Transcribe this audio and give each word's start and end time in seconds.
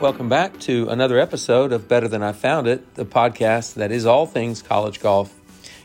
Welcome 0.00 0.30
back 0.30 0.58
to 0.60 0.88
another 0.88 1.18
episode 1.18 1.72
of 1.74 1.86
Better 1.86 2.08
Than 2.08 2.22
I 2.22 2.32
Found 2.32 2.66
It, 2.66 2.94
the 2.94 3.04
podcast 3.04 3.74
that 3.74 3.92
is 3.92 4.06
all 4.06 4.24
things 4.24 4.62
college 4.62 4.98
golf. 4.98 5.30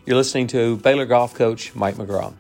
You're 0.05 0.15
listening 0.15 0.47
to 0.47 0.77
Baylor 0.77 1.05
golf 1.05 1.33
coach 1.33 1.75
Mike 1.75 1.95
McGraw. 1.95 2.33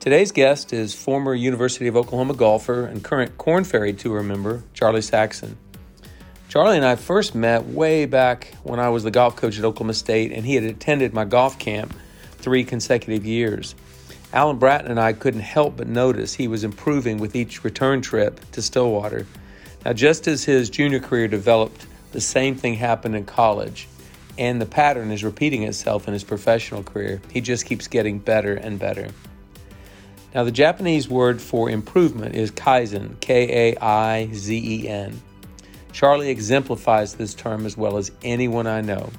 Today's 0.00 0.32
guest 0.32 0.72
is 0.72 0.92
former 0.92 1.34
University 1.34 1.86
of 1.86 1.96
Oklahoma 1.96 2.34
golfer 2.34 2.84
and 2.84 3.04
current 3.04 3.38
Corn 3.38 3.62
Ferry 3.62 3.92
Tour 3.92 4.24
member 4.24 4.64
Charlie 4.74 5.02
Saxon. 5.02 5.56
Charlie 6.48 6.78
and 6.78 6.84
I 6.84 6.96
first 6.96 7.36
met 7.36 7.64
way 7.64 8.04
back 8.04 8.52
when 8.64 8.80
I 8.80 8.88
was 8.88 9.04
the 9.04 9.12
golf 9.12 9.36
coach 9.36 9.60
at 9.60 9.64
Oklahoma 9.64 9.94
State, 9.94 10.32
and 10.32 10.44
he 10.44 10.56
had 10.56 10.64
attended 10.64 11.14
my 11.14 11.24
golf 11.24 11.60
camp 11.60 11.94
three 12.38 12.64
consecutive 12.64 13.24
years. 13.24 13.76
Alan 14.32 14.58
Bratton 14.58 14.90
and 14.90 14.98
I 14.98 15.12
couldn't 15.12 15.42
help 15.42 15.76
but 15.76 15.86
notice 15.86 16.34
he 16.34 16.48
was 16.48 16.64
improving 16.64 17.18
with 17.18 17.36
each 17.36 17.62
return 17.62 18.00
trip 18.00 18.40
to 18.50 18.60
Stillwater. 18.60 19.28
Now, 19.84 19.92
just 19.92 20.28
as 20.28 20.44
his 20.44 20.70
junior 20.70 21.00
career 21.00 21.28
developed, 21.28 21.86
the 22.12 22.20
same 22.20 22.54
thing 22.54 22.74
happened 22.74 23.16
in 23.16 23.24
college, 23.24 23.88
and 24.38 24.60
the 24.60 24.66
pattern 24.66 25.10
is 25.10 25.24
repeating 25.24 25.64
itself 25.64 26.06
in 26.06 26.14
his 26.14 26.24
professional 26.24 26.82
career. 26.82 27.20
He 27.30 27.40
just 27.40 27.66
keeps 27.66 27.88
getting 27.88 28.18
better 28.18 28.54
and 28.54 28.78
better. 28.78 29.08
Now, 30.34 30.44
the 30.44 30.52
Japanese 30.52 31.08
word 31.08 31.42
for 31.42 31.68
improvement 31.68 32.34
is 32.34 32.50
kaizen, 32.50 33.20
K 33.20 33.74
A 33.74 33.78
I 33.78 34.28
Z 34.32 34.56
E 34.56 34.88
N. 34.88 35.20
Charlie 35.92 36.30
exemplifies 36.30 37.14
this 37.14 37.34
term 37.34 37.66
as 37.66 37.76
well 37.76 37.98
as 37.98 38.12
anyone 38.22 38.66
I 38.66 38.80
know. 38.80 39.10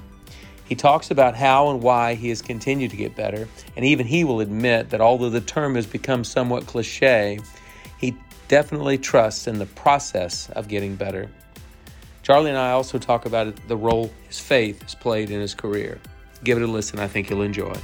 He 0.68 0.74
talks 0.74 1.10
about 1.10 1.36
how 1.36 1.70
and 1.70 1.82
why 1.82 2.14
he 2.14 2.30
has 2.30 2.40
continued 2.40 2.90
to 2.90 2.96
get 2.96 3.14
better, 3.14 3.48
and 3.76 3.84
even 3.84 4.06
he 4.06 4.24
will 4.24 4.40
admit 4.40 4.90
that 4.90 5.00
although 5.00 5.30
the 5.30 5.40
term 5.40 5.74
has 5.74 5.86
become 5.86 6.24
somewhat 6.24 6.66
cliche, 6.66 7.38
he 7.38 7.42
definitely 8.48 8.98
trust 8.98 9.48
in 9.48 9.58
the 9.58 9.66
process 9.66 10.50
of 10.50 10.68
getting 10.68 10.96
better. 10.96 11.28
Charlie 12.22 12.50
and 12.50 12.58
I 12.58 12.70
also 12.70 12.98
talk 12.98 13.26
about 13.26 13.54
the 13.68 13.76
role 13.76 14.10
his 14.28 14.40
faith 14.40 14.82
has 14.82 14.94
played 14.94 15.30
in 15.30 15.40
his 15.40 15.54
career. 15.54 16.00
Give 16.42 16.58
it 16.58 16.64
a 16.64 16.66
listen, 16.66 16.98
I 16.98 17.06
think 17.06 17.30
you'll 17.30 17.42
enjoy. 17.42 17.74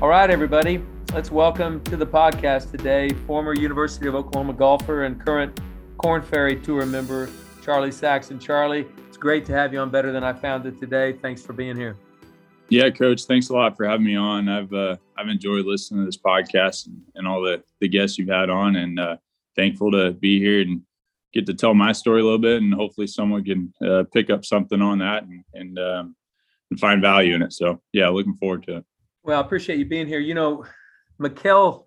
All 0.00 0.08
right, 0.08 0.28
everybody, 0.30 0.82
let's 1.14 1.30
welcome 1.30 1.82
to 1.84 1.96
the 1.96 2.06
podcast 2.06 2.72
today 2.72 3.10
former 3.26 3.54
University 3.54 4.08
of 4.08 4.14
Oklahoma 4.14 4.52
golfer 4.52 5.04
and 5.04 5.24
current 5.24 5.60
Corn 5.96 6.22
Ferry 6.22 6.56
Tour 6.56 6.84
member, 6.86 7.30
Charlie 7.64 7.92
Saxon. 7.92 8.40
Charlie, 8.40 8.84
it's 9.06 9.16
great 9.16 9.44
to 9.46 9.52
have 9.52 9.72
you 9.72 9.78
on 9.78 9.90
Better 9.90 10.10
Than 10.10 10.24
I 10.24 10.32
Found 10.32 10.66
It 10.66 10.80
today. 10.80 11.12
Thanks 11.12 11.40
for 11.40 11.52
being 11.52 11.76
here. 11.76 11.96
Yeah, 12.68 12.90
coach, 12.90 13.24
thanks 13.24 13.50
a 13.50 13.52
lot 13.52 13.76
for 13.76 13.86
having 13.86 14.06
me 14.06 14.16
on. 14.16 14.48
I've 14.48 14.72
uh, 14.72 14.96
I've 15.16 15.28
enjoyed 15.28 15.66
listening 15.66 16.00
to 16.00 16.06
this 16.06 16.16
podcast 16.16 16.86
and, 16.86 17.02
and, 17.14 17.28
all 17.28 17.42
the 17.42 17.62
the 17.80 17.88
guests 17.88 18.18
you've 18.18 18.28
had 18.28 18.48
on, 18.50 18.76
and 18.76 18.98
uh, 18.98 19.16
thankful 19.56 19.90
to 19.92 20.12
be 20.12 20.38
here 20.38 20.62
and 20.62 20.82
get 21.34 21.46
to 21.46 21.54
tell 21.54 21.74
my 21.74 21.92
story 21.92 22.20
a 22.20 22.24
little 22.24 22.38
bit, 22.38 22.62
and 22.62 22.72
hopefully 22.72 23.06
someone 23.06 23.44
can 23.44 23.72
uh, 23.86 24.04
pick 24.12 24.30
up 24.30 24.44
something 24.44 24.80
on 24.80 24.98
that 24.98 25.24
and 25.24 25.44
and, 25.54 25.78
um, 25.78 26.16
and 26.70 26.80
find 26.80 27.02
value 27.02 27.34
in 27.34 27.42
it. 27.42 27.52
So 27.52 27.80
yeah, 27.92 28.08
looking 28.08 28.36
forward 28.36 28.64
to 28.64 28.78
it. 28.78 28.84
Well, 29.22 29.38
I 29.38 29.44
appreciate 29.44 29.78
you 29.78 29.84
being 29.84 30.06
here. 30.06 30.20
You 30.20 30.34
know, 30.34 30.64
Mikkel 31.20 31.84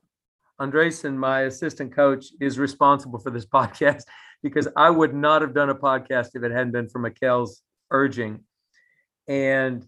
Andresen, 0.61 1.15
my 1.15 1.41
assistant 1.41 1.93
coach, 1.93 2.27
is 2.39 2.57
responsible 2.57 3.19
for 3.19 3.31
this 3.31 3.45
podcast 3.53 4.03
because 4.43 4.67
I 4.75 4.89
would 4.89 5.13
not 5.13 5.41
have 5.41 5.53
done 5.53 5.69
a 5.69 5.75
podcast 5.75 6.29
if 6.35 6.43
it 6.43 6.51
hadn't 6.51 6.71
been 6.71 6.89
for 6.89 7.01
Mikkel's 7.01 7.61
urging. 7.91 8.41
And 9.27 9.85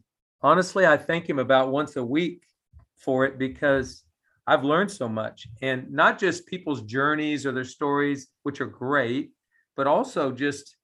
honestly, 0.47 0.85
I 0.85 0.95
thank 0.95 1.29
him 1.29 1.39
about 1.39 1.71
once 1.71 1.97
a 1.97 2.03
week 2.03 2.43
for 2.95 3.25
it 3.25 3.37
because 3.37 4.03
I've 4.47 4.63
learned 4.63 4.89
so 4.89 5.09
much 5.09 5.45
and 5.61 5.91
not 5.91 6.17
just 6.17 6.47
people's 6.47 6.83
journeys 6.83 7.45
or 7.45 7.51
their 7.51 7.65
stories, 7.65 8.29
which 8.43 8.61
are 8.61 8.65
great, 8.65 9.31
but 9.75 9.87
also 9.87 10.31
just 10.31 10.77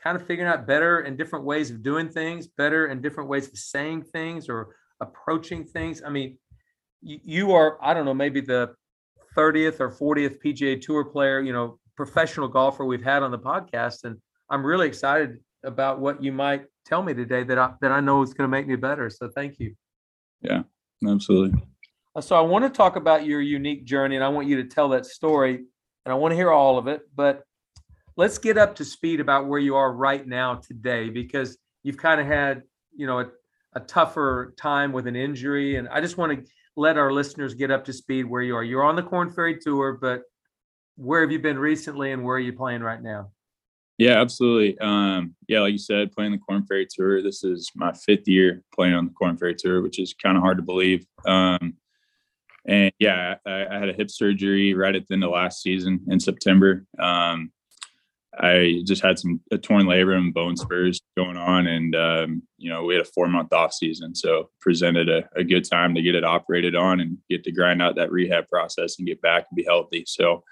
kind 0.00 0.16
of 0.16 0.24
figuring 0.24 0.48
out 0.48 0.64
better 0.64 1.00
and 1.00 1.18
different 1.18 1.44
ways 1.44 1.72
of 1.72 1.82
doing 1.82 2.08
things, 2.08 2.46
better 2.46 2.86
and 2.86 3.02
different 3.02 3.28
ways 3.28 3.48
of 3.48 3.58
saying 3.58 4.04
things 4.04 4.48
or 4.48 4.76
approaching 5.00 5.64
things. 5.64 6.02
I 6.06 6.10
mean, 6.10 6.38
you 7.02 7.52
are, 7.52 7.84
I 7.84 7.94
don't 7.94 8.04
know, 8.04 8.14
maybe 8.14 8.40
the 8.40 8.74
30th 9.36 9.80
or 9.80 9.90
40th 9.90 10.38
PGA 10.40 10.80
Tour 10.80 11.04
player, 11.04 11.40
you 11.40 11.52
know, 11.52 11.80
professional 11.96 12.46
golfer 12.46 12.84
we've 12.84 13.02
had 13.02 13.24
on 13.24 13.32
the 13.32 13.38
podcast. 13.40 14.04
And 14.04 14.18
I'm 14.48 14.64
really 14.64 14.86
excited 14.86 15.38
about 15.64 15.98
what 15.98 16.22
you 16.22 16.30
might 16.30 16.66
tell 16.90 17.02
me 17.02 17.14
today 17.14 17.44
that 17.44 17.58
I 17.58 17.72
that 17.80 17.92
I 17.92 18.00
know 18.00 18.20
is 18.22 18.34
going 18.34 18.50
to 18.50 18.56
make 18.56 18.66
me 18.66 18.76
better. 18.76 19.08
So 19.08 19.30
thank 19.34 19.58
you. 19.58 19.74
Yeah, 20.42 20.62
absolutely. 21.06 21.62
Uh, 22.14 22.20
so 22.20 22.36
I 22.36 22.40
want 22.40 22.64
to 22.64 22.70
talk 22.70 22.96
about 22.96 23.24
your 23.24 23.40
unique 23.40 23.84
journey, 23.84 24.16
and 24.16 24.24
I 24.24 24.28
want 24.28 24.48
you 24.48 24.56
to 24.62 24.68
tell 24.68 24.88
that 24.90 25.06
story, 25.06 25.54
and 25.54 26.12
I 26.12 26.14
want 26.14 26.32
to 26.32 26.36
hear 26.36 26.50
all 26.50 26.76
of 26.76 26.88
it. 26.88 27.02
But 27.14 27.44
let's 28.16 28.38
get 28.38 28.58
up 28.58 28.74
to 28.76 28.84
speed 28.84 29.20
about 29.20 29.46
where 29.46 29.60
you 29.60 29.76
are 29.76 29.92
right 29.92 30.26
now 30.26 30.56
today, 30.56 31.08
because 31.08 31.56
you've 31.84 31.96
kind 31.96 32.20
of 32.20 32.26
had, 32.26 32.62
you 32.94 33.06
know, 33.06 33.20
a, 33.20 33.26
a 33.74 33.80
tougher 33.80 34.54
time 34.58 34.92
with 34.92 35.06
an 35.06 35.14
injury, 35.14 35.76
and 35.76 35.88
I 35.88 36.00
just 36.00 36.18
want 36.18 36.32
to 36.32 36.52
let 36.76 36.98
our 36.98 37.12
listeners 37.12 37.54
get 37.54 37.70
up 37.70 37.84
to 37.84 37.92
speed 37.92 38.24
where 38.24 38.42
you 38.42 38.56
are. 38.56 38.64
You're 38.64 38.84
on 38.84 38.96
the 38.96 39.02
Corn 39.02 39.30
Ferry 39.30 39.58
Tour, 39.58 39.98
but 40.00 40.22
where 40.96 41.20
have 41.20 41.30
you 41.30 41.38
been 41.38 41.58
recently, 41.58 42.10
and 42.10 42.24
where 42.24 42.36
are 42.36 42.40
you 42.40 42.52
playing 42.52 42.82
right 42.82 43.02
now? 43.02 43.30
Yeah, 44.00 44.18
absolutely. 44.18 44.78
Um, 44.78 45.34
yeah, 45.46 45.60
like 45.60 45.72
you 45.72 45.78
said, 45.78 46.12
playing 46.12 46.32
the 46.32 46.38
Corn 46.38 46.64
Ferry 46.64 46.86
Tour. 46.90 47.20
This 47.20 47.44
is 47.44 47.70
my 47.74 47.92
fifth 47.92 48.26
year 48.26 48.62
playing 48.74 48.94
on 48.94 49.04
the 49.04 49.12
Corn 49.12 49.36
Ferry 49.36 49.54
Tour, 49.54 49.82
which 49.82 49.98
is 49.98 50.14
kind 50.14 50.38
of 50.38 50.42
hard 50.42 50.56
to 50.56 50.62
believe. 50.62 51.04
Um, 51.26 51.74
and 52.66 52.90
yeah, 52.98 53.34
I, 53.44 53.66
I, 53.66 53.78
had 53.78 53.90
a 53.90 53.92
hip 53.92 54.10
surgery 54.10 54.72
right 54.72 54.96
at 54.96 55.06
the 55.06 55.12
end 55.12 55.24
of 55.24 55.32
last 55.32 55.60
season 55.60 56.00
in 56.08 56.18
September. 56.18 56.86
Um, 56.98 57.52
I 58.38 58.80
just 58.86 59.02
had 59.02 59.18
some 59.18 59.42
a 59.52 59.58
torn 59.58 59.84
labrum 59.84 60.16
and 60.16 60.34
bone 60.34 60.56
spurs 60.56 61.02
going 61.14 61.36
on, 61.36 61.66
and 61.66 61.94
um, 61.94 62.42
you 62.56 62.70
know 62.70 62.84
we 62.84 62.94
had 62.94 63.02
a 63.02 63.10
four 63.14 63.28
month 63.28 63.52
off 63.52 63.74
season, 63.74 64.14
so 64.14 64.48
presented 64.62 65.10
a, 65.10 65.28
a 65.36 65.44
good 65.44 65.68
time 65.68 65.94
to 65.94 66.00
get 66.00 66.14
it 66.14 66.24
operated 66.24 66.74
on 66.74 67.00
and 67.00 67.18
get 67.28 67.44
to 67.44 67.52
grind 67.52 67.82
out 67.82 67.96
that 67.96 68.10
rehab 68.10 68.48
process 68.48 68.98
and 68.98 69.06
get 69.06 69.20
back 69.20 69.44
and 69.50 69.56
be 69.56 69.64
healthy. 69.64 70.04
So 70.06 70.42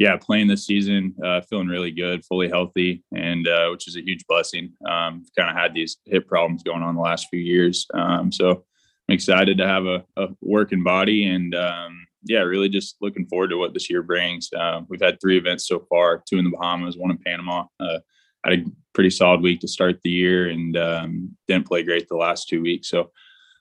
yeah, 0.00 0.16
playing 0.16 0.48
this 0.48 0.64
season, 0.64 1.14
uh, 1.22 1.42
feeling 1.42 1.68
really 1.68 1.90
good, 1.90 2.24
fully 2.24 2.48
healthy, 2.48 3.04
and 3.14 3.46
uh, 3.46 3.68
which 3.70 3.86
is 3.86 3.96
a 3.96 4.02
huge 4.02 4.24
blessing. 4.26 4.72
Um, 4.88 5.26
kind 5.38 5.50
of 5.50 5.54
had 5.54 5.74
these 5.74 5.98
hip 6.06 6.26
problems 6.26 6.62
going 6.62 6.82
on 6.82 6.94
the 6.94 7.02
last 7.02 7.28
few 7.28 7.38
years, 7.38 7.86
um, 7.92 8.32
so 8.32 8.50
I'm 8.50 9.14
excited 9.14 9.58
to 9.58 9.68
have 9.68 9.84
a, 9.84 10.02
a 10.16 10.28
working 10.40 10.82
body, 10.82 11.26
and 11.26 11.54
um, 11.54 12.06
yeah, 12.24 12.38
really 12.38 12.70
just 12.70 12.96
looking 13.02 13.26
forward 13.26 13.48
to 13.48 13.58
what 13.58 13.74
this 13.74 13.90
year 13.90 14.02
brings. 14.02 14.48
Uh, 14.56 14.80
we've 14.88 15.02
had 15.02 15.20
three 15.20 15.36
events 15.36 15.68
so 15.68 15.86
far: 15.90 16.22
two 16.26 16.38
in 16.38 16.46
the 16.46 16.56
Bahamas, 16.56 16.96
one 16.96 17.10
in 17.10 17.18
Panama. 17.18 17.66
Uh, 17.78 17.98
had 18.42 18.60
a 18.60 18.64
pretty 18.94 19.10
solid 19.10 19.42
week 19.42 19.60
to 19.60 19.68
start 19.68 20.00
the 20.02 20.08
year, 20.08 20.48
and 20.48 20.78
um, 20.78 21.36
didn't 21.46 21.68
play 21.68 21.82
great 21.82 22.08
the 22.08 22.16
last 22.16 22.48
two 22.48 22.62
weeks. 22.62 22.88
So 22.88 23.10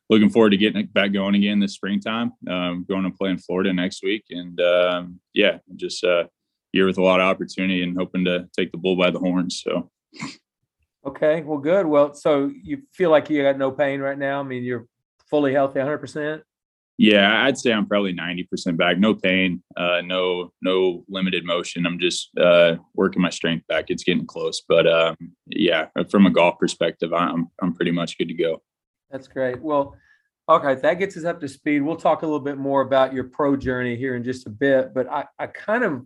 looking 0.10 0.30
forward 0.30 0.50
to 0.50 0.58
getting 0.58 0.86
back 0.88 1.14
going 1.14 1.36
again 1.36 1.60
this 1.60 1.74
springtime. 1.74 2.34
Um, 2.50 2.86
going 2.88 3.04
to 3.04 3.12
play 3.12 3.30
in 3.30 3.38
Florida 3.38 3.74
next 3.74 4.04
week, 4.04 4.26
and 4.30 4.60
um, 4.60 5.20
yeah, 5.34 5.60
just 5.76 6.04
uh, 6.04 6.26
year 6.74 6.86
with 6.86 6.98
a 6.98 7.04
lot 7.04 7.20
of 7.20 7.28
opportunity 7.28 7.84
and 7.84 7.98
hoping 7.98 8.26
to 8.26 8.48
take 8.58 8.72
the 8.72 8.78
bull 8.78 8.96
by 8.96 9.12
the 9.12 9.20
horns. 9.20 9.62
So, 9.64 9.90
okay, 11.06 11.42
well, 11.42 11.60
good. 11.60 11.86
Well, 11.86 12.14
so 12.14 12.52
you 12.64 12.84
feel 12.94 13.12
like 13.12 13.30
you 13.30 13.42
got 13.44 13.58
no 13.58 13.72
pain 13.72 14.00
right 14.02 14.18
now? 14.18 14.40
I 14.40 14.44
mean, 14.44 14.64
you're 14.64 14.88
fully 15.30 15.54
healthy, 15.54 15.80
100 15.80 15.98
percent. 16.00 16.44
Yeah, 17.02 17.46
I'd 17.46 17.58
say 17.58 17.72
I'm 17.72 17.88
probably 17.88 18.14
90% 18.14 18.76
back. 18.76 19.00
No 19.00 19.16
pain, 19.16 19.64
uh, 19.78 20.02
no 20.04 20.52
no 20.62 21.06
limited 21.08 21.46
motion. 21.46 21.86
I'm 21.86 21.98
just 21.98 22.30
uh, 22.38 22.76
working 22.94 23.22
my 23.22 23.30
strength 23.30 23.66
back. 23.68 23.86
It's 23.88 24.04
getting 24.04 24.26
close, 24.26 24.62
but 24.68 24.86
um, 24.86 25.16
yeah, 25.46 25.86
from 26.10 26.26
a 26.26 26.30
golf 26.30 26.60
perspective, 26.60 27.14
I'm 27.14 27.48
I'm 27.62 27.74
pretty 27.74 27.92
much 27.92 28.18
good 28.18 28.28
to 28.28 28.34
go. 28.34 28.62
That's 29.12 29.28
great. 29.28 29.62
Well, 29.62 29.96
okay, 30.48 30.76
that 30.76 31.00
gets 31.00 31.18
us 31.18 31.26
up 31.26 31.40
to 31.42 31.48
speed. 31.48 31.82
We'll 31.82 31.96
talk 31.96 32.22
a 32.22 32.26
little 32.26 32.40
bit 32.40 32.58
more 32.58 32.82
about 32.82 33.14
your 33.14 33.26
pro 33.26 33.56
journey 33.56 33.96
here 33.96 34.16
in 34.16 34.24
just 34.24 34.48
a 34.48 34.50
bit. 34.50 34.94
But 34.94 35.10
I, 35.10 35.26
I 35.38 35.48
kind 35.48 35.84
of, 35.84 36.06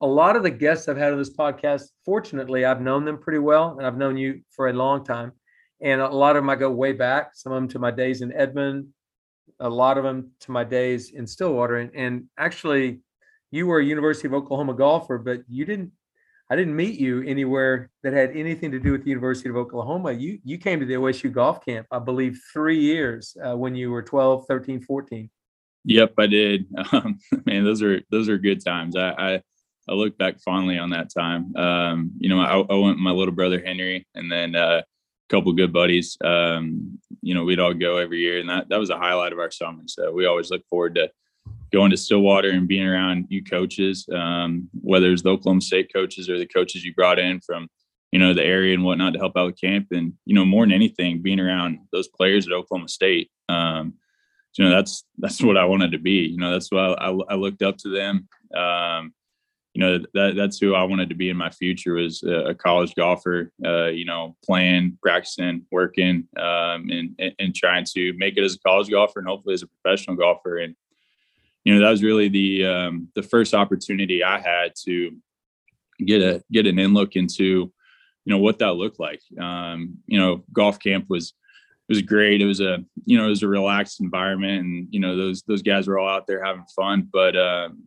a 0.00 0.06
lot 0.06 0.36
of 0.36 0.42
the 0.42 0.50
guests 0.50 0.88
I've 0.88 0.96
had 0.96 1.12
on 1.12 1.18
this 1.18 1.34
podcast, 1.34 1.84
fortunately, 2.04 2.64
I've 2.64 2.80
known 2.80 3.04
them 3.04 3.18
pretty 3.18 3.38
well, 3.38 3.76
and 3.78 3.86
I've 3.86 3.96
known 3.96 4.16
you 4.16 4.42
for 4.50 4.68
a 4.68 4.72
long 4.72 5.04
time. 5.04 5.32
And 5.80 6.00
a 6.00 6.08
lot 6.08 6.36
of 6.36 6.42
them 6.42 6.50
I 6.50 6.56
go 6.56 6.70
way 6.70 6.92
back. 6.92 7.30
Some 7.34 7.52
of 7.52 7.56
them 7.56 7.68
to 7.68 7.78
my 7.78 7.90
days 7.90 8.22
in 8.22 8.32
Edmond, 8.32 8.88
a 9.60 9.68
lot 9.68 9.98
of 9.98 10.04
them 10.04 10.30
to 10.40 10.50
my 10.50 10.64
days 10.64 11.10
in 11.10 11.26
Stillwater. 11.26 11.78
And, 11.78 11.90
and 11.94 12.24
actually, 12.38 13.00
you 13.50 13.66
were 13.66 13.80
a 13.80 13.84
University 13.84 14.26
of 14.26 14.34
Oklahoma 14.34 14.74
golfer, 14.74 15.18
but 15.18 15.42
you 15.48 15.64
didn't 15.64 15.92
I 16.50 16.56
didn't 16.56 16.76
meet 16.76 17.00
you 17.00 17.22
anywhere 17.22 17.90
that 18.02 18.12
had 18.12 18.36
anything 18.36 18.70
to 18.72 18.78
do 18.78 18.92
with 18.92 19.04
the 19.04 19.10
University 19.10 19.48
of 19.48 19.56
Oklahoma. 19.56 20.12
You 20.12 20.38
you 20.44 20.58
came 20.58 20.78
to 20.80 20.86
the 20.86 20.94
OSU 20.94 21.32
golf 21.32 21.64
camp, 21.64 21.86
I 21.90 21.98
believe, 21.98 22.38
three 22.52 22.78
years 22.78 23.36
uh, 23.42 23.56
when 23.56 23.74
you 23.74 23.90
were 23.90 24.02
12, 24.02 24.46
13, 24.46 24.82
14. 24.82 25.30
Yep, 25.84 26.14
I 26.18 26.26
did. 26.26 26.66
Um, 26.92 27.18
man, 27.46 27.64
those 27.64 27.82
are 27.82 28.00
those 28.10 28.28
are 28.28 28.38
good 28.38 28.64
times. 28.64 28.94
I, 28.96 29.10
I, 29.10 29.42
I 29.88 29.92
look 29.92 30.16
back 30.18 30.38
fondly 30.40 30.78
on 30.78 30.90
that 30.90 31.12
time. 31.12 31.54
Um, 31.56 32.12
you 32.18 32.28
know, 32.28 32.40
I, 32.40 32.58
I, 32.58 32.76
went 32.76 32.96
with 32.96 32.98
my 32.98 33.10
little 33.10 33.34
brother 33.34 33.62
Henry, 33.64 34.06
and 34.14 34.30
then 34.30 34.54
uh, 34.54 34.82
a 34.82 35.28
couple 35.28 35.52
good 35.52 35.72
buddies. 35.72 36.16
Um, 36.22 36.98
you 37.22 37.34
know, 37.34 37.44
we'd 37.44 37.58
all 37.58 37.74
go 37.74 37.96
every 37.96 38.20
year, 38.20 38.38
and 38.38 38.48
that 38.48 38.68
that 38.68 38.78
was 38.78 38.90
a 38.90 38.98
highlight 38.98 39.32
of 39.32 39.38
our 39.38 39.50
summer. 39.50 39.82
So 39.86 40.12
we 40.12 40.26
always 40.26 40.50
look 40.50 40.66
forward 40.68 40.94
to 40.96 41.10
going 41.74 41.90
to 41.90 41.96
Stillwater 41.96 42.50
and 42.50 42.68
being 42.68 42.86
around 42.86 43.26
you 43.28 43.42
coaches, 43.42 44.06
um, 44.14 44.70
whether 44.80 45.10
it's 45.10 45.22
the 45.22 45.30
Oklahoma 45.30 45.60
State 45.60 45.92
coaches 45.92 46.30
or 46.30 46.38
the 46.38 46.46
coaches 46.46 46.84
you 46.84 46.94
brought 46.94 47.18
in 47.18 47.40
from, 47.40 47.68
you 48.12 48.20
know, 48.20 48.32
the 48.32 48.44
area 48.44 48.74
and 48.74 48.84
whatnot 48.84 49.12
to 49.12 49.18
help 49.18 49.36
out 49.36 49.46
with 49.46 49.60
camp. 49.60 49.88
And, 49.90 50.12
you 50.24 50.36
know, 50.36 50.44
more 50.44 50.64
than 50.64 50.72
anything, 50.72 51.20
being 51.20 51.40
around 51.40 51.80
those 51.92 52.06
players 52.06 52.46
at 52.46 52.52
Oklahoma 52.52 52.88
State, 52.88 53.28
um, 53.48 53.94
you 54.56 54.64
know, 54.64 54.70
that's, 54.70 55.04
that's 55.18 55.42
what 55.42 55.56
I 55.56 55.64
wanted 55.64 55.90
to 55.92 55.98
be, 55.98 56.28
you 56.28 56.38
know, 56.38 56.52
that's 56.52 56.70
why 56.70 56.92
I, 56.92 57.10
I 57.28 57.34
looked 57.34 57.62
up 57.62 57.76
to 57.78 57.88
them. 57.88 58.28
Um, 58.56 59.12
you 59.74 59.80
know 59.80 59.98
that 60.14 60.36
that's 60.36 60.58
who 60.58 60.76
I 60.76 60.84
wanted 60.84 61.08
to 61.08 61.16
be 61.16 61.30
in 61.30 61.36
my 61.36 61.50
future 61.50 61.94
was 61.94 62.22
a 62.22 62.54
college 62.54 62.94
golfer. 62.94 63.50
Uh, 63.64 63.86
you 63.86 64.04
know, 64.04 64.36
playing, 64.44 64.98
practicing, 65.02 65.66
working, 65.72 66.28
um, 66.36 66.88
and, 66.90 67.34
and 67.40 67.52
trying 67.52 67.84
to 67.94 68.12
make 68.16 68.36
it 68.36 68.44
as 68.44 68.54
a 68.54 68.60
college 68.60 68.88
golfer 68.88 69.18
and 69.18 69.26
hopefully 69.26 69.54
as 69.54 69.64
a 69.64 69.66
professional 69.66 70.14
golfer. 70.14 70.58
And 70.58 70.76
you 71.64 71.74
know 71.74 71.80
that 71.80 71.90
was 71.90 72.02
really 72.02 72.28
the 72.28 72.66
um, 72.66 73.08
the 73.14 73.22
first 73.22 73.54
opportunity 73.54 74.22
I 74.22 74.38
had 74.38 74.74
to 74.84 75.16
get 76.04 76.22
a 76.22 76.42
get 76.52 76.66
an 76.66 76.78
in 76.78 76.94
look 76.94 77.16
into 77.16 77.72
you 78.24 78.30
know 78.30 78.38
what 78.38 78.58
that 78.58 78.74
looked 78.74 79.00
like. 79.00 79.20
Um, 79.40 79.98
you 80.06 80.18
know, 80.18 80.44
golf 80.52 80.78
camp 80.78 81.06
was 81.08 81.34
it 81.88 81.92
was 81.92 82.02
great. 82.02 82.40
It 82.40 82.46
was 82.46 82.60
a 82.60 82.84
you 83.04 83.18
know 83.18 83.26
it 83.26 83.30
was 83.30 83.42
a 83.42 83.48
relaxed 83.48 84.00
environment, 84.00 84.64
and 84.64 84.88
you 84.90 85.00
know 85.00 85.16
those 85.16 85.42
those 85.42 85.62
guys 85.62 85.86
were 85.86 85.98
all 85.98 86.08
out 86.08 86.26
there 86.26 86.44
having 86.44 86.64
fun. 86.74 87.08
But 87.12 87.36
um, 87.36 87.84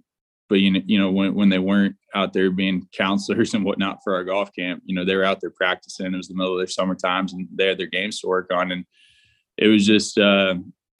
but 0.50 0.56
you 0.59 0.71
know, 0.71 0.81
you 0.85 1.00
know, 1.00 1.12
when 1.12 1.33
when 1.33 1.50
they 1.50 1.59
weren't 1.59 1.95
out 2.13 2.33
there 2.33 2.51
being 2.51 2.88
counselors 2.94 3.53
and 3.53 3.65
whatnot 3.65 4.00
for 4.03 4.15
our 4.15 4.23
golf 4.23 4.51
camp, 4.53 4.83
you 4.85 4.95
know, 4.95 5.06
they 5.06 5.15
were 5.15 5.23
out 5.23 5.41
there 5.41 5.51
practicing. 5.51 6.13
It 6.13 6.18
was 6.18 6.27
the 6.27 6.35
middle 6.35 6.53
of 6.53 6.59
their 6.59 6.68
summer 6.68 6.95
times, 6.95 7.33
and 7.33 7.47
they 7.53 7.68
had 7.68 7.77
their 7.77 7.88
games 7.88 8.19
to 8.21 8.27
work 8.27 8.51
on, 8.51 8.71
and 8.71 8.85
it 9.57 9.68
was 9.68 9.85
just 9.85 10.19
uh, 10.19 10.56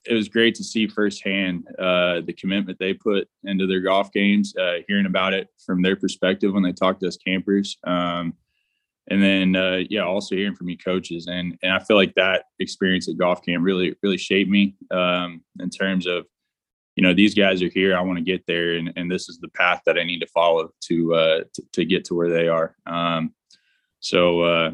it 0.09 0.13
was 0.13 0.30
great 0.30 0.56
to 0.56 0.63
see 0.63 0.88
firsthand 0.88 1.68
uh, 1.80 2.21
the 2.21 2.33
commitment 2.33 2.77
they 2.80 2.94
put 2.94 3.27
into 3.44 3.68
their 3.68 3.81
golf 3.81 4.12
games, 4.12 4.54
uh, 4.57 4.77
hearing 4.88 5.06
about 5.06 5.33
it 5.33 5.50
from 5.65 5.81
their 5.81 5.95
perspective 5.95 6.54
when 6.54 6.63
they 6.63 6.74
talked 6.74 7.01
to 7.01 7.07
us 7.07 7.18
campers. 7.18 7.77
Um, 7.83 8.33
and 9.09 9.24
then 9.24 9.56
uh, 9.56 9.83
yeah, 9.89 10.01
also 10.01 10.36
hearing 10.36 10.56
from 10.56 10.69
you 10.69 10.77
coaches, 10.77 11.27
and 11.27 11.57
and 11.63 11.71
I 11.71 11.80
feel 11.80 11.95
like 11.95 12.13
that 12.15 12.45
experience 12.59 13.07
at 13.07 13.18
golf 13.18 13.42
camp 13.42 13.63
really 13.63 13.95
really 14.04 14.18
shaped 14.18 14.50
me 14.50 14.75
um, 14.92 15.42
in 15.59 15.69
terms 15.69 16.07
of 16.07 16.25
you 16.98 17.04
know 17.04 17.13
these 17.13 17.36
guys 17.36 17.62
are 17.62 17.69
here 17.69 17.95
i 17.95 18.01
want 18.01 18.18
to 18.18 18.24
get 18.24 18.45
there 18.48 18.74
and, 18.74 18.92
and 18.98 19.09
this 19.09 19.30
is 19.30 19.38
the 19.38 19.48
path 19.50 19.81
that 19.86 19.98
i 19.98 20.04
need 20.04 20.19
to 20.19 20.27
follow 20.27 20.71
to 20.81 21.13
uh 21.13 21.44
to, 21.54 21.63
to 21.71 21.86
get 21.86 22.04
to 22.04 22.15
where 22.15 22.30
they 22.30 22.48
are 22.48 22.75
um 22.88 23.33
so 24.00 24.42
uh 24.42 24.71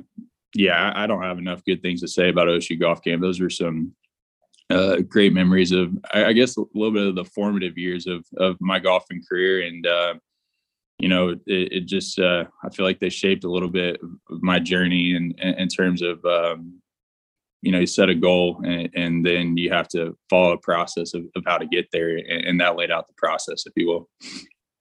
yeah 0.56 0.94
I, 0.96 1.06
don't 1.06 1.22
have 1.22 1.38
enough 1.38 1.66
good 1.66 1.82
things 1.82 2.00
to 2.02 2.08
say 2.08 2.30
about 2.30 2.48
osu 2.48 2.80
golf 2.80 3.04
camp 3.04 3.22
those 3.22 3.42
were 3.42 3.50
some 3.50 3.94
uh 4.70 4.98
great 5.08 5.34
memories 5.34 5.72
of 5.72 5.92
I, 6.14 6.26
I, 6.26 6.34
guess 6.34 6.58
a 6.58 6.64
little 6.74 6.94
bit 6.94 7.08
of 7.08 7.16
the 7.16 7.26
formative 7.26 7.78
years 7.78 8.08
of 8.08 8.26
of 8.38 8.58
my 8.60 8.80
golfing 8.80 9.22
career. 9.28 9.66
And 9.66 9.86
uh 9.86 10.14
you 11.00 11.10
know 11.10 11.30
it, 11.30 11.42
it 11.48 11.86
just 11.86 12.20
uh 12.20 12.46
i 12.64 12.70
feel 12.70 12.86
like 12.86 13.00
they 13.00 13.10
shaped 13.10 13.44
a 13.44 13.52
little 13.52 13.70
bit 13.70 14.00
of 14.30 14.42
my 14.44 14.60
journey 14.60 15.16
in 15.16 15.32
in 15.40 15.68
terms 15.68 16.02
of 16.02 16.24
um 16.24 16.82
you 17.64 17.72
know 17.72 17.80
you 17.80 17.88
set 17.88 18.10
a 18.10 18.16
goal 18.16 18.62
and, 18.66 18.90
and, 18.94 19.26
then 19.26 19.56
you 19.56 19.72
have 19.72 19.88
to 19.88 20.16
follow 20.30 20.52
a 20.52 20.58
process 20.58 21.14
of, 21.14 21.24
of 21.36 21.44
how 21.46 21.58
to 21.58 21.66
get 21.66 21.88
there. 21.94 22.18
And, 22.18 22.46
and, 22.46 22.62
that 22.62 22.76
laid 22.76 22.92
out 22.92 23.08
the 23.08 23.14
process 23.16 23.66
if 23.66 23.72
you 23.78 23.88
will. 23.88 24.10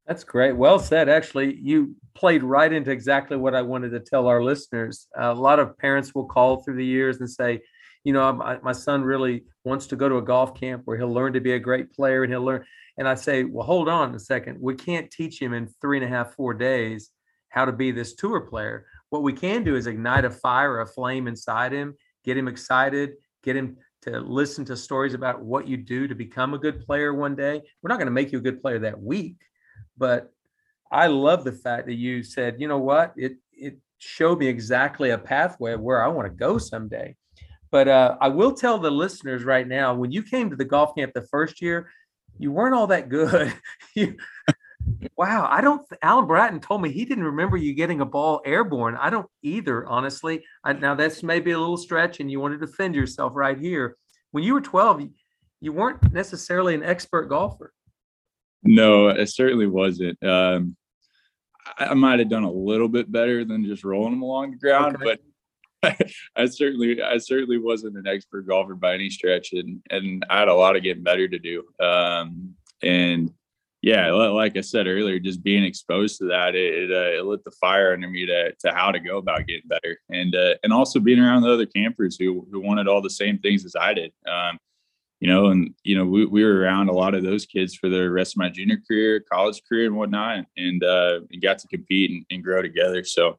That's 0.06 0.24
great. 0.24 0.56
Well 0.56 0.80
said. 0.80 1.08
Actually 1.08 1.54
you 1.62 1.94
played 2.14 2.42
right 2.42 2.72
into 2.72 2.90
exactly 2.90 3.36
what 3.36 3.54
i 3.54 3.62
wanted 3.62 3.90
to 3.90 4.00
tell 4.00 4.26
our 4.26 4.42
listeners. 4.42 5.06
A 5.16 5.32
lot 5.32 5.60
of 5.60 5.78
parents 5.78 6.12
will 6.14 6.26
call 6.26 6.62
through 6.62 6.76
the 6.76 6.84
years 6.84 7.20
and 7.20 7.30
say 7.30 7.62
you 8.04 8.12
know 8.12 8.32
my, 8.32 8.58
my 8.62 8.72
son 8.72 9.02
really 9.02 9.44
wants 9.64 9.86
to 9.86 9.96
go 9.96 10.08
to 10.08 10.16
a 10.16 10.22
golf 10.22 10.58
camp 10.58 10.82
where 10.84 10.96
he'll 10.96 11.12
learn 11.12 11.32
to 11.32 11.40
be 11.40 11.52
a 11.52 11.58
great 11.58 11.92
player 11.92 12.22
and 12.22 12.32
he'll 12.32 12.44
learn 12.44 12.64
and 12.98 13.08
i 13.08 13.14
say 13.14 13.44
well 13.44 13.66
hold 13.66 13.88
on 13.88 14.14
a 14.14 14.20
second 14.20 14.58
we 14.60 14.74
can't 14.74 15.10
teach 15.10 15.40
him 15.40 15.52
in 15.52 15.68
three 15.80 15.98
and 15.98 16.06
a 16.06 16.08
half 16.08 16.34
four 16.34 16.54
days 16.54 17.10
how 17.48 17.64
to 17.64 17.72
be 17.72 17.90
this 17.90 18.14
tour 18.14 18.40
player 18.40 18.86
what 19.10 19.22
we 19.22 19.32
can 19.32 19.62
do 19.62 19.76
is 19.76 19.86
ignite 19.86 20.24
a 20.24 20.30
fire 20.30 20.80
a 20.80 20.86
flame 20.86 21.28
inside 21.28 21.72
him 21.72 21.94
get 22.24 22.36
him 22.36 22.48
excited, 22.48 23.14
get 23.42 23.56
him 23.56 23.76
to 24.02 24.20
listen 24.20 24.64
to 24.64 24.76
stories 24.76 25.14
about 25.14 25.42
what 25.42 25.68
you 25.68 25.76
do 25.76 26.08
to 26.08 26.14
become 26.14 26.54
a 26.54 26.58
good 26.58 26.84
player 26.84 27.14
one 27.14 27.36
day. 27.36 27.62
We're 27.82 27.88
not 27.88 27.98
going 27.98 28.06
to 28.06 28.12
make 28.12 28.32
you 28.32 28.38
a 28.38 28.42
good 28.42 28.60
player 28.60 28.78
that 28.80 29.00
week, 29.00 29.36
but 29.96 30.32
I 30.90 31.06
love 31.06 31.44
the 31.44 31.52
fact 31.52 31.86
that 31.86 31.94
you 31.94 32.22
said, 32.22 32.56
you 32.58 32.68
know 32.68 32.78
what, 32.78 33.12
it 33.16 33.36
it 33.52 33.78
showed 33.98 34.38
me 34.38 34.48
exactly 34.48 35.10
a 35.10 35.18
pathway 35.18 35.72
of 35.72 35.80
where 35.80 36.02
I 36.02 36.08
want 36.08 36.26
to 36.26 36.34
go 36.34 36.58
someday. 36.58 37.16
But 37.72 37.88
uh, 37.88 38.16
I 38.20 38.28
will 38.28 38.52
tell 38.52 38.78
the 38.78 38.90
listeners 38.90 39.42
right 39.42 39.66
now, 39.66 39.94
when 39.94 40.12
you 40.12 40.22
came 40.22 40.50
to 40.50 40.56
the 40.56 40.64
golf 40.64 40.94
camp 40.94 41.12
the 41.14 41.22
first 41.22 41.60
year, 41.60 41.90
you 42.38 42.52
weren't 42.52 42.74
all 42.74 42.86
that 42.88 43.08
good. 43.08 43.52
you, 43.96 44.16
Wow, 45.16 45.48
I 45.50 45.60
don't. 45.60 45.86
Alan 46.02 46.26
Bratton 46.26 46.60
told 46.60 46.82
me 46.82 46.90
he 46.90 47.04
didn't 47.04 47.24
remember 47.24 47.56
you 47.56 47.74
getting 47.74 48.00
a 48.00 48.06
ball 48.06 48.40
airborne. 48.44 48.96
I 48.96 49.10
don't 49.10 49.28
either, 49.42 49.86
honestly. 49.86 50.44
I, 50.64 50.72
now 50.72 50.94
that's 50.94 51.22
maybe 51.22 51.52
a 51.52 51.58
little 51.58 51.76
stretch, 51.76 52.20
and 52.20 52.30
you 52.30 52.40
want 52.40 52.58
to 52.58 52.66
defend 52.66 52.94
yourself 52.94 53.32
right 53.34 53.58
here. 53.58 53.96
When 54.32 54.42
you 54.44 54.54
were 54.54 54.60
12, 54.60 55.08
you 55.60 55.72
weren't 55.72 56.12
necessarily 56.12 56.74
an 56.74 56.82
expert 56.82 57.28
golfer. 57.28 57.72
No, 58.62 59.08
it 59.08 59.28
certainly 59.28 59.66
wasn't. 59.66 60.22
Um, 60.22 60.76
I, 61.78 61.94
might 61.94 62.18
have 62.18 62.28
done 62.28 62.44
a 62.44 62.50
little 62.50 62.88
bit 62.88 63.10
better 63.10 63.44
than 63.44 63.64
just 63.64 63.84
rolling 63.84 64.12
them 64.12 64.22
along 64.22 64.52
the 64.52 64.56
ground, 64.56 64.96
okay. 64.96 65.04
but 65.04 65.20
I 66.36 66.46
certainly, 66.46 67.02
I 67.02 67.18
certainly 67.18 67.58
wasn't 67.58 67.96
an 67.96 68.06
expert 68.06 68.46
golfer 68.46 68.74
by 68.74 68.94
any 68.94 69.10
stretch, 69.10 69.52
and 69.52 69.82
and 69.90 70.24
I 70.30 70.40
had 70.40 70.48
a 70.48 70.54
lot 70.54 70.76
of 70.76 70.82
getting 70.82 71.02
better 71.02 71.28
to 71.28 71.38
do. 71.38 71.64
Um, 71.84 72.54
and 72.82 73.32
yeah, 73.82 74.12
like 74.12 74.56
I 74.56 74.60
said 74.60 74.86
earlier, 74.86 75.18
just 75.18 75.42
being 75.42 75.64
exposed 75.64 76.18
to 76.18 76.26
that, 76.26 76.54
it, 76.54 76.84
it, 76.84 76.90
uh, 76.92 77.18
it, 77.18 77.24
lit 77.24 77.42
the 77.42 77.50
fire 77.50 77.92
under 77.92 78.08
me 78.08 78.24
to, 78.26 78.52
to 78.52 78.72
how 78.72 78.92
to 78.92 79.00
go 79.00 79.18
about 79.18 79.48
getting 79.48 79.66
better, 79.68 79.98
and 80.08 80.34
uh, 80.36 80.54
and 80.62 80.72
also 80.72 81.00
being 81.00 81.18
around 81.18 81.42
the 81.42 81.52
other 81.52 81.66
campers 81.66 82.16
who 82.16 82.46
who 82.52 82.60
wanted 82.60 82.86
all 82.86 83.02
the 83.02 83.10
same 83.10 83.38
things 83.38 83.64
as 83.64 83.74
I 83.74 83.92
did. 83.94 84.12
Um, 84.28 84.58
you 85.18 85.28
know, 85.28 85.46
and 85.46 85.74
you 85.82 85.96
know, 85.96 86.04
we, 86.04 86.26
we 86.26 86.44
were 86.44 86.60
around 86.60 86.88
a 86.88 86.92
lot 86.92 87.14
of 87.14 87.22
those 87.22 87.46
kids 87.46 87.74
for 87.74 87.88
the 87.88 88.08
rest 88.10 88.34
of 88.34 88.38
my 88.38 88.48
junior 88.48 88.78
career, 88.88 89.20
college 89.32 89.62
career, 89.68 89.86
and 89.86 89.96
whatnot, 89.96 90.46
and 90.56 90.84
uh, 90.84 91.20
and 91.30 91.42
got 91.42 91.58
to 91.58 91.68
compete 91.68 92.10
and, 92.10 92.24
and 92.30 92.44
grow 92.44 92.62
together. 92.62 93.02
So, 93.02 93.38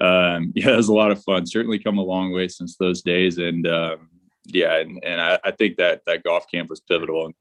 um, 0.00 0.52
yeah, 0.56 0.70
it 0.70 0.76
was 0.76 0.88
a 0.88 0.94
lot 0.94 1.10
of 1.10 1.22
fun. 1.22 1.46
Certainly 1.46 1.80
come 1.80 1.98
a 1.98 2.02
long 2.02 2.32
way 2.32 2.48
since 2.48 2.76
those 2.76 3.02
days, 3.02 3.38
and 3.38 3.66
um, 3.66 4.08
yeah, 4.46 4.76
and, 4.76 5.02
and 5.04 5.20
I, 5.20 5.38
I 5.44 5.50
think 5.50 5.76
that 5.76 6.02
that 6.06 6.22
golf 6.24 6.46
camp 6.50 6.70
was 6.70 6.80
pivotal 6.80 7.32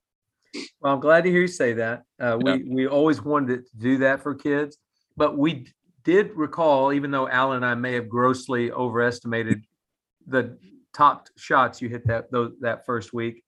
well, 0.81 0.93
I'm 0.93 0.99
glad 0.99 1.23
to 1.23 1.29
hear 1.29 1.41
you 1.41 1.47
say 1.47 1.73
that. 1.73 2.03
Uh, 2.19 2.37
we 2.41 2.51
yeah. 2.51 2.57
we 2.67 2.87
always 2.87 3.21
wanted 3.21 3.65
to 3.65 3.77
do 3.77 3.97
that 3.99 4.21
for 4.21 4.35
kids, 4.35 4.77
but 5.15 5.37
we 5.37 5.67
did 6.03 6.31
recall, 6.35 6.93
even 6.93 7.11
though 7.11 7.27
Alan 7.27 7.57
and 7.57 7.65
I 7.65 7.75
may 7.75 7.93
have 7.93 8.09
grossly 8.09 8.71
overestimated 8.71 9.63
the 10.25 10.57
top 10.95 11.27
shots 11.37 11.81
you 11.81 11.89
hit 11.89 12.07
that 12.07 12.31
those, 12.31 12.53
that 12.61 12.85
first 12.85 13.13
week, 13.13 13.43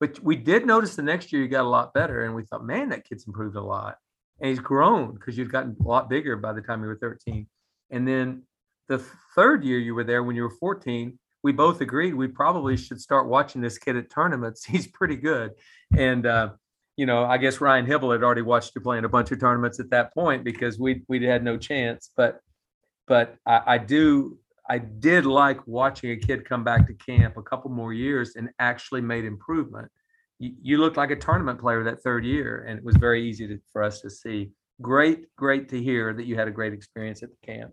but 0.00 0.20
we 0.20 0.36
did 0.36 0.66
notice 0.66 0.96
the 0.96 1.02
next 1.02 1.32
year 1.32 1.42
you 1.42 1.48
got 1.48 1.64
a 1.64 1.68
lot 1.68 1.94
better, 1.94 2.24
and 2.24 2.34
we 2.34 2.44
thought, 2.44 2.64
man, 2.64 2.88
that 2.90 3.04
kid's 3.08 3.26
improved 3.26 3.56
a 3.56 3.62
lot, 3.62 3.96
and 4.40 4.50
he's 4.50 4.60
grown 4.60 5.14
because 5.14 5.38
you've 5.38 5.52
gotten 5.52 5.76
a 5.78 5.88
lot 5.88 6.10
bigger 6.10 6.36
by 6.36 6.52
the 6.52 6.62
time 6.62 6.82
you 6.82 6.88
were 6.88 6.98
13, 6.98 7.46
and 7.92 8.06
then 8.06 8.42
the 8.88 8.98
third 9.36 9.64
year 9.64 9.78
you 9.78 9.94
were 9.94 10.04
there 10.04 10.24
when 10.24 10.34
you 10.34 10.42
were 10.42 10.50
14 10.58 11.18
we 11.42 11.52
both 11.52 11.80
agreed 11.80 12.14
we 12.14 12.28
probably 12.28 12.76
should 12.76 13.00
start 13.00 13.26
watching 13.28 13.60
this 13.60 13.78
kid 13.78 13.96
at 13.96 14.10
tournaments. 14.10 14.64
He's 14.66 14.86
pretty 14.86 15.16
good. 15.16 15.52
And, 15.96 16.26
uh, 16.26 16.50
you 16.96 17.06
know, 17.06 17.24
I 17.24 17.38
guess 17.38 17.60
Ryan 17.60 17.86
Hybl 17.86 18.12
had 18.12 18.22
already 18.22 18.42
watched 18.42 18.74
you 18.74 18.80
play 18.80 18.98
in 18.98 19.04
a 19.04 19.08
bunch 19.08 19.30
of 19.32 19.40
tournaments 19.40 19.80
at 19.80 19.90
that 19.90 20.12
point 20.12 20.44
because 20.44 20.78
we 20.78 21.02
we 21.08 21.24
had 21.24 21.42
no 21.42 21.56
chance. 21.56 22.10
But 22.16 22.40
but 23.06 23.36
I, 23.46 23.62
I 23.66 23.78
do 23.78 24.38
I 24.68 24.78
did 24.78 25.24
like 25.24 25.66
watching 25.66 26.10
a 26.10 26.16
kid 26.16 26.44
come 26.44 26.64
back 26.64 26.86
to 26.86 26.94
camp 26.94 27.38
a 27.38 27.42
couple 27.42 27.70
more 27.70 27.94
years 27.94 28.36
and 28.36 28.50
actually 28.58 29.00
made 29.00 29.24
improvement. 29.24 29.90
You, 30.38 30.52
you 30.60 30.78
looked 30.78 30.98
like 30.98 31.10
a 31.10 31.16
tournament 31.16 31.60
player 31.60 31.82
that 31.82 32.02
third 32.02 32.26
year, 32.26 32.66
and 32.68 32.78
it 32.78 32.84
was 32.84 32.96
very 32.96 33.26
easy 33.26 33.48
to, 33.48 33.58
for 33.72 33.82
us 33.82 34.02
to 34.02 34.10
see. 34.10 34.50
Great, 34.82 35.34
great 35.36 35.70
to 35.70 35.82
hear 35.82 36.12
that 36.12 36.26
you 36.26 36.36
had 36.36 36.46
a 36.46 36.50
great 36.50 36.74
experience 36.74 37.22
at 37.22 37.30
the 37.30 37.46
camp. 37.46 37.72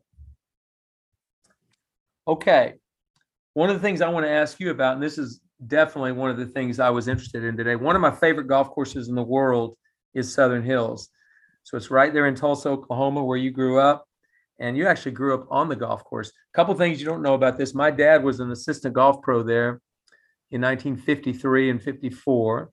Okay, 2.30 2.76
one 3.56 3.72
of 3.72 3.76
the 3.76 3.82
things 3.82 4.02
I 4.02 4.10
want 4.10 4.24
to 4.24 4.32
ask 4.32 4.60
you 4.60 4.70
about, 4.70 4.94
and 4.94 5.02
this 5.02 5.18
is 5.18 5.42
definitely 5.66 6.12
one 6.12 6.30
of 6.30 6.38
the 6.38 6.46
things 6.46 6.80
I 6.80 6.92
was 6.92 7.08
interested 7.08 7.44
in 7.44 7.58
today. 7.58 7.76
One 7.76 7.96
of 7.96 8.04
my 8.04 8.12
favorite 8.12 8.46
golf 8.46 8.70
courses 8.70 9.10
in 9.10 9.16
the 9.16 9.24
world 9.24 9.76
is 10.14 10.32
Southern 10.32 10.62
Hills. 10.62 11.10
So 11.64 11.76
it's 11.76 11.90
right 11.90 12.14
there 12.14 12.28
in 12.28 12.36
Tulsa, 12.36 12.70
Oklahoma, 12.70 13.24
where 13.24 13.40
you 13.40 13.50
grew 13.50 13.80
up. 13.80 14.06
And 14.60 14.78
you 14.78 14.86
actually 14.86 15.14
grew 15.14 15.34
up 15.34 15.48
on 15.50 15.70
the 15.70 15.76
golf 15.76 16.04
course. 16.04 16.30
A 16.30 16.56
couple 16.56 16.76
things 16.76 17.00
you 17.00 17.08
don't 17.08 17.24
know 17.24 17.34
about 17.34 17.58
this. 17.58 17.74
My 17.74 17.90
dad 17.90 18.24
was 18.24 18.40
an 18.40 18.52
assistant 18.52 18.94
golf 18.94 19.24
pro 19.24 19.42
there 19.42 19.82
in 20.52 20.62
1953 20.62 21.72
and 21.72 21.82
54. 21.82 22.70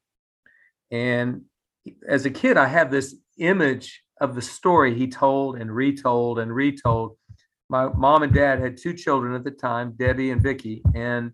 And 0.90 1.44
as 2.06 2.26
a 2.26 2.30
kid, 2.30 2.58
I 2.58 2.66
have 2.66 2.90
this 2.90 3.14
image 3.38 4.02
of 4.20 4.34
the 4.34 4.42
story 4.42 4.94
he 4.94 5.08
told 5.08 5.56
and 5.56 5.75
retold 5.75 6.40
and 6.40 6.54
retold 6.54 7.16
my 7.68 7.88
mom 7.88 8.23
and 8.23 8.32
dad 8.32 8.61
had 8.61 8.76
two 8.76 8.94
children 8.94 9.35
at 9.35 9.44
the 9.44 9.50
time, 9.50 9.94
Debbie 9.96 10.30
and 10.30 10.42
Vicky, 10.42 10.82
and 10.94 11.32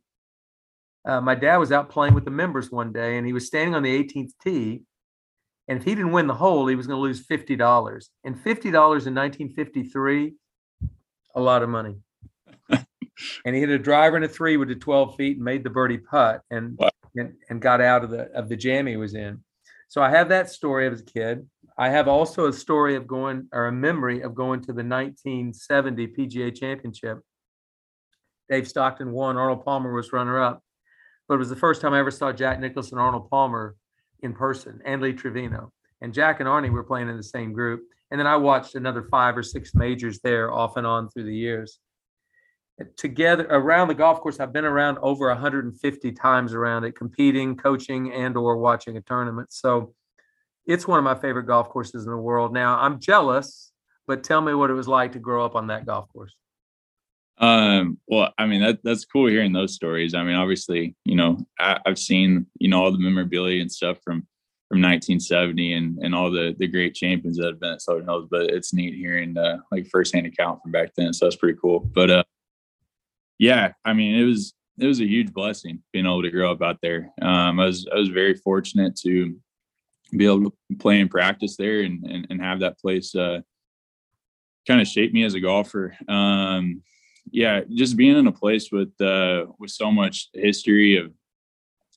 uh, 1.04 1.20
my 1.20 1.34
dad 1.34 1.56
was 1.56 1.72
out 1.72 1.90
playing 1.90 2.14
with 2.14 2.24
the 2.24 2.30
members 2.30 2.70
one 2.70 2.92
day, 2.92 3.18
and 3.18 3.26
he 3.26 3.32
was 3.32 3.46
standing 3.46 3.74
on 3.74 3.82
the 3.82 4.04
18th 4.04 4.32
tee, 4.42 4.82
And 5.68 5.78
if 5.78 5.84
he 5.84 5.94
didn't 5.94 6.12
win 6.12 6.26
the 6.26 6.34
hole, 6.34 6.66
he 6.66 6.76
was 6.76 6.86
going 6.86 6.98
to 6.98 7.02
lose 7.02 7.26
fifty 7.26 7.56
dollars. 7.56 8.10
And 8.24 8.40
fifty 8.40 8.70
dollars 8.70 9.06
in 9.06 9.14
1953, 9.14 10.34
a 11.34 11.40
lot 11.40 11.62
of 11.62 11.68
money. 11.68 11.96
and 12.70 13.54
he 13.54 13.60
hit 13.60 13.70
a 13.70 13.78
driver 13.78 14.16
and 14.16 14.24
a 14.24 14.28
three 14.28 14.56
with 14.56 14.70
a 14.70 14.74
12 14.74 15.16
feet 15.16 15.36
and 15.36 15.44
made 15.44 15.64
the 15.64 15.70
birdie 15.70 15.98
putt 15.98 16.42
and, 16.50 16.76
wow. 16.78 16.90
and 17.16 17.34
and 17.50 17.60
got 17.60 17.80
out 17.80 18.04
of 18.04 18.10
the 18.10 18.30
of 18.32 18.48
the 18.48 18.56
jam 18.56 18.86
he 18.86 18.96
was 18.96 19.14
in. 19.14 19.42
So 19.88 20.02
I 20.02 20.10
have 20.10 20.28
that 20.30 20.50
story 20.50 20.86
as 20.86 21.00
a 21.00 21.04
kid. 21.04 21.46
I 21.82 21.88
have 21.88 22.06
also 22.06 22.46
a 22.46 22.52
story 22.52 22.94
of 22.94 23.08
going 23.08 23.48
or 23.52 23.66
a 23.66 23.72
memory 23.72 24.20
of 24.20 24.36
going 24.36 24.60
to 24.60 24.72
the 24.72 24.84
1970 24.84 26.06
PGA 26.16 26.56
Championship. 26.56 27.18
Dave 28.48 28.68
Stockton 28.68 29.10
won. 29.10 29.36
Arnold 29.36 29.64
Palmer 29.64 29.92
was 29.92 30.12
runner 30.12 30.40
up, 30.40 30.62
but 31.26 31.34
it 31.34 31.38
was 31.38 31.48
the 31.48 31.56
first 31.56 31.80
time 31.80 31.92
I 31.92 31.98
ever 31.98 32.12
saw 32.12 32.30
Jack 32.30 32.62
and 32.62 33.00
Arnold 33.00 33.28
Palmer 33.28 33.74
in 34.20 34.32
person, 34.32 34.80
and 34.84 35.02
Lee 35.02 35.12
Trevino. 35.12 35.72
And 36.00 36.14
Jack 36.14 36.38
and 36.38 36.48
Arnie 36.48 36.70
were 36.70 36.84
playing 36.84 37.08
in 37.08 37.16
the 37.16 37.22
same 37.24 37.52
group. 37.52 37.82
And 38.12 38.20
then 38.20 38.28
I 38.28 38.36
watched 38.36 38.76
another 38.76 39.02
five 39.10 39.36
or 39.36 39.42
six 39.42 39.74
majors 39.74 40.20
there 40.20 40.52
off 40.52 40.76
and 40.76 40.86
on 40.86 41.08
through 41.08 41.24
the 41.24 41.34
years. 41.34 41.80
Together 42.96 43.48
around 43.50 43.88
the 43.88 43.94
golf 43.94 44.20
course, 44.20 44.38
I've 44.38 44.52
been 44.52 44.64
around 44.64 44.98
over 44.98 45.26
150 45.26 46.12
times 46.12 46.54
around 46.54 46.84
it, 46.84 46.94
competing, 46.94 47.56
coaching, 47.56 48.12
and 48.12 48.36
or 48.36 48.56
watching 48.58 48.96
a 48.96 49.00
tournament. 49.00 49.52
So 49.52 49.94
it's 50.66 50.86
one 50.86 50.98
of 50.98 51.04
my 51.04 51.14
favorite 51.14 51.44
golf 51.44 51.68
courses 51.68 52.04
in 52.04 52.10
the 52.10 52.16
world. 52.16 52.52
Now 52.52 52.78
I'm 52.78 53.00
jealous, 53.00 53.72
but 54.06 54.24
tell 54.24 54.40
me 54.40 54.54
what 54.54 54.70
it 54.70 54.74
was 54.74 54.88
like 54.88 55.12
to 55.12 55.18
grow 55.18 55.44
up 55.44 55.54
on 55.54 55.68
that 55.68 55.86
golf 55.86 56.08
course. 56.12 56.34
Um, 57.38 57.98
well, 58.06 58.32
I 58.38 58.46
mean 58.46 58.60
that 58.62 58.80
that's 58.84 59.04
cool 59.04 59.28
hearing 59.28 59.52
those 59.52 59.74
stories. 59.74 60.14
I 60.14 60.22
mean, 60.22 60.36
obviously, 60.36 60.94
you 61.04 61.16
know, 61.16 61.38
I, 61.58 61.80
have 61.86 61.98
seen 61.98 62.46
you 62.58 62.68
know 62.68 62.82
all 62.82 62.92
the 62.92 62.98
memorabilia 62.98 63.60
and 63.60 63.72
stuff 63.72 63.98
from 64.04 64.26
from 64.68 64.80
1970 64.80 65.72
and 65.72 65.98
and 65.98 66.14
all 66.14 66.30
the 66.30 66.54
the 66.58 66.68
great 66.68 66.94
champions 66.94 67.38
that 67.38 67.46
have 67.46 67.60
been 67.60 67.72
at 67.72 67.82
Southern 67.82 68.04
Hills. 68.04 68.28
But 68.30 68.50
it's 68.50 68.72
neat 68.72 68.94
hearing 68.94 69.36
uh, 69.36 69.58
like 69.72 69.88
firsthand 69.88 70.26
account 70.26 70.62
from 70.62 70.72
back 70.72 70.92
then. 70.96 71.12
So 71.12 71.26
that's 71.26 71.36
pretty 71.36 71.58
cool. 71.60 71.80
But 71.80 72.10
uh, 72.10 72.24
yeah, 73.38 73.72
I 73.84 73.92
mean, 73.92 74.14
it 74.14 74.24
was 74.24 74.54
it 74.78 74.86
was 74.86 75.00
a 75.00 75.06
huge 75.06 75.32
blessing 75.32 75.82
being 75.92 76.06
able 76.06 76.22
to 76.22 76.30
grow 76.30 76.52
up 76.52 76.62
out 76.62 76.78
there. 76.82 77.10
Um, 77.20 77.58
I 77.58 77.66
was 77.66 77.88
I 77.92 77.98
was 77.98 78.08
very 78.08 78.34
fortunate 78.34 78.94
to 78.96 79.36
be 80.16 80.26
able 80.26 80.50
to 80.50 80.52
play 80.78 81.00
and 81.00 81.10
practice 81.10 81.56
there 81.56 81.80
and 81.80 82.04
and, 82.04 82.26
and 82.30 82.40
have 82.40 82.60
that 82.60 82.78
place 82.78 83.14
uh, 83.14 83.40
kind 84.66 84.80
of 84.80 84.86
shape 84.86 85.12
me 85.12 85.24
as 85.24 85.34
a 85.34 85.40
golfer. 85.40 85.96
Um, 86.08 86.82
yeah, 87.30 87.60
just 87.70 87.96
being 87.96 88.16
in 88.16 88.26
a 88.26 88.32
place 88.32 88.70
with 88.70 88.98
uh, 89.00 89.46
with 89.58 89.70
so 89.70 89.90
much 89.90 90.28
history 90.34 90.96
of 90.96 91.12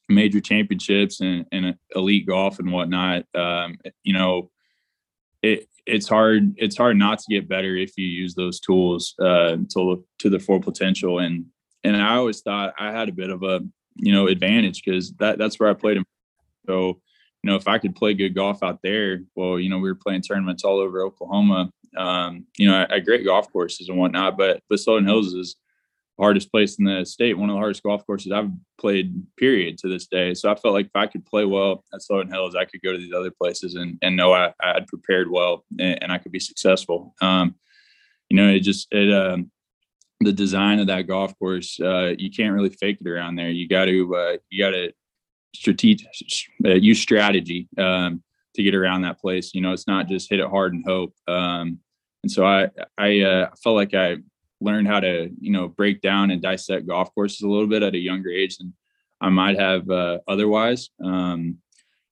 major 0.07 0.39
championships 0.39 1.19
and, 1.19 1.45
and 1.51 1.75
elite 1.95 2.27
golf 2.27 2.59
and 2.59 2.71
whatnot, 2.71 3.25
um, 3.33 3.77
you 4.03 4.13
know, 4.13 4.51
it 5.41 5.67
it's 5.85 6.07
hard 6.07 6.53
it's 6.57 6.77
hard 6.77 6.97
not 6.97 7.19
to 7.19 7.25
get 7.29 7.49
better 7.49 7.75
if 7.75 7.97
you 7.97 8.05
use 8.05 8.33
those 8.33 8.59
tools 8.59 9.13
uh, 9.19 9.57
to 9.73 10.05
to 10.19 10.29
the 10.29 10.39
full 10.39 10.59
potential. 10.59 11.19
And 11.19 11.45
and 11.83 11.97
I 11.97 12.15
always 12.15 12.41
thought 12.41 12.73
I 12.79 12.91
had 12.91 13.09
a 13.09 13.13
bit 13.13 13.29
of 13.29 13.43
a 13.43 13.61
you 13.95 14.11
know 14.11 14.27
advantage 14.27 14.83
because 14.83 15.13
that 15.13 15.37
that's 15.37 15.59
where 15.59 15.69
I 15.69 15.73
played. 15.73 15.97
So 16.67 17.01
you 17.45 17.51
know, 17.51 17.57
if 17.57 17.67
I 17.67 17.77
could 17.77 17.95
play 17.95 18.15
good 18.15 18.33
golf 18.33 18.63
out 18.63 18.79
there, 18.81 19.21
well, 19.35 19.59
you 19.59 19.69
know, 19.69 19.77
we 19.77 19.87
were 19.87 19.99
playing 20.03 20.23
tournaments 20.23 20.63
all 20.63 20.79
over 20.79 21.03
Oklahoma, 21.03 21.69
um, 21.95 22.47
you 22.57 22.67
know, 22.67 22.81
at, 22.81 22.91
at, 22.91 23.05
great 23.05 23.23
golf 23.23 23.51
courses 23.53 23.87
and 23.87 23.99
whatnot. 23.99 24.35
But 24.35 24.61
but 24.67 24.79
Southern 24.79 25.05
Hills 25.05 25.31
is 25.35 25.55
hardest 26.19 26.49
place 26.49 26.79
in 26.79 26.85
the 26.85 27.05
state, 27.05 27.37
one 27.37 27.51
of 27.51 27.53
the 27.53 27.59
hardest 27.59 27.83
golf 27.83 28.03
courses 28.07 28.31
I've 28.31 28.49
played, 28.79 29.13
period, 29.37 29.77
to 29.77 29.87
this 29.87 30.07
day. 30.07 30.33
So 30.33 30.51
I 30.51 30.55
felt 30.55 30.73
like 30.73 30.87
if 30.87 30.95
I 30.95 31.05
could 31.05 31.23
play 31.23 31.45
well 31.45 31.83
at 31.93 32.01
Southern 32.01 32.31
Hills, 32.31 32.55
I 32.55 32.65
could 32.65 32.81
go 32.81 32.93
to 32.93 32.97
these 32.97 33.13
other 33.13 33.29
places 33.29 33.75
and 33.75 33.99
and 34.01 34.17
know 34.17 34.33
I, 34.33 34.51
I 34.59 34.73
had 34.73 34.87
prepared 34.87 35.29
well 35.29 35.65
and, 35.79 36.01
and, 36.01 36.11
I 36.11 36.17
could 36.17 36.31
be 36.31 36.39
successful. 36.39 37.13
Um, 37.21 37.53
you 38.27 38.37
know, 38.37 38.49
it 38.49 38.61
just 38.61 38.87
it 38.89 39.13
um, 39.13 39.51
the 40.19 40.33
design 40.33 40.79
of 40.79 40.87
that 40.87 41.03
golf 41.03 41.37
course, 41.37 41.79
uh, 41.79 42.15
you 42.17 42.31
can't 42.31 42.55
really 42.55 42.69
fake 42.69 42.97
it 43.01 43.07
around 43.07 43.35
there. 43.35 43.51
You 43.51 43.67
got 43.67 43.85
to 43.85 44.15
uh, 44.15 44.37
you 44.49 44.63
got 44.63 44.71
to 44.71 44.91
strategic 45.55 46.07
uh, 46.65 46.69
use 46.73 46.99
strategy 46.99 47.67
um, 47.77 48.23
to 48.55 48.63
get 48.63 48.75
around 48.75 49.01
that 49.01 49.19
place. 49.19 49.53
You 49.53 49.61
know, 49.61 49.73
it's 49.73 49.87
not 49.87 50.07
just 50.07 50.29
hit 50.29 50.39
it 50.39 50.49
hard 50.49 50.73
and 50.73 50.83
hope. 50.85 51.13
Um, 51.27 51.79
and 52.23 52.31
so 52.31 52.45
I 52.45 52.69
I 52.97 53.21
uh, 53.21 53.49
felt 53.63 53.75
like 53.75 53.93
I 53.93 54.17
learned 54.61 54.87
how 54.87 54.99
to 54.99 55.29
you 55.39 55.51
know 55.51 55.67
break 55.67 56.01
down 56.01 56.31
and 56.31 56.41
dissect 56.41 56.87
golf 56.87 57.13
courses 57.13 57.41
a 57.41 57.47
little 57.47 57.67
bit 57.67 57.83
at 57.83 57.95
a 57.95 57.99
younger 57.99 58.29
age 58.29 58.57
than 58.57 58.73
I 59.21 59.29
might 59.29 59.59
have 59.59 59.89
uh, 59.89 60.19
otherwise. 60.27 60.89
Um, 61.03 61.57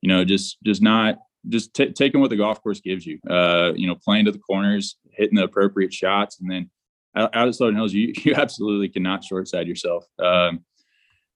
you 0.02 0.10
know, 0.10 0.26
just 0.26 0.58
just 0.64 0.82
not 0.82 1.20
just 1.50 1.74
t- 1.74 1.92
taking 1.92 2.22
what 2.22 2.30
the 2.30 2.38
golf 2.38 2.62
course 2.62 2.80
gives 2.80 3.06
you. 3.06 3.20
Uh, 3.30 3.74
you 3.76 3.88
know, 3.88 3.96
playing 3.96 4.26
to 4.26 4.32
the 4.32 4.40
corners, 4.40 4.98
hitting 5.12 5.36
the 5.36 5.44
appropriate 5.44 5.94
shots, 5.94 6.40
and 6.40 6.50
then 6.50 6.70
out, 7.16 7.36
at 7.36 7.56
Southern 7.56 7.76
Hills, 7.76 7.94
you 7.94 8.14
you 8.24 8.36
absolutely 8.36 8.90
cannot 8.90 9.24
short 9.24 9.48
side 9.48 9.68
yourself. 9.68 10.06
Um, 10.20 10.64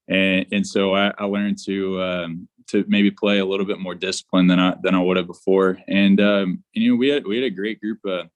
and 0.08 0.46
and 0.52 0.66
so 0.66 0.96
I, 0.96 1.14
I 1.18 1.26
learned 1.26 1.58
to 1.66 2.02
um, 2.02 2.48
to 2.68 2.86
maybe 2.88 3.12
play 3.12 3.40
a 3.40 3.46
little 3.46 3.66
bit 3.66 3.80
more 3.80 3.96
discipline 3.96 4.48
than 4.48 4.60
I 4.60 4.76
than 4.82 4.96
I 4.96 5.00
would 5.00 5.18
have 5.18 5.28
before. 5.28 5.80
And, 5.88 6.20
um, 6.20 6.64
and 6.76 6.84
you 6.84 6.92
know 6.92 6.98
we 6.98 7.10
had 7.10 7.26
we 7.26 7.36
had 7.36 7.46
a 7.46 7.50
great 7.50 7.80
group 7.82 8.00
of 8.06 8.30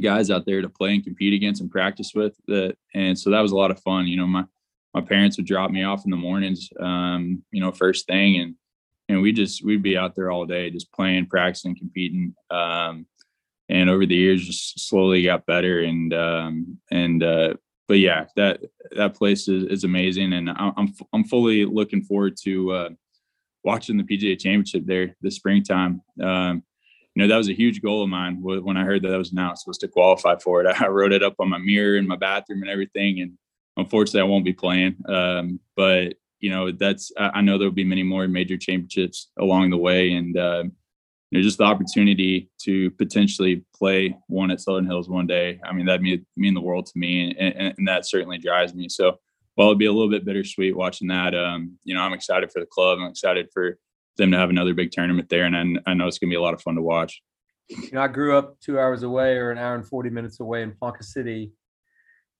guys 0.00 0.30
out 0.30 0.46
there 0.46 0.62
to 0.62 0.68
play 0.70 0.94
and 0.94 1.04
compete 1.04 1.34
against 1.34 1.60
and 1.60 1.70
practice 1.70 2.12
with. 2.14 2.34
That 2.46 2.76
and 2.94 3.18
so 3.18 3.30
that 3.30 3.40
was 3.40 3.52
a 3.52 3.56
lot 3.56 3.70
of 3.70 3.80
fun. 3.80 4.06
You 4.06 4.16
know 4.16 4.26
my 4.26 4.44
my 4.94 5.00
parents 5.00 5.36
would 5.36 5.46
drop 5.46 5.70
me 5.70 5.84
off 5.84 6.04
in 6.04 6.10
the 6.10 6.16
mornings, 6.16 6.70
um, 6.80 7.42
you 7.50 7.60
know 7.60 7.72
first 7.72 8.06
thing, 8.06 8.40
and 8.40 8.54
and 9.08 9.22
we 9.22 9.32
just 9.32 9.64
we'd 9.64 9.82
be 9.82 9.96
out 9.96 10.14
there 10.14 10.30
all 10.30 10.46
day 10.46 10.70
just 10.70 10.92
playing, 10.92 11.26
practicing, 11.26 11.76
competing. 11.76 12.34
Um, 12.50 13.06
and 13.68 13.88
over 13.88 14.04
the 14.04 14.14
years, 14.14 14.46
just 14.46 14.88
slowly 14.88 15.24
got 15.24 15.46
better 15.46 15.80
and 15.80 16.12
um, 16.12 16.78
and 16.90 17.22
uh, 17.22 17.54
but 17.88 17.98
yeah, 17.98 18.26
that 18.36 18.60
that 18.96 19.14
place 19.14 19.48
is, 19.48 19.64
is 19.64 19.84
amazing, 19.84 20.32
and 20.32 20.50
I'm 20.50 20.94
I'm 21.12 21.24
fully 21.24 21.64
looking 21.64 22.02
forward 22.02 22.36
to 22.44 22.72
uh, 22.72 22.88
watching 23.64 23.96
the 23.96 24.04
PGA 24.04 24.38
Championship 24.38 24.84
there 24.86 25.16
this 25.20 25.36
springtime. 25.36 26.02
Um, 26.22 26.62
you 27.14 27.22
know, 27.22 27.28
that 27.28 27.36
was 27.36 27.50
a 27.50 27.54
huge 27.54 27.82
goal 27.82 28.02
of 28.02 28.08
mine 28.08 28.38
when 28.40 28.76
I 28.76 28.84
heard 28.84 29.02
that 29.02 29.08
that 29.08 29.18
was 29.18 29.32
announced 29.32 29.66
was 29.66 29.76
to 29.78 29.88
qualify 29.88 30.36
for 30.38 30.62
it. 30.62 30.76
I 30.80 30.88
wrote 30.88 31.12
it 31.12 31.22
up 31.22 31.34
on 31.38 31.50
my 31.50 31.58
mirror 31.58 31.96
in 31.96 32.08
my 32.08 32.16
bathroom 32.16 32.62
and 32.62 32.70
everything, 32.70 33.20
and 33.20 33.32
unfortunately, 33.76 34.20
I 34.20 34.30
won't 34.30 34.44
be 34.44 34.52
playing. 34.52 34.96
Um, 35.08 35.60
but 35.76 36.14
you 36.40 36.50
know, 36.50 36.72
that's 36.72 37.12
I 37.16 37.40
know 37.40 37.58
there'll 37.58 37.72
be 37.72 37.84
many 37.84 38.02
more 38.02 38.26
major 38.28 38.56
championships 38.56 39.30
along 39.38 39.70
the 39.70 39.76
way, 39.76 40.12
and 40.12 40.36
uh, 40.36 40.64
you 41.32 41.38
know, 41.38 41.42
just 41.42 41.56
the 41.56 41.64
opportunity 41.64 42.50
to 42.60 42.90
potentially 42.92 43.64
play 43.74 44.14
one 44.28 44.50
at 44.50 44.60
Southern 44.60 44.84
Hills 44.84 45.08
one 45.08 45.26
day. 45.26 45.58
I 45.64 45.72
mean, 45.72 45.86
that'd 45.86 46.02
mean, 46.02 46.26
mean 46.36 46.52
the 46.52 46.60
world 46.60 46.84
to 46.86 46.92
me, 46.94 47.30
and, 47.30 47.56
and, 47.56 47.74
and, 47.78 47.88
that 47.88 48.06
certainly 48.06 48.36
drives 48.36 48.74
me. 48.74 48.90
So, 48.90 49.18
while 49.54 49.68
it'd 49.68 49.78
be 49.78 49.86
a 49.86 49.92
little 49.92 50.10
bit 50.10 50.26
bittersweet 50.26 50.76
watching 50.76 51.08
that, 51.08 51.34
um, 51.34 51.78
you 51.84 51.94
know, 51.94 52.02
I'm 52.02 52.12
excited 52.12 52.52
for 52.52 52.60
the 52.60 52.66
club. 52.66 52.98
I'm 52.98 53.08
excited 53.08 53.48
for 53.50 53.78
them 54.18 54.30
to 54.30 54.36
have 54.36 54.50
another 54.50 54.74
big 54.74 54.90
tournament 54.90 55.30
there, 55.30 55.46
and 55.46 55.80
I, 55.86 55.90
I 55.90 55.94
know 55.94 56.06
it's 56.06 56.18
gonna 56.18 56.28
be 56.28 56.36
a 56.36 56.42
lot 56.42 56.52
of 56.52 56.60
fun 56.60 56.74
to 56.74 56.82
watch. 56.82 57.22
You 57.70 57.92
know, 57.92 58.02
I 58.02 58.08
grew 58.08 58.36
up 58.36 58.60
two 58.60 58.78
hours 58.78 59.02
away 59.02 59.36
or 59.36 59.50
an 59.50 59.56
hour 59.56 59.74
and 59.74 59.88
40 59.88 60.10
minutes 60.10 60.38
away 60.40 60.62
in 60.62 60.72
Ponca 60.72 61.02
City. 61.02 61.52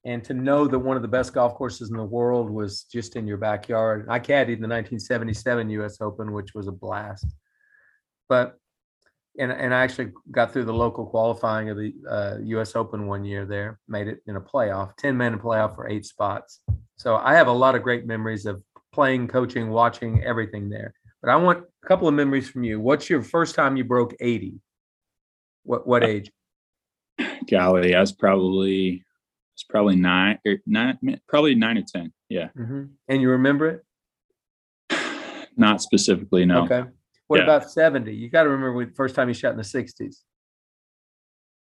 And 0.04 0.22
to 0.24 0.34
know 0.34 0.66
that 0.66 0.78
one 0.78 0.96
of 0.96 1.02
the 1.02 1.08
best 1.08 1.32
golf 1.32 1.54
courses 1.54 1.90
in 1.90 1.96
the 1.96 2.04
world 2.04 2.50
was 2.50 2.82
just 2.92 3.16
in 3.16 3.26
your 3.26 3.36
backyard. 3.38 4.06
I 4.10 4.18
caddied 4.18 4.60
the 4.60 4.68
1977 4.68 5.70
US 5.70 6.00
Open, 6.02 6.32
which 6.32 6.54
was 6.54 6.66
a 6.66 6.72
blast. 6.72 7.26
But 8.28 8.58
and 9.38 9.50
and 9.50 9.74
I 9.74 9.82
actually 9.82 10.12
got 10.30 10.52
through 10.52 10.64
the 10.64 10.74
local 10.74 11.06
qualifying 11.06 11.70
of 11.70 11.76
the 11.76 11.94
uh, 12.08 12.36
U.S. 12.42 12.76
Open 12.76 13.06
one 13.06 13.24
year 13.24 13.46
there, 13.46 13.78
made 13.88 14.08
it 14.08 14.20
in 14.26 14.36
a 14.36 14.40
playoff, 14.40 14.96
ten 14.96 15.16
man 15.16 15.38
playoff 15.38 15.74
for 15.74 15.88
eight 15.88 16.04
spots. 16.04 16.60
So 16.96 17.16
I 17.16 17.34
have 17.34 17.46
a 17.46 17.52
lot 17.52 17.74
of 17.74 17.82
great 17.82 18.06
memories 18.06 18.46
of 18.46 18.62
playing, 18.92 19.28
coaching, 19.28 19.70
watching 19.70 20.22
everything 20.22 20.68
there. 20.68 20.94
But 21.22 21.30
I 21.30 21.36
want 21.36 21.64
a 21.82 21.86
couple 21.86 22.08
of 22.08 22.14
memories 22.14 22.48
from 22.48 22.64
you. 22.64 22.80
What's 22.80 23.08
your 23.08 23.22
first 23.22 23.54
time 23.54 23.76
you 23.76 23.84
broke 23.84 24.14
eighty? 24.20 24.60
What 25.64 25.86
what 25.86 26.04
age? 26.04 26.30
Golly, 27.50 27.94
I 27.94 28.00
was 28.00 28.12
probably 28.12 29.04
it's 29.54 29.64
probably 29.64 29.96
nine 29.96 30.38
or 30.46 30.52
er, 30.52 30.58
nine, 30.66 30.98
probably 31.28 31.54
nine 31.54 31.78
or 31.78 31.84
ten. 31.86 32.12
Yeah. 32.28 32.48
Mm-hmm. 32.58 32.84
And 33.08 33.22
you 33.22 33.30
remember 33.30 33.82
it? 34.90 35.50
Not 35.56 35.82
specifically, 35.82 36.44
no. 36.44 36.64
Okay. 36.64 36.88
What 37.32 37.38
yeah. 37.38 37.44
about 37.44 37.70
70? 37.70 38.14
You 38.14 38.28
got 38.28 38.42
to 38.42 38.50
remember 38.50 38.84
the 38.84 38.92
first 38.92 39.14
time 39.14 39.26
you 39.26 39.32
shot 39.32 39.52
in 39.52 39.56
the 39.56 39.62
60s. 39.62 40.16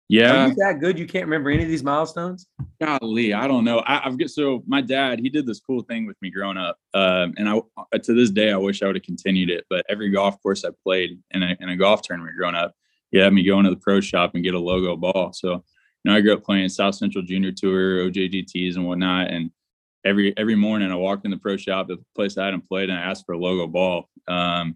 Yeah. 0.10 0.44
Are 0.44 0.48
you 0.50 0.56
that 0.56 0.82
good? 0.82 1.00
You 1.00 1.08
can't 1.08 1.24
remember 1.24 1.50
any 1.50 1.64
of 1.64 1.70
these 1.70 1.82
milestones? 1.82 2.46
Golly, 2.82 3.34
I 3.34 3.48
don't 3.48 3.64
know. 3.64 3.82
I, 3.88 4.00
have 4.00 4.20
got 4.20 4.30
so 4.32 4.64
my 4.68 4.82
dad, 4.82 5.20
he 5.20 5.30
did 5.30 5.46
this 5.46 5.62
cool 5.62 5.84
thing 5.84 6.06
with 6.06 6.18
me 6.22 6.30
growing 6.30 6.58
up. 6.58 6.78
Um, 6.94 7.34
and 7.38 7.48
I, 7.48 7.62
uh, 7.78 7.98
to 8.00 8.14
this 8.14 8.32
day, 8.32 8.52
I 8.52 8.58
wish 8.58 8.84
I 8.84 8.88
would 8.88 8.98
have 8.98 9.06
continued 9.06 9.50
it. 9.50 9.66
But 9.70 9.86
every 9.88 10.10
golf 10.10 10.44
course 10.44 10.66
I 10.66 10.72
played 10.84 11.18
in 11.32 11.42
a, 11.42 11.56
in 11.62 11.70
a 11.70 11.78
golf 11.78 12.02
tournament 12.02 12.36
growing 12.36 12.56
up, 12.56 12.76
he 13.12 13.20
had 13.20 13.32
me 13.32 13.46
go 13.46 13.58
into 13.58 13.70
the 13.70 13.78
pro 13.78 14.02
shop 14.02 14.32
and 14.36 14.44
get 14.44 14.54
a 14.54 14.60
logo 14.60 14.98
ball. 14.98 15.32
So, 15.32 15.54
you 15.54 16.12
know, 16.12 16.16
I 16.16 16.20
grew 16.20 16.34
up 16.34 16.44
playing 16.44 16.68
South 16.68 16.96
Central 16.96 17.24
Junior 17.24 17.54
Tour, 17.54 18.10
OJGTs 18.10 18.76
and 18.76 18.86
whatnot. 18.86 19.30
And 19.32 19.50
every, 20.04 20.38
every 20.38 20.56
morning 20.56 20.92
I 20.92 20.96
walked 20.96 21.24
in 21.24 21.32
the 21.32 21.38
pro 21.38 21.56
shop, 21.56 21.88
the 21.88 22.04
place 22.14 22.38
I 22.38 22.44
hadn't 22.44 22.68
played, 22.68 22.90
and 22.90 23.00
I 23.00 23.04
asked 23.04 23.26
for 23.26 23.32
a 23.32 23.40
logo 23.40 23.66
ball. 23.66 24.10
Um, 24.28 24.76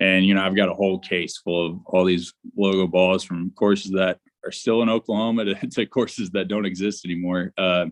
and 0.00 0.24
you 0.24 0.34
know 0.34 0.42
I've 0.42 0.56
got 0.56 0.68
a 0.68 0.74
whole 0.74 0.98
case 0.98 1.38
full 1.38 1.66
of 1.66 1.78
all 1.86 2.04
these 2.04 2.32
logo 2.56 2.86
balls 2.86 3.24
from 3.24 3.50
courses 3.50 3.92
that 3.92 4.18
are 4.44 4.52
still 4.52 4.82
in 4.82 4.88
Oklahoma 4.88 5.44
to, 5.44 5.54
to 5.70 5.86
courses 5.86 6.30
that 6.30 6.48
don't 6.48 6.66
exist 6.66 7.04
anymore. 7.04 7.52
Uh, 7.58 7.86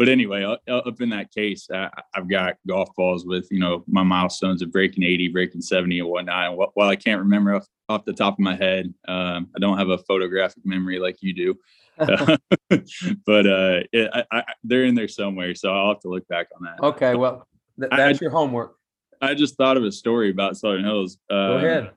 but 0.00 0.08
anyway, 0.08 0.44
up 0.44 1.00
in 1.02 1.10
that 1.10 1.30
case, 1.30 1.68
I, 1.70 1.90
have 2.14 2.26
got 2.26 2.56
golf 2.66 2.88
balls 2.96 3.26
with 3.26 3.46
you 3.50 3.60
know 3.60 3.84
my 3.86 4.02
milestones 4.02 4.62
of 4.62 4.72
breaking 4.72 5.04
80, 5.04 5.28
breaking 5.28 5.60
70, 5.60 5.98
and 5.98 6.08
whatnot. 6.08 6.48
And 6.48 6.56
while 6.72 6.88
I 6.88 6.96
can't 6.96 7.20
remember 7.20 7.56
off, 7.56 7.66
off 7.90 8.06
the 8.06 8.14
top 8.14 8.34
of 8.34 8.38
my 8.38 8.56
head, 8.56 8.94
um, 9.08 9.48
I 9.54 9.58
don't 9.60 9.76
have 9.76 9.90
a 9.90 9.98
photographic 9.98 10.64
memory 10.64 10.98
like 10.98 11.18
you 11.20 11.34
do. 11.34 11.54
but 11.98 13.46
uh, 13.46 13.80
it, 13.92 14.10
I, 14.14 14.24
I, 14.32 14.44
they're 14.64 14.84
in 14.84 14.94
there 14.94 15.06
somewhere, 15.06 15.54
so 15.54 15.70
I'll 15.70 15.88
have 15.88 16.00
to 16.00 16.08
look 16.08 16.26
back 16.28 16.46
on 16.56 16.64
that. 16.64 16.82
Okay, 16.82 17.14
well, 17.14 17.46
th- 17.78 17.90
that's 17.94 18.22
I, 18.22 18.24
your 18.24 18.30
homework. 18.30 18.76
I 19.20 19.34
just 19.34 19.56
thought 19.56 19.76
of 19.76 19.84
a 19.84 19.92
story 19.92 20.30
about 20.30 20.56
Southern 20.56 20.84
Hills. 20.84 21.18
Uh, 21.28 21.48
Go 21.48 21.56
ahead. 21.58 21.90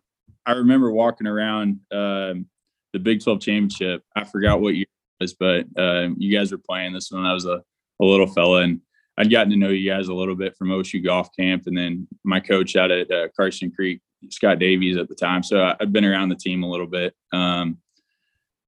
I 0.46 0.54
remember 0.54 0.92
walking 0.92 1.28
around 1.28 1.80
um, 1.92 2.48
the 2.92 3.00
Big 3.00 3.24
12 3.24 3.40
championship. 3.40 4.04
I 4.16 4.26
forgot 4.26 4.60
what 4.60 4.76
year 4.76 4.86
it 5.20 5.24
was, 5.24 5.34
but 5.34 5.66
uh, 5.78 6.10
you 6.18 6.38
guys 6.38 6.52
were 6.52 6.58
playing 6.58 6.94
this 6.94 7.12
one. 7.12 7.26
I 7.26 7.34
was 7.34 7.46
a 7.46 7.64
a 8.02 8.06
little 8.06 8.28
fella, 8.28 8.62
and 8.62 8.82
I'd 9.18 9.32
gotten 9.32 9.52
to 9.52 9.58
know 9.58 9.70
you 9.70 9.90
guys 9.90 10.08
a 10.08 10.14
little 10.14 10.36
bit 10.36 10.56
from 10.58 10.70
OSU 10.70 11.04
golf 11.04 11.30
camp, 11.38 11.64
and 11.68 11.78
then 11.78 12.08
my 12.24 12.40
coach 12.40 12.76
out 12.76 12.92
at 12.92 13.12
uh, 13.12 13.28
Carson 13.36 13.72
Creek, 13.72 14.02
Scott 14.30 14.60
Davies 14.60 14.98
at 14.98 15.10
the 15.10 15.16
time. 15.16 15.44
So 15.44 15.62
I, 15.62 15.76
had 15.80 15.94
been 15.94 16.06
around 16.06 16.30
the 16.30 16.36
team 16.36 16.64
a 16.64 16.70
little 16.70 16.88
bit. 16.88 17.14
Um, 17.32 17.78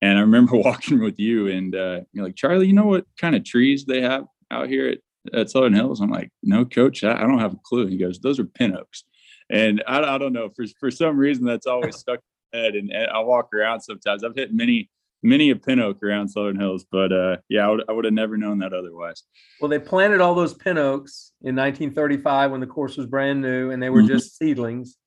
and 0.02 0.18
I 0.18 0.22
remember 0.22 0.56
walking 0.58 1.00
with 1.02 1.20
you, 1.20 1.48
and 1.48 1.76
uh, 1.76 2.02
you're 2.14 2.26
like, 2.26 2.36
Charlie, 2.36 2.68
you 2.68 2.74
know 2.74 2.86
what 2.86 3.06
kind 3.20 3.36
of 3.36 3.44
trees 3.44 3.86
they 3.86 4.02
have 4.02 4.26
out 4.52 4.70
here 4.70 4.90
at, 4.90 5.00
at 5.34 5.50
Southern 5.50 5.74
Hills? 5.74 6.02
I'm 6.02 6.12
like, 6.12 6.32
no, 6.44 6.66
coach, 6.66 7.04
I, 7.04 7.16
I 7.16 7.22
don't 7.22 7.40
have 7.40 7.54
a 7.54 7.60
clue. 7.64 7.88
He 7.88 7.98
goes, 7.98 8.20
those 8.20 8.40
are 8.40 8.46
pin 8.46 8.76
oaks. 8.76 9.04
And 9.50 9.84
I, 9.88 10.16
I 10.16 10.18
don't 10.18 10.34
know, 10.34 10.50
for, 10.56 10.66
for 10.80 10.90
some 10.92 11.18
reason, 11.18 11.46
that's 11.46 11.68
always 11.68 11.98
stuck 11.98 12.20
in 12.54 12.60
my 12.60 12.64
head. 12.64 12.76
And, 12.76 12.92
and 12.92 13.10
I 13.10 13.20
walk 13.20 13.54
around 13.54 13.82
sometimes. 13.82 14.24
I've 14.24 14.36
hit 14.36 14.54
many 14.54 14.90
many 15.26 15.50
a 15.50 15.56
pin 15.56 15.80
oak 15.80 16.02
around 16.04 16.30
Southern 16.30 16.60
Hills, 16.60 16.86
but 16.90 17.12
uh, 17.12 17.38
yeah, 17.50 17.66
I 17.66 17.70
would, 17.70 17.84
I 17.90 17.92
would 17.92 18.06
have 18.06 18.14
never 18.14 18.38
known 18.38 18.60
that 18.60 18.74
otherwise. 18.74 19.24
Well, 19.60 19.70
they 19.70 19.80
planted 19.80 20.22
all 20.22 20.36
those 20.36 20.54
pin 20.54 20.78
oaks 20.78 21.32
in 21.42 21.56
1935 21.56 22.52
when 22.52 22.60
the 22.60 22.68
course 22.68 22.96
was 22.96 23.08
brand 23.08 23.42
new, 23.42 23.72
and 23.72 23.82
they 23.82 23.90
were 23.90 24.02
mm-hmm. 24.02 24.10
just 24.10 24.38
seedlings, 24.38 24.98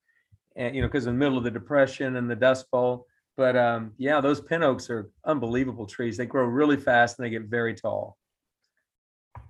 and 0.57 0.75
you 0.75 0.83
know, 0.83 0.89
because 0.89 1.07
in 1.07 1.15
the 1.15 1.19
middle 1.19 1.39
of 1.39 1.45
the 1.45 1.51
Depression 1.51 2.17
and 2.17 2.29
the 2.29 2.37
Dust 2.37 2.71
Bowl. 2.71 3.07
But 3.37 3.57
um, 3.57 3.93
yeah, 3.99 4.21
those 4.21 4.41
pin 4.41 4.65
oaks 4.65 4.91
are 4.91 5.11
unbelievable 5.25 5.87
trees. 5.87 6.17
They 6.17 6.27
grow 6.27 6.45
really 6.45 6.77
fast 6.77 7.19
and 7.19 7.25
they 7.25 7.31
get 7.31 7.45
very 7.45 7.73
tall. 7.73 8.19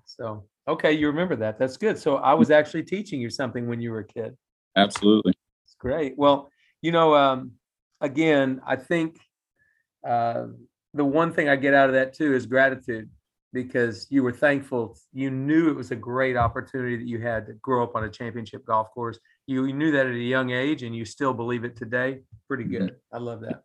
So 0.05 0.45
okay, 0.69 0.93
you 0.93 1.07
remember 1.09 1.35
that. 1.37 1.59
That's 1.59 1.77
good. 1.77 1.99
So 1.99 2.17
I 2.17 2.35
was 2.35 2.51
actually 2.51 2.85
teaching 2.85 3.21
you 3.21 3.31
something 3.31 3.67
when 3.67 3.81
you 3.81 3.91
were 3.91 4.01
a 4.01 4.07
kid. 4.07 4.37
Absolutely. 4.77 5.33
It's 5.65 5.75
great. 5.79 6.17
Well, 6.17 6.51
you 6.83 6.93
know, 6.93 7.15
um, 7.15 7.53
again, 8.01 8.61
I 8.67 8.77
think 8.77 9.19
uh, 10.07 10.47
the 10.95 11.05
one 11.05 11.33
thing 11.33 11.49
I 11.49 11.57
get 11.57 11.75
out 11.75 11.89
of 11.89 11.95
that 11.95 12.13
too 12.13 12.35
is 12.35 12.47
gratitude 12.47 13.09
because 13.53 14.07
you 14.11 14.23
were 14.23 14.33
thankful. 14.33 14.97
You 15.13 15.31
knew 15.31 15.71
it 15.71 15.77
was 15.77 15.91
a 15.91 15.97
great 15.97 16.37
opportunity 16.37 16.97
that 16.97 17.07
you 17.07 17.21
had 17.21 17.47
to 17.47 17.55
grow 17.55 17.83
up 17.83 17.97
on 17.97 18.05
a 18.05 18.11
championship 18.11 18.65
golf 18.67 18.91
course. 18.93 19.19
You, 19.47 19.65
you 19.65 19.73
knew 19.73 19.91
that 19.93 20.07
at 20.07 20.13
a 20.13 20.19
young 20.19 20.51
age 20.51 20.83
and 20.83 20.95
you 20.95 21.05
still 21.05 21.33
believe 21.33 21.65
it 21.65 21.77
today. 21.77 22.21
Pretty 22.47 22.65
mm-hmm. 22.65 22.87
good. 22.87 22.97
I 23.13 23.19
love 23.19 23.41
that. 23.41 23.63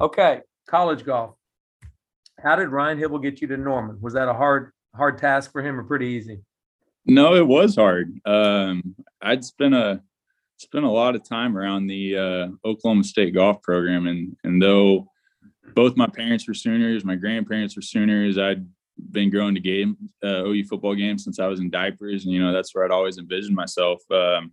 Okay, 0.00 0.40
college 0.68 1.04
golf. 1.04 1.34
How 2.40 2.56
did 2.56 2.68
Ryan 2.68 2.98
Hybl 2.98 3.22
get 3.22 3.40
you 3.40 3.48
to 3.48 3.56
Norman? 3.56 4.00
Was 4.00 4.14
that 4.14 4.28
a 4.28 4.32
hard 4.32 4.72
hard 4.94 5.18
task 5.18 5.52
for 5.52 5.62
him 5.62 5.78
or 5.78 5.84
pretty 5.84 6.06
easy? 6.06 6.40
No, 7.06 7.34
it 7.34 7.46
was 7.46 7.76
hard. 7.76 8.20
Um, 8.24 8.94
I'd 9.20 9.44
spent 9.44 9.74
a 9.74 10.02
spent 10.58 10.84
a 10.84 10.90
lot 10.90 11.16
of 11.16 11.28
time 11.28 11.58
around 11.58 11.88
the 11.88 12.16
uh, 12.16 12.68
Oklahoma 12.68 13.04
State 13.04 13.34
golf 13.34 13.60
program, 13.62 14.06
and 14.06 14.36
and 14.44 14.62
though 14.62 15.08
both 15.74 15.96
my 15.96 16.06
parents 16.06 16.46
were 16.46 16.54
Sooners, 16.54 17.04
my 17.04 17.16
grandparents 17.16 17.74
were 17.74 17.82
Sooners. 17.82 18.38
I'd 18.38 18.66
been 19.10 19.30
growing 19.30 19.54
to 19.54 19.60
game 19.60 19.96
uh, 20.22 20.44
OU 20.44 20.64
football 20.64 20.94
games 20.94 21.24
since 21.24 21.40
I 21.40 21.46
was 21.48 21.60
in 21.60 21.70
diapers, 21.70 22.24
and 22.24 22.32
you 22.32 22.42
know 22.42 22.52
that's 22.52 22.74
where 22.74 22.84
I'd 22.84 22.90
always 22.90 23.18
envisioned 23.18 23.56
myself. 23.56 24.00
Um, 24.10 24.52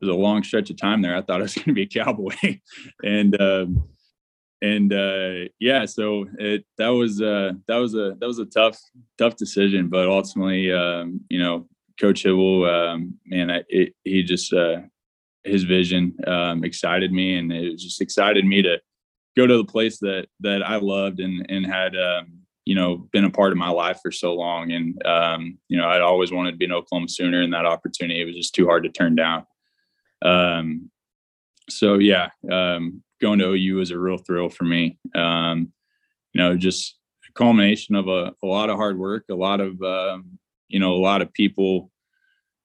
there's 0.00 0.14
a 0.14 0.18
long 0.18 0.44
stretch 0.44 0.70
of 0.70 0.76
time 0.76 1.02
there. 1.02 1.16
I 1.16 1.22
thought 1.22 1.40
I 1.40 1.42
was 1.42 1.54
going 1.56 1.64
to 1.64 1.72
be 1.72 1.82
a 1.82 1.86
cowboy, 1.86 2.60
and 3.02 3.40
um, 3.40 3.88
and 4.60 4.92
uh, 4.92 5.48
yeah, 5.60 5.84
so 5.84 6.26
it 6.38 6.64
that 6.78 6.88
was 6.88 7.22
uh, 7.22 7.52
that 7.68 7.76
was 7.76 7.94
a 7.94 8.16
that 8.18 8.26
was 8.26 8.38
a 8.38 8.46
tough 8.46 8.78
tough 9.16 9.36
decision, 9.36 9.88
but 9.88 10.08
ultimately, 10.08 10.72
um, 10.72 11.20
you 11.28 11.38
know, 11.38 11.68
Coach 12.00 12.24
Hybl, 12.24 12.68
um, 12.68 13.14
man, 13.24 13.50
I, 13.50 13.62
it, 13.68 13.94
he 14.04 14.22
just 14.22 14.52
uh, 14.52 14.80
his 15.44 15.64
vision 15.64 16.16
um, 16.26 16.64
excited 16.64 17.12
me, 17.12 17.36
and 17.36 17.52
it 17.52 17.78
just 17.78 18.00
excited 18.00 18.44
me 18.44 18.62
to 18.62 18.80
go 19.36 19.46
to 19.46 19.56
the 19.56 19.64
place 19.64 19.98
that 20.00 20.26
that 20.40 20.62
I 20.66 20.76
loved 20.76 21.20
and 21.20 21.46
and 21.48 21.64
had 21.64 21.96
um, 21.96 22.40
you 22.64 22.74
know 22.74 23.08
been 23.12 23.24
a 23.24 23.30
part 23.30 23.52
of 23.52 23.58
my 23.58 23.70
life 23.70 24.00
for 24.02 24.10
so 24.10 24.34
long. 24.34 24.72
And 24.72 25.06
um, 25.06 25.58
you 25.68 25.78
know, 25.78 25.88
I'd 25.88 26.00
always 26.00 26.32
wanted 26.32 26.52
to 26.52 26.56
be 26.56 26.64
an 26.64 26.72
Oklahoma 26.72 27.08
Sooner, 27.08 27.42
and 27.42 27.52
that 27.52 27.66
opportunity 27.66 28.20
it 28.20 28.24
was 28.24 28.36
just 28.36 28.54
too 28.54 28.66
hard 28.66 28.82
to 28.84 28.90
turn 28.90 29.14
down. 29.14 29.46
Um, 30.20 30.90
so 31.68 31.98
yeah, 31.98 32.28
um, 32.50 33.02
going 33.20 33.38
to 33.40 33.46
OU 33.46 33.76
was 33.76 33.90
a 33.90 33.98
real 33.98 34.18
thrill 34.18 34.48
for 34.48 34.64
me. 34.64 34.98
Um, 35.14 35.72
you 36.32 36.40
know, 36.40 36.56
just 36.56 36.96
a 37.28 37.32
culmination 37.32 37.94
of 37.94 38.08
a, 38.08 38.32
a 38.42 38.46
lot 38.46 38.70
of 38.70 38.76
hard 38.76 38.98
work, 38.98 39.24
a 39.30 39.34
lot 39.34 39.60
of 39.60 39.80
um, 39.82 40.38
you 40.68 40.78
know, 40.78 40.92
a 40.92 41.00
lot 41.00 41.22
of 41.22 41.32
people 41.32 41.90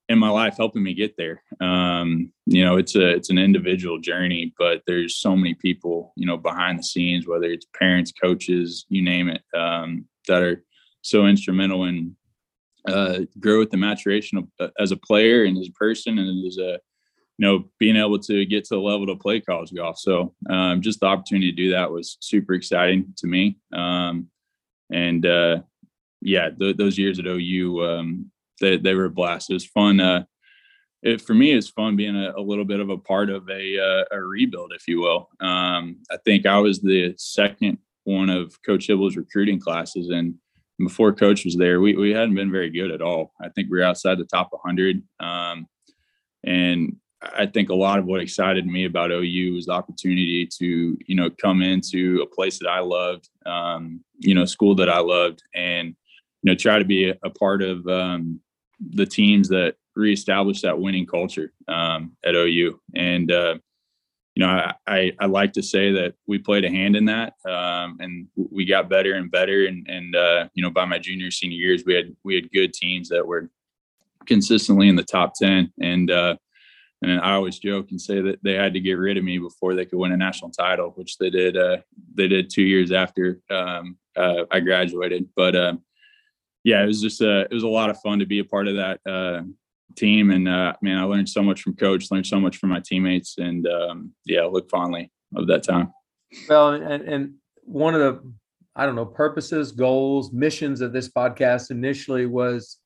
in 0.08 0.18
my 0.18 0.28
life 0.28 0.56
helping 0.56 0.82
me 0.82 0.92
get 0.92 1.16
there. 1.16 1.42
Um, 1.60 2.30
you 2.46 2.64
know, 2.64 2.76
it's 2.76 2.94
a 2.94 3.08
it's 3.08 3.30
an 3.30 3.38
individual 3.38 3.98
journey, 3.98 4.52
but 4.58 4.82
there's 4.86 5.16
so 5.16 5.34
many 5.36 5.54
people, 5.54 6.12
you 6.16 6.26
know, 6.26 6.36
behind 6.36 6.78
the 6.78 6.82
scenes, 6.82 7.26
whether 7.26 7.46
it's 7.46 7.66
parents, 7.78 8.12
coaches, 8.12 8.84
you 8.88 9.02
name 9.02 9.28
it, 9.28 9.42
um, 9.58 10.04
that 10.28 10.42
are 10.42 10.62
so 11.02 11.26
instrumental 11.26 11.84
in 11.84 12.16
uh, 12.86 13.20
growth 13.40 13.68
and 13.72 13.80
maturation 13.80 14.38
of, 14.38 14.48
uh, 14.60 14.68
as 14.78 14.92
a 14.92 14.96
player 14.96 15.44
and 15.44 15.56
as 15.58 15.68
a 15.68 15.72
person 15.72 16.18
and 16.18 16.46
as 16.46 16.58
a 16.58 16.78
you 17.38 17.46
know 17.46 17.64
being 17.78 17.96
able 17.96 18.18
to 18.18 18.44
get 18.46 18.64
to 18.64 18.74
the 18.74 18.80
level 18.80 19.06
to 19.06 19.16
play 19.16 19.40
college 19.40 19.72
golf. 19.74 19.98
So 19.98 20.34
um, 20.48 20.82
just 20.82 21.00
the 21.00 21.06
opportunity 21.06 21.50
to 21.50 21.56
do 21.56 21.70
that 21.72 21.90
was 21.90 22.16
super 22.20 22.54
exciting 22.54 23.14
to 23.18 23.26
me. 23.26 23.58
Um, 23.72 24.28
and 24.92 25.26
uh, 25.26 25.62
yeah, 26.20 26.50
th- 26.50 26.76
those 26.76 26.98
years 26.98 27.18
at 27.18 27.26
OU, 27.26 27.84
um, 27.84 28.30
they, 28.60 28.76
they 28.76 28.94
were 28.94 29.06
a 29.06 29.10
blast. 29.10 29.50
It 29.50 29.54
was 29.54 29.66
fun. 29.66 30.00
Uh, 30.00 30.24
it, 31.02 31.20
for 31.20 31.34
me, 31.34 31.52
it's 31.52 31.68
fun 31.68 31.96
being 31.96 32.16
a, 32.16 32.32
a, 32.36 32.40
little 32.40 32.64
bit 32.64 32.80
of 32.80 32.88
a 32.88 32.96
part 32.96 33.28
of 33.28 33.48
a, 33.50 33.78
uh, 33.78 34.04
a 34.16 34.20
rebuild, 34.20 34.72
if 34.74 34.88
you 34.88 35.00
will. 35.00 35.28
Um, 35.40 35.98
I 36.10 36.16
think 36.24 36.46
I 36.46 36.58
was 36.58 36.80
the 36.80 37.14
second 37.18 37.78
one 38.04 38.30
of 38.30 38.56
Coach 38.62 38.88
Hybl's 38.88 39.16
recruiting 39.16 39.60
classes, 39.60 40.08
and 40.08 40.34
before 40.78 41.12
Coach 41.12 41.44
was 41.44 41.56
there, 41.56 41.80
we 41.80 41.94
we 41.94 42.10
hadn't 42.10 42.34
been 42.34 42.50
very 42.50 42.70
good 42.70 42.90
at 42.90 43.02
all. 43.02 43.32
I 43.40 43.48
think 43.50 43.70
we 43.70 43.78
were 43.78 43.84
outside 43.84 44.18
the 44.18 44.24
top 44.24 44.48
100, 44.50 45.02
um, 45.20 45.66
and 46.42 46.96
I 47.36 47.46
think 47.46 47.70
a 47.70 47.74
lot 47.74 47.98
of 47.98 48.04
what 48.04 48.20
excited 48.20 48.66
me 48.66 48.84
about 48.84 49.10
OU 49.10 49.54
was 49.54 49.66
the 49.66 49.72
opportunity 49.72 50.46
to 50.58 50.98
you 51.06 51.14
know 51.14 51.30
come 51.30 51.62
into 51.62 52.22
a 52.22 52.34
place 52.34 52.58
that 52.58 52.68
I 52.68 52.80
loved, 52.80 53.28
um, 53.46 54.00
you 54.18 54.34
know, 54.34 54.44
school 54.44 54.74
that 54.76 54.88
I 54.88 54.98
loved, 54.98 55.42
and 55.54 55.88
you 55.88 56.50
know 56.50 56.54
try 56.54 56.78
to 56.78 56.84
be 56.84 57.10
a, 57.10 57.30
part 57.30 57.62
of 57.62 57.86
um, 57.86 58.40
the 58.80 59.06
teams 59.06 59.48
that 59.48 59.76
reestablish 59.96 60.60
that 60.62 60.78
winning 60.78 61.06
culture 61.06 61.52
um, 61.68 62.12
at 62.24 62.34
OU. 62.34 62.80
And 62.94 63.30
uh, 63.30 63.56
you 64.34 64.44
know, 64.44 64.48
I, 64.48 64.74
I, 64.86 65.12
I 65.20 65.26
like 65.26 65.52
to 65.54 65.62
say 65.62 65.92
that 65.92 66.14
we 66.26 66.38
played 66.38 66.64
a 66.64 66.70
hand 66.70 66.96
in 66.96 67.04
that, 67.04 67.34
um, 67.46 67.98
and 68.00 68.26
we 68.34 68.64
got 68.64 68.88
better 68.88 69.14
and 69.14 69.30
better. 69.30 69.66
And 69.66 69.86
and 69.88 70.16
uh, 70.16 70.48
you 70.54 70.62
know, 70.62 70.70
by 70.70 70.84
my 70.84 70.98
junior 70.98 71.30
senior 71.30 71.58
years, 71.58 71.84
we 71.86 71.94
had 71.94 72.14
we 72.24 72.34
had 72.34 72.50
good 72.50 72.72
teams 72.72 73.08
that 73.10 73.26
were 73.26 73.50
consistently 74.26 74.88
in 74.88 74.96
the 74.96 75.04
top 75.04 75.34
ten. 75.34 75.72
And 75.80 76.10
uh, 76.10 76.36
and 77.10 77.20
I 77.20 77.32
always 77.32 77.58
joke 77.58 77.90
and 77.90 78.00
say 78.00 78.20
that 78.20 78.42
they 78.42 78.54
had 78.54 78.74
to 78.74 78.80
get 78.80 78.94
rid 78.94 79.16
of 79.16 79.24
me 79.24 79.38
before 79.38 79.74
they 79.74 79.84
could 79.84 79.98
win 79.98 80.12
a 80.12 80.16
national 80.16 80.50
title, 80.50 80.92
which 80.96 81.18
they 81.18 81.30
did. 81.30 81.56
Uh, 81.56 81.78
they 82.14 82.28
did 82.28 82.50
two 82.50 82.62
years 82.62 82.92
after 82.92 83.40
um, 83.50 83.96
uh, 84.16 84.44
I 84.50 84.60
graduated. 84.60 85.28
But 85.34 85.56
um, 85.56 85.82
yeah, 86.62 86.82
it 86.82 86.86
was 86.86 87.02
just 87.02 87.20
a, 87.20 87.42
it 87.42 87.52
was 87.52 87.62
a 87.62 87.68
lot 87.68 87.90
of 87.90 88.00
fun 88.00 88.18
to 88.18 88.26
be 88.26 88.38
a 88.38 88.44
part 88.44 88.68
of 88.68 88.76
that 88.76 89.00
uh, 89.06 89.42
team. 89.96 90.30
And 90.30 90.48
uh, 90.48 90.74
man, 90.82 90.98
I 90.98 91.04
learned 91.04 91.28
so 91.28 91.42
much 91.42 91.62
from 91.62 91.76
coach, 91.76 92.10
learned 92.10 92.26
so 92.26 92.40
much 92.40 92.56
from 92.56 92.70
my 92.70 92.80
teammates 92.80 93.38
and 93.38 93.66
um, 93.66 94.12
yeah, 94.24 94.44
look 94.44 94.70
fondly 94.70 95.10
of 95.36 95.46
that 95.48 95.62
time. 95.62 95.92
Well, 96.48 96.70
and, 96.70 97.02
and 97.02 97.34
one 97.62 97.94
of 97.94 98.00
the, 98.00 98.32
I 98.76 98.86
don't 98.86 98.96
know, 98.96 99.06
purposes, 99.06 99.72
goals, 99.72 100.32
missions 100.32 100.80
of 100.80 100.92
this 100.92 101.08
podcast 101.08 101.70
initially 101.70 102.26
was 102.26 102.78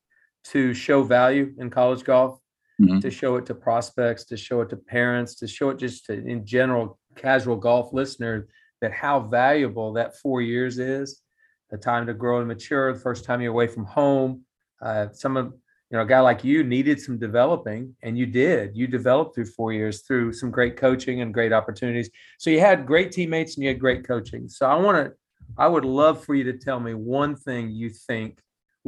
to 0.45 0.75
show 0.75 1.03
value 1.03 1.55
in 1.59 1.71
college 1.71 2.05
golf, 2.05 2.39
mm-hmm. 2.81 3.01
to 3.01 3.11
show 3.11 3.37
it 3.37 3.47
to 3.47 3.55
prospects, 3.55 4.25
to 4.27 4.37
show 4.37 4.61
it 4.61 4.71
to 4.71 4.77
parents, 4.77 5.35
to 5.37 5.49
show 5.49 5.71
it 5.71 5.79
just 5.79 6.07
to, 6.07 6.13
in 6.13 6.45
general, 6.47 6.99
casual 7.17 7.57
golf 7.57 7.93
listeners 7.93 8.45
that 8.81 8.93
how 8.93 9.21
valuable 9.21 9.93
that 9.93 10.17
four 10.19 10.41
years 10.41 10.79
is 10.79 11.23
the 11.71 11.77
time 11.77 12.07
to 12.07 12.15
grow 12.15 12.39
and 12.39 12.49
mature, 12.49 12.93
the 12.93 13.01
first 13.01 13.25
time 13.25 13.41
you're 13.41 13.53
away 13.53 13.67
from 13.67 13.85
home. 13.85 14.43
Uh, 14.81 15.09
some 15.13 15.37
of 15.37 15.53
you 15.91 15.97
know, 15.97 16.03
a 16.03 16.07
guy 16.07 16.21
like 16.21 16.45
you 16.45 16.63
needed 16.63 17.01
some 17.01 17.19
developing, 17.19 17.95
and 18.03 18.19
you 18.19 18.27
did. 18.27 18.77
You 18.77 18.87
developed 18.87 19.35
through 19.35 19.47
four 19.47 19.73
years 19.73 20.03
through 20.03 20.35
some 20.35 20.51
great 20.51 20.77
coaching 20.77 21.23
and 21.23 21.33
great 21.33 21.53
opportunities. 21.53 22.11
So 22.39 22.51
you 22.51 22.61
had 22.61 22.87
great 22.87 23.11
teammates 23.11 23.57
and 23.57 23.65
you 23.65 23.71
had 23.71 23.81
great 23.81 24.07
coaching. 24.07 24.49
So 24.49 24.67
I 24.67 24.77
want 24.77 24.99
to, 24.99 25.15
I 25.57 25.67
would 25.67 25.87
love 25.87 26.23
for 26.23 26.35
you 26.35 26.45
to 26.45 26.59
tell 26.59 26.79
me 26.79 26.93
one 26.93 27.37
thing 27.37 27.71
you 27.71 27.89
think 27.89 28.39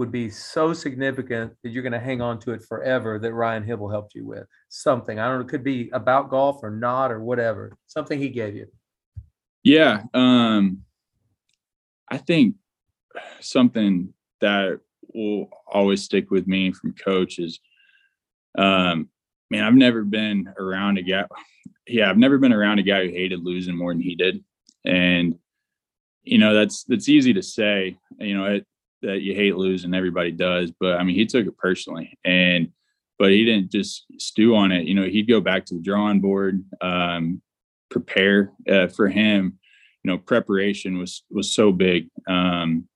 would 0.00 0.10
be 0.10 0.30
so 0.30 0.72
significant 0.72 1.52
that 1.62 1.68
you're 1.68 1.82
going 1.82 1.92
to 1.92 2.00
hang 2.00 2.22
on 2.22 2.40
to 2.40 2.52
it 2.52 2.62
forever 2.66 3.18
that 3.18 3.34
Ryan 3.34 3.62
Hybl 3.62 3.92
helped 3.92 4.14
you 4.14 4.24
with. 4.24 4.46
Something 4.70 5.18
I 5.18 5.28
don't 5.28 5.40
know, 5.40 5.44
it 5.44 5.48
could 5.48 5.62
be 5.62 5.90
about 5.92 6.30
golf 6.30 6.60
or 6.62 6.70
not 6.70 7.12
or 7.12 7.20
whatever. 7.20 7.76
Something 7.86 8.18
he 8.18 8.30
gave 8.30 8.56
you. 8.56 8.66
Yeah, 9.62 10.04
um, 10.14 10.84
I 12.08 12.16
think 12.16 12.54
something 13.40 14.14
that 14.40 14.80
will 15.12 15.50
always 15.66 16.02
stick 16.02 16.30
with 16.30 16.46
me 16.46 16.72
from 16.72 16.94
coach 16.94 17.38
is 17.38 17.60
um 18.56 19.08
man 19.50 19.64
i've 19.64 19.74
never 19.74 20.04
been 20.04 20.48
around 20.58 20.98
a 20.98 21.02
guy 21.02 21.24
yeah 21.86 22.08
i've 22.08 22.16
never 22.16 22.38
been 22.38 22.52
around 22.52 22.78
a 22.78 22.82
guy 22.82 23.04
who 23.04 23.10
hated 23.10 23.40
losing 23.42 23.76
more 23.76 23.92
than 23.92 24.00
he 24.00 24.14
did 24.14 24.42
and 24.84 25.36
you 26.22 26.38
know 26.38 26.54
that's 26.54 26.84
that's 26.84 27.08
easy 27.08 27.32
to 27.32 27.42
say 27.42 27.98
you 28.18 28.36
know 28.36 28.44
it, 28.46 28.66
that 29.02 29.22
you 29.22 29.34
hate 29.34 29.56
losing 29.56 29.94
everybody 29.94 30.30
does 30.30 30.72
but 30.80 30.98
i 30.98 31.02
mean 31.02 31.14
he 31.14 31.26
took 31.26 31.46
it 31.46 31.56
personally 31.56 32.18
and 32.24 32.68
but 33.18 33.30
he 33.30 33.44
didn't 33.44 33.70
just 33.70 34.06
stew 34.18 34.54
on 34.54 34.72
it 34.72 34.86
you 34.86 34.94
know 34.94 35.04
he'd 35.04 35.28
go 35.28 35.40
back 35.40 35.64
to 35.64 35.74
the 35.74 35.82
drawing 35.82 36.20
board 36.20 36.64
um 36.80 37.40
prepare 37.90 38.52
uh, 38.68 38.86
for 38.86 39.08
him 39.08 39.58
you 40.02 40.10
know 40.10 40.18
preparation 40.18 40.98
was 40.98 41.24
was 41.30 41.52
so 41.52 41.72
big 41.72 42.08
um 42.28 42.86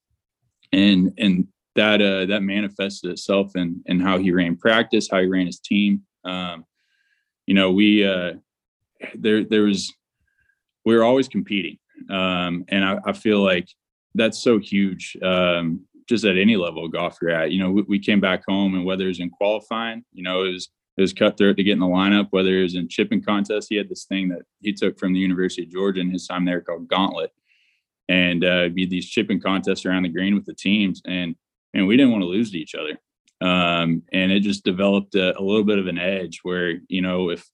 and 0.72 1.12
and 1.18 1.46
that 1.74 2.00
uh, 2.00 2.26
that 2.26 2.42
manifested 2.42 3.10
itself 3.10 3.56
in 3.56 3.82
in 3.86 4.00
how 4.00 4.18
he 4.18 4.30
ran 4.30 4.56
practice, 4.56 5.08
how 5.10 5.20
he 5.20 5.26
ran 5.26 5.46
his 5.46 5.60
team. 5.60 6.02
Um, 6.24 6.64
you 7.46 7.54
know, 7.54 7.72
we 7.72 8.06
uh, 8.06 8.34
there 9.14 9.44
there 9.44 9.62
was 9.62 9.92
we 10.84 10.94
were 10.94 11.04
always 11.04 11.28
competing, 11.28 11.78
um, 12.10 12.64
and 12.68 12.84
I, 12.84 12.98
I, 13.06 13.12
feel 13.12 13.42
like 13.42 13.68
that's 14.14 14.38
so 14.38 14.58
huge. 14.58 15.16
Um, 15.22 15.86
just 16.08 16.24
at 16.24 16.36
any 16.36 16.56
level 16.56 16.84
of 16.84 16.92
golf 16.92 17.18
you're 17.20 17.30
at, 17.30 17.50
you 17.50 17.58
know, 17.58 17.70
we, 17.70 17.82
we, 17.82 17.98
came 17.98 18.20
back 18.20 18.42
home, 18.46 18.74
and 18.74 18.84
whether 18.84 19.04
it 19.04 19.08
was 19.08 19.20
in 19.20 19.30
qualifying, 19.30 20.04
you 20.12 20.22
know, 20.22 20.44
it 20.44 20.52
was 20.52 20.68
it 20.96 21.00
was 21.00 21.12
cutthroat 21.12 21.56
to 21.56 21.64
get 21.64 21.72
in 21.72 21.80
the 21.80 21.86
lineup. 21.86 22.28
Whether 22.30 22.58
it 22.58 22.62
was 22.62 22.74
in 22.74 22.88
chipping 22.88 23.22
contest, 23.22 23.68
he 23.68 23.76
had 23.76 23.88
this 23.88 24.04
thing 24.04 24.28
that 24.28 24.42
he 24.60 24.72
took 24.72 24.98
from 24.98 25.12
the 25.12 25.20
University 25.20 25.62
of 25.62 25.70
Georgia 25.70 26.00
in 26.00 26.10
his 26.10 26.26
time 26.26 26.44
there 26.44 26.60
called 26.60 26.88
Gauntlet, 26.88 27.32
and 28.08 28.44
uh, 28.44 28.68
be 28.68 28.86
these 28.86 29.08
chipping 29.08 29.40
contests 29.40 29.84
around 29.84 30.04
the 30.04 30.08
green 30.08 30.34
with 30.34 30.46
the 30.46 30.54
teams 30.54 31.02
and 31.04 31.34
and 31.74 31.86
we 31.86 31.96
didn't 31.96 32.12
want 32.12 32.22
to 32.22 32.28
lose 32.28 32.52
to 32.52 32.58
each 32.58 32.74
other. 32.74 32.98
Um, 33.40 34.02
and 34.12 34.32
it 34.32 34.40
just 34.40 34.64
developed 34.64 35.14
a, 35.16 35.38
a, 35.38 35.42
little 35.42 35.64
bit 35.64 35.78
of 35.78 35.86
an 35.86 35.98
edge 35.98 36.40
where, 36.44 36.78
you 36.88 37.02
know, 37.02 37.30
if, 37.30 37.44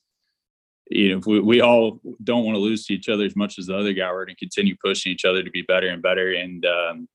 you 0.90 1.10
know, 1.10 1.18
if 1.18 1.26
we, 1.26 1.40
we 1.40 1.60
all 1.62 2.00
don't 2.22 2.44
want 2.44 2.54
to 2.54 2.60
lose 2.60 2.84
to 2.86 2.94
each 2.94 3.08
other 3.08 3.24
as 3.24 3.34
much 3.34 3.58
as 3.58 3.66
the 3.66 3.76
other 3.76 3.92
guy, 3.92 4.10
we're 4.12 4.26
going 4.26 4.36
to 4.36 4.44
continue 4.44 4.76
pushing 4.84 5.10
each 5.10 5.24
other 5.24 5.42
to 5.42 5.50
be 5.50 5.62
better 5.62 5.88
and 5.88 6.02
better. 6.02 6.32
And, 6.32 6.64
um, 6.66 7.08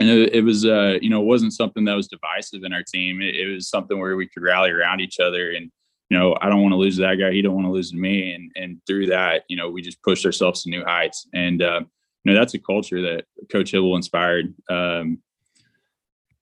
and 0.00 0.08
it, 0.08 0.34
it 0.34 0.40
was, 0.42 0.64
uh, 0.64 0.98
you 1.00 1.10
know, 1.10 1.20
it 1.20 1.26
wasn't 1.26 1.52
something 1.52 1.84
that 1.84 1.96
was 1.96 2.08
divisive 2.08 2.64
in 2.64 2.72
our 2.72 2.82
team. 2.82 3.20
It, 3.20 3.34
it 3.34 3.52
was 3.52 3.68
something 3.68 3.98
where 3.98 4.16
we 4.16 4.28
could 4.28 4.42
rally 4.42 4.70
around 4.70 5.00
each 5.00 5.20
other 5.20 5.50
and, 5.50 5.70
you 6.10 6.18
know, 6.18 6.36
I 6.40 6.48
don't 6.48 6.62
want 6.62 6.72
to 6.72 6.78
lose 6.78 6.96
that 6.96 7.16
guy. 7.16 7.32
He 7.32 7.42
don't 7.42 7.54
want 7.54 7.66
to 7.66 7.72
lose 7.72 7.92
me. 7.92 8.32
And, 8.32 8.50
and 8.56 8.80
through 8.86 9.06
that, 9.06 9.44
you 9.48 9.56
know, 9.56 9.68
we 9.68 9.82
just 9.82 10.02
pushed 10.02 10.24
ourselves 10.24 10.62
to 10.62 10.70
new 10.70 10.82
heights. 10.84 11.26
And, 11.34 11.60
uh, 11.60 11.80
you 12.24 12.32
know, 12.32 12.38
that's 12.38 12.54
a 12.54 12.58
culture 12.58 13.02
that 13.02 13.24
Coach 13.50 13.72
Hybl 13.72 13.96
inspired. 13.96 14.54
Um, 14.70 15.18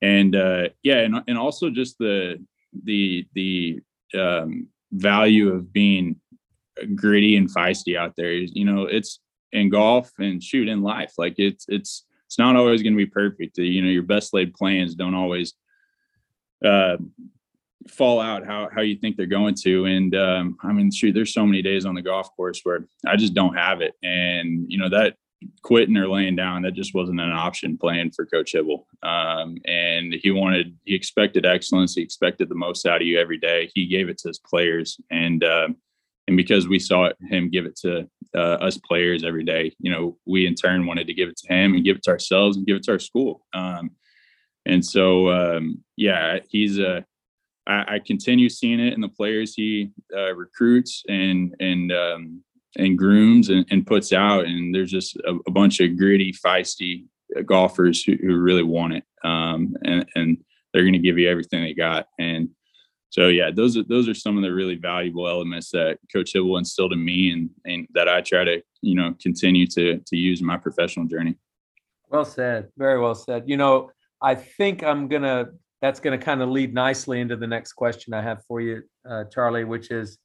and 0.03 0.37
uh, 0.37 0.69
yeah, 0.83 0.99
and 0.99 1.23
and 1.27 1.39
also 1.39 1.71
just 1.71 1.99
the 1.99 2.45
the 2.85 3.27
the 3.35 3.81
um, 4.19 4.69
value 4.93 5.53
of 5.53 5.73
being 5.73 6.17
gritty 6.95 7.37
and 7.37 7.53
feisty 7.53 7.97
out 7.97 8.15
there. 8.17 8.33
You 8.33 8.65
know, 8.65 8.83
it's 8.85 9.21
in 9.53 9.71
golf 9.71 10.13
and 10.19 10.43
shoot 10.43 10.69
in 10.69 10.83
life. 10.83 11.15
Like 11.19 11.35
it's 11.39 11.67
it's 11.69 12.05
it's 12.27 12.39
not 12.39 12.57
always 12.57 12.83
going 12.83 12.93
to 12.93 12.97
be 12.97 13.07
perfect. 13.07 13.59
You 13.59 13.83
know, 13.83 13.91
your 13.91 14.03
best 14.03 14.35
laid 14.35 14.55
plans 14.55 14.95
don't 14.95 15.15
always 15.15 15.55
uh, 16.65 16.97
fall 17.89 18.21
out 18.21 18.45
how 18.45 18.69
how 18.75 18.83
you 18.83 18.97
think 18.97 19.17
they're 19.17 19.27
going 19.27 19.55
to. 19.63 19.85
And 19.85 20.15
um, 20.15 20.57
I 20.63 20.73
mean, 20.73 20.91
shoot, 20.91 21.13
there's 21.13 21.35
so 21.35 21.47
many 21.47 21.63
days 21.63 21.87
on 21.87 21.95
the 21.95 22.03
golf 22.03 22.35
course 22.37 22.61
where 22.65 22.87
I 23.07 23.17
just 23.17 23.35
don't 23.35 23.55
have 23.55 23.81
it, 23.81 23.95
and 24.03 24.67
you 24.69 24.79
know 24.79 24.89
that 24.89 25.17
quitting 25.63 25.97
or 25.97 26.09
laying 26.09 26.37
down. 26.37 26.63
That 26.63 26.75
just 26.75 26.95
wasn't 26.95 27.21
an 27.21 27.33
option 27.33 27.79
playing 27.79 28.13
for 28.13 28.27
Coach 28.27 28.55
Hybl. 28.55 28.85
Um, 29.03 29.57
and 29.67 30.15
he 30.15 30.31
wanted, 30.31 30.77
he 30.85 30.95
expected 30.95 31.45
excellence. 31.45 31.95
He 31.95 32.03
expected 32.03 32.49
the 32.49 32.55
most 32.55 32.87
out 32.87 33.03
of 33.03 33.07
you 33.07 33.19
every 33.19 33.39
day. 33.39 33.71
He 33.75 33.87
gave 33.87 34.09
it 34.09 34.19
to 34.19 34.29
his 34.29 34.39
players, 34.39 34.99
and 35.11 35.45
uh, 35.45 35.69
and 36.29 36.37
because 36.37 36.69
we 36.69 36.79
saw 36.79 37.11
him 37.29 37.51
give 37.51 37.67
it 37.67 37.77
to 37.77 38.09
uh, 38.35 38.57
us 38.67 38.79
players 38.79 39.25
every 39.25 39.45
day, 39.45 39.75
you 39.79 39.91
know, 39.91 40.19
we 40.27 40.47
in 40.47 40.55
turn 40.55 40.87
wanted 40.87 41.07
to 41.07 41.15
give 41.15 41.29
it 41.29 41.37
to 41.39 41.53
him 41.53 41.75
and 41.75 41.85
give 41.85 41.97
it 41.97 42.03
to 42.05 42.11
ourselves 42.11 42.57
and 42.57 42.67
give 42.67 42.77
it 42.77 42.83
to 42.85 42.93
our 42.93 42.99
school. 42.99 43.47
Um, 43.55 43.91
and 44.65 44.85
so, 44.85 45.31
um, 45.31 45.85
yeah, 45.97 46.39
he's 46.49 46.79
a. 46.79 47.05
I, 47.69 47.95
I 47.95 47.99
continue 48.05 48.49
seeing 48.49 48.79
it 48.81 48.95
in 48.95 49.01
the 49.01 49.09
players 49.09 49.55
he 49.55 49.91
uh, 50.17 50.35
recruits 50.35 51.03
and 51.09 51.55
and 51.61 51.93
um, 51.93 52.45
and 52.79 52.99
grooms 52.99 53.49
and, 53.49 53.67
and 53.71 53.87
puts 53.87 54.13
out. 54.13 54.45
And 54.45 54.75
there's 54.75 54.91
just 54.91 55.17
a, 55.17 55.37
a 55.47 55.51
bunch 55.51 55.81
of 55.81 55.97
gritty, 55.97 56.33
feisty 56.33 57.05
golfers 57.45 58.03
who, 58.05 58.17
who 58.21 58.37
really 58.37 58.63
want 58.63 58.95
it. 58.95 59.05
Um, 59.25 59.77
and, 59.85 60.07
and 60.15 60.39
they're 60.73 60.83
going 60.83 60.93
to 60.93 60.99
give 60.99 61.19
you 61.19 61.29
everything 61.29 61.63
they 61.63 61.75
got. 61.75 62.07
And 62.19 62.51
so, 63.17 63.29
yeah, 63.29 63.51
those 63.51 63.79
are, 63.79 63.83
those 63.85 64.09
are 64.11 64.15
some 64.15 64.37
of 64.37 64.43
the 64.43 64.53
really 64.53 64.75
valuable 64.75 65.27
elements 65.27 65.71
that 65.71 65.99
Coach 66.13 66.35
Hybl 66.35 66.59
instilled 66.59 66.93
in 66.93 67.03
me 67.03 67.31
and, 67.31 67.49
and 67.65 67.87
that 67.95 68.09
I 68.11 68.21
try 68.21 68.45
to, 68.45 68.61
you 68.83 68.95
know, 68.95 69.15
continue 69.23 69.67
to, 69.69 69.99
to 69.99 70.17
use 70.17 70.41
in 70.41 70.47
my 70.47 70.59
professional 70.59 71.07
journey. 71.07 71.37
Well 72.11 72.27
said. 72.27 72.69
Very 72.77 73.01
well 73.01 73.15
said. 73.15 73.45
You 73.47 73.57
know, 73.57 73.91
I 74.21 74.35
think 74.35 74.85
I'm 74.85 75.09
to, 75.09 75.49
that's 75.81 75.99
to 76.19 76.19
kind 76.19 76.43
of 76.43 76.51
lead 76.51 76.75
nicely 76.75 77.21
into 77.21 77.37
the 77.37 77.47
next 77.47 77.73
question 77.73 78.13
I 78.13 78.21
have 78.21 78.43
for 78.47 78.61
you, 78.61 78.83
uh, 79.09 79.25
Charlie, 79.33 79.65
which 79.65 79.91
is, 79.91 80.19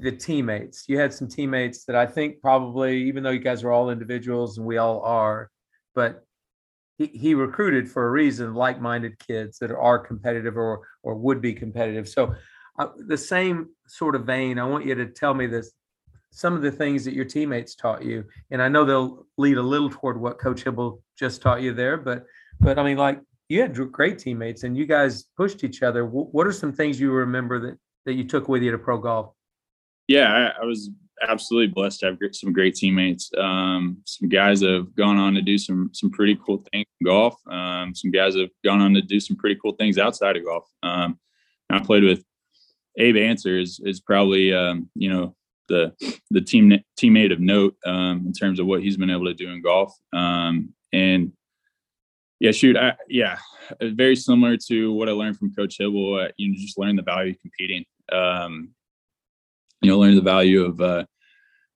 the 0.00 0.10
teammates. 0.10 0.86
You 0.88 0.98
had 0.98 1.14
some 1.14 1.28
teammates 1.28 1.84
that 1.84 1.94
I 1.94 2.04
think 2.04 2.40
probably, 2.40 3.04
even 3.04 3.22
though 3.22 3.30
you 3.30 3.38
guys 3.38 3.62
are 3.62 3.70
all 3.70 3.90
individuals 3.90 4.58
and 4.58 4.66
we 4.66 4.78
all 4.78 5.02
are, 5.02 5.50
but 5.94 6.24
he, 7.06 7.34
recruited 7.34 7.90
for 7.90 8.06
a 8.06 8.10
reason, 8.10 8.54
like-minded 8.54 9.18
kids 9.18 9.58
that 9.58 9.70
are 9.70 9.98
competitive 9.98 10.56
or 10.56 10.82
or 11.02 11.14
would 11.14 11.40
be 11.40 11.52
competitive. 11.52 12.08
So, 12.08 12.34
uh, 12.78 12.88
the 12.96 13.18
same 13.18 13.68
sort 13.86 14.14
of 14.14 14.24
vein, 14.24 14.58
I 14.58 14.64
want 14.64 14.86
you 14.86 14.94
to 14.94 15.06
tell 15.06 15.34
me 15.34 15.46
this. 15.46 15.72
Some 16.30 16.54
of 16.54 16.62
the 16.62 16.72
things 16.72 17.04
that 17.04 17.12
your 17.12 17.26
teammates 17.26 17.74
taught 17.74 18.02
you, 18.02 18.24
and 18.50 18.62
I 18.62 18.68
know 18.68 18.84
they'll 18.84 19.26
lead 19.36 19.58
a 19.58 19.62
little 19.62 19.90
toward 19.90 20.18
what 20.18 20.38
Coach 20.38 20.64
Hybl 20.64 21.00
just 21.18 21.42
taught 21.42 21.60
you 21.60 21.74
there, 21.74 21.96
but 21.96 22.24
but 22.60 22.78
I 22.78 22.82
mean, 22.82 22.96
like 22.96 23.20
you 23.48 23.60
had 23.60 23.74
great 23.92 24.18
teammates 24.18 24.64
and 24.64 24.76
you 24.76 24.86
guys 24.86 25.24
pushed 25.36 25.62
each 25.62 25.82
other. 25.82 26.06
What 26.06 26.46
are 26.46 26.52
some 26.52 26.72
things 26.72 26.98
you 26.98 27.12
remember 27.12 27.60
that 27.60 27.78
that 28.06 28.14
you 28.14 28.24
took 28.24 28.48
with 28.48 28.62
you 28.62 28.70
to 28.70 28.78
pro 28.78 28.98
golf? 28.98 29.34
yeah, 30.08 30.52
I, 30.58 30.62
I, 30.62 30.64
was 30.64 30.90
absolutely 31.28 31.72
blessed 31.72 32.00
to 32.00 32.06
have 32.06 32.18
some 32.32 32.52
great 32.52 32.74
teammates. 32.74 33.30
Um, 33.36 33.98
some 34.04 34.28
guys 34.28 34.62
have 34.62 34.94
gone 34.94 35.18
on 35.18 35.34
to 35.34 35.42
do 35.42 35.58
some 35.58 35.90
some 35.92 36.10
pretty 36.10 36.38
cool 36.44 36.64
things 36.72 36.86
in 37.00 37.06
golf. 37.06 37.36
Um, 37.48 37.94
some 37.94 38.10
guys 38.10 38.36
have 38.36 38.50
gone 38.64 38.80
on 38.80 38.94
to 38.94 39.02
do 39.02 39.20
some 39.20 39.36
pretty 39.36 39.58
cool 39.60 39.72
things 39.72 39.98
outside 39.98 40.36
of 40.36 40.44
golf. 40.44 40.68
Um, 40.82 41.18
I 41.70 41.80
played 41.80 42.04
with 42.04 42.24
Abe 42.98 43.16
Ancer 43.16 43.58
is, 43.58 43.80
is 43.84 44.00
probably 44.00 44.52
um, 44.52 44.90
you 44.94 45.10
know 45.10 45.34
the 45.68 45.94
the 46.30 46.40
team 46.40 46.72
teammate 46.98 47.32
of 47.32 47.40
note 47.40 47.76
um, 47.86 48.24
in 48.26 48.32
terms 48.32 48.60
of 48.60 48.66
what 48.66 48.82
he's 48.82 48.96
been 48.96 49.10
able 49.10 49.26
to 49.26 49.34
do 49.34 49.50
in 49.50 49.62
golf. 49.62 49.96
Um, 50.12 50.74
and 50.92 51.32
yeah, 52.40 52.50
shoot, 52.50 52.76
I, 52.76 52.96
yeah, 53.08 53.38
very 53.80 54.16
similar 54.16 54.56
to 54.68 54.92
what 54.92 55.08
I 55.08 55.12
learned 55.12 55.38
from 55.38 55.54
Coach 55.54 55.78
Hybl. 55.78 56.26
Uh, 56.26 56.32
you 56.36 56.56
just 56.56 56.76
learn 56.76 56.96
the 56.96 57.02
value 57.02 57.30
of 57.30 57.40
competing. 57.40 57.84
Um, 58.10 58.70
you 59.82 59.90
know 59.90 59.98
learn 59.98 60.14
the 60.14 60.22
value 60.22 60.64
of 60.64 60.80
uh, 60.80 61.04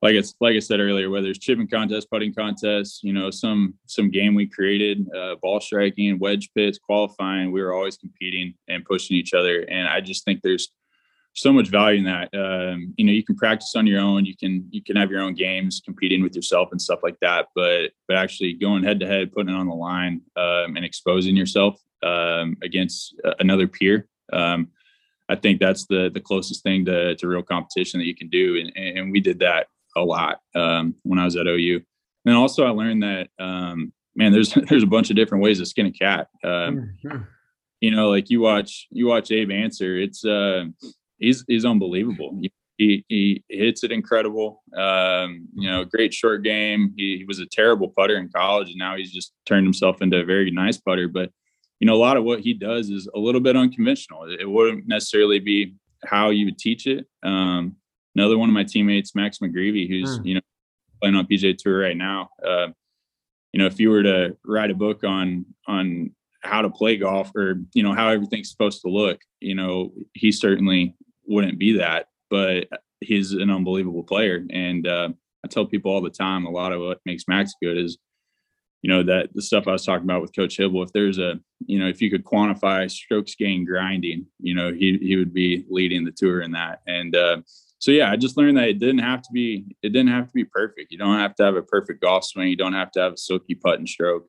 like 0.03 0.15
it's 0.15 0.35
like 0.41 0.55
I 0.55 0.61
said 0.61 0.81
earlier, 0.81 1.11
whether 1.11 1.29
it's 1.29 1.39
chipping 1.39 1.69
contest, 1.69 2.11
putting 2.11 2.35
contests, 2.35 3.01
you 3.03 3.13
know, 3.13 3.31
some 3.31 3.75
some 3.87 4.11
game 4.11 4.35
we 4.35 4.47
created, 4.47 5.07
uh, 5.15 5.37
ball 5.43 5.61
striking, 5.61 6.19
wedge 6.19 6.51
pits, 6.55 6.79
qualifying, 6.79 7.51
we 7.51 7.63
were 7.63 7.73
always 7.73 7.97
competing 7.97 8.55
and 8.69 8.85
pushing 8.85 9.17
each 9.17 9.35
other. 9.35 9.63
And 9.63 9.89
I 9.89 10.01
just 10.01 10.25
think 10.25 10.43
there's 10.43 10.71
so 11.33 11.53
much 11.53 11.69
value 11.69 11.99
in 11.99 12.05
that. 12.05 12.29
Um, 12.35 12.95
you 12.97 13.05
know, 13.05 13.13
you 13.13 13.25
can 13.25 13.37
practice 13.37 13.75
on 13.75 13.87
your 13.87 14.01
own, 14.01 14.25
you 14.27 14.37
can 14.37 14.69
you 14.71 14.83
can 14.83 14.97
have 14.97 15.11
your 15.11 15.23
own 15.23 15.35
games, 15.35 15.83
competing 15.85 16.23
with 16.23 16.37
yourself 16.37 16.69
and 16.73 16.81
stuff 16.81 17.01
like 17.03 17.19
that. 17.21 17.49
But 17.55 17.93
but 18.07 18.17
actually 18.17 18.53
going 18.53 18.85
head 18.85 19.01
to 19.01 19.07
head, 19.07 19.33
putting 19.33 19.55
it 19.55 19.59
on 19.59 19.67
the 19.67 19.75
line, 19.75 20.21
um, 20.37 20.77
and 20.77 20.85
exposing 20.85 21.37
yourself 21.37 21.81
um, 22.03 22.57
against 22.63 23.15
another 23.41 23.67
peer. 23.67 24.09
Um, 24.33 24.69
I 25.29 25.37
think 25.37 25.61
that's 25.61 25.87
the 25.87 26.11
the 26.13 26.21
closest 26.21 26.63
thing 26.63 26.85
to, 26.87 27.17
to 27.17 27.29
real 27.29 27.43
competition 27.43 28.01
that 28.01 28.07
you 28.07 28.15
can 28.15 28.29
do, 28.29 28.57
and, 28.57 28.99
and 28.99 29.13
we 29.13 29.21
did 29.21 29.41
that 29.41 29.69
a 29.97 30.05
lot 30.05 30.41
um, 30.55 30.95
when 31.03 31.19
I 31.19 31.25
was 31.25 31.37
at 31.37 31.47
OU. 31.47 31.81
And 32.25 32.37
also, 32.37 32.65
I 32.65 32.71
learned 32.71 33.03
that 33.03 33.29
um, 33.39 33.93
man, 34.17 34.33
there's 34.33 34.55
there's 34.69 34.83
a 34.83 34.89
bunch 34.89 35.11
of 35.11 35.17
different 35.17 35.45
ways 35.45 35.59
to 35.59 35.67
skin 35.67 35.87
a 35.87 35.93
cat. 35.93 36.29
Um, 36.43 36.97
mm-hmm. 37.05 37.19
you 37.81 37.91
know, 37.91 38.09
like 38.11 38.31
you 38.31 38.41
watch 38.41 38.87
you 38.91 39.07
watch 39.07 39.31
Abe 39.31 39.51
Ancer, 39.51 39.97
it's 39.97 40.25
uh 40.25 40.65
he's 41.19 41.45
he's 41.47 41.65
unbelievable. 41.65 42.39
He 42.79 43.05
he 43.09 43.45
hits 43.49 43.85
it 43.85 43.93
incredible. 43.93 44.63
Um, 44.77 45.49
you 45.55 45.71
know, 45.71 45.85
great 45.85 46.13
short 46.13 46.43
game. 46.43 46.93
He, 46.97 47.19
he 47.19 47.25
was 47.25 47.39
a 47.39 47.47
terrible 47.47 47.89
putter 47.97 48.17
in 48.17 48.29
college, 48.29 48.71
and 48.71 48.79
now 48.79 48.97
he's 48.97 49.13
just 49.13 49.33
turned 49.47 49.67
himself 49.67 50.03
into 50.03 50.19
a 50.19 50.25
very 50.25 50.51
nice 50.51 50.77
putter. 50.77 51.09
But 51.09 51.31
you 51.81 51.87
know, 51.87 51.95
a 51.95 51.99
lot 51.99 52.17
of 52.17 52.25
what 52.25 52.41
he 52.41 52.55
does 52.55 52.91
is 52.91 53.09
a 53.15 53.19
little 53.19 53.41
bit 53.41 53.57
unconventional. 53.57 54.25
It 54.25 54.49
wouldn't 54.49 54.89
necessarily 54.89 55.39
be 55.39 55.75
how 56.05 56.31
you 56.31 56.47
would 56.47 56.59
teach 56.59 56.87
it. 56.87 57.07
Um, 57.23 57.77
another 58.15 58.39
one 58.39 58.49
of 58.49 58.55
my 58.55 58.65
teammates, 58.65 59.15
Max 59.15 59.39
McGreevy, 59.39 59.89
who's 59.89 60.19
mm. 60.19 60.27
you 60.27 60.35
know 60.35 60.41
playing 61.01 61.17
on 61.17 61.27
PGA 61.27 61.57
Tour 61.57 61.81
right 61.81 61.97
now. 61.97 62.31
Uh, 62.45 62.69
you 63.53 63.61
know, 63.61 63.67
if 63.67 63.79
you 63.79 63.91
were 63.91 64.03
to 64.03 64.37
write 64.45 64.71
a 64.71 64.75
book 64.75 65.05
on 65.05 65.47
on 65.67 66.13
how 66.43 66.63
to 66.63 66.71
play 66.71 66.97
golf 66.97 67.35
or 67.35 67.61
you 67.75 67.83
know 67.83 67.93
how 67.93 68.09
everything's 68.09 68.51
supposed 68.51 68.83
to 68.83 68.89
look, 68.89 69.21
you 69.41 69.55
know, 69.55 69.93
he 70.15 70.33
certainly 70.33 70.95
wouldn't 71.27 71.59
be 71.59 71.79
that. 71.79 72.09
But 72.31 72.69
he's 73.01 73.33
an 73.33 73.51
unbelievable 73.51 74.03
player, 74.03 74.45
and 74.51 74.87
uh, 74.87 75.11
I 75.45 75.49
tell 75.49 75.67
people 75.67 75.93
all 75.93 76.01
the 76.01 76.11
time, 76.11 76.47
a 76.47 76.51
lot 76.51 76.73
of 76.73 76.81
what 76.81 77.01
makes 77.05 77.25
Max 77.29 77.55
good 77.63 77.77
is 77.77 77.99
you 78.83 78.91
know 78.91 79.03
that 79.03 79.31
the 79.35 79.43
stuff 79.43 79.67
I 79.67 79.73
was 79.73 79.85
talking 79.85 80.05
about 80.05 80.23
with 80.23 80.35
Coach 80.35 80.59
Hybl. 80.59 80.85
If 80.85 80.93
there's 80.93 81.19
a, 81.19 81.41
you 81.67 81.79
know, 81.79 81.89
if 81.89 82.01
you 82.01 82.11
could 82.11 82.25
quantify 82.25 82.91
strokes 82.91 83.35
gain 83.35 83.65
grinding, 83.65 84.27
you 84.41 84.55
know, 84.55 84.73
he 84.73 84.99
he 85.01 85.17
would 85.17 85.35
be 85.35 85.65
leading 85.69 86.05
the 86.05 86.13
tour 86.13 86.41
in 86.41 86.53
that. 86.53 86.81
And 86.87 87.17
uh, 87.17 87.39
so 87.79 87.91
yeah, 87.91 88.11
I 88.11 88.17
just 88.17 88.37
learned 88.37 88.57
that 88.59 88.69
it 88.69 88.79
didn't 88.79 89.01
have 89.01 89.23
to 89.23 89.29
be 89.33 89.65
it 89.83 89.91
didn't 89.91 90.13
have 90.13 90.27
to 90.27 90.33
be 90.33 90.45
perfect. 90.45 90.93
You 90.93 90.99
don't 90.99 91.19
have 91.19 91.35
to 91.37 91.45
have 91.45 91.57
a 91.57 91.63
perfect 91.63 92.01
golf 92.01 92.25
swing. 92.25 92.49
You 92.49 92.57
don't 92.57 92.75
have 92.75 92.91
to 92.93 93.01
have 93.01 93.15
a 93.15 93.19
silky 93.19 93.55
putt 93.55 93.79
and 93.79 93.89
stroke. 93.89 94.29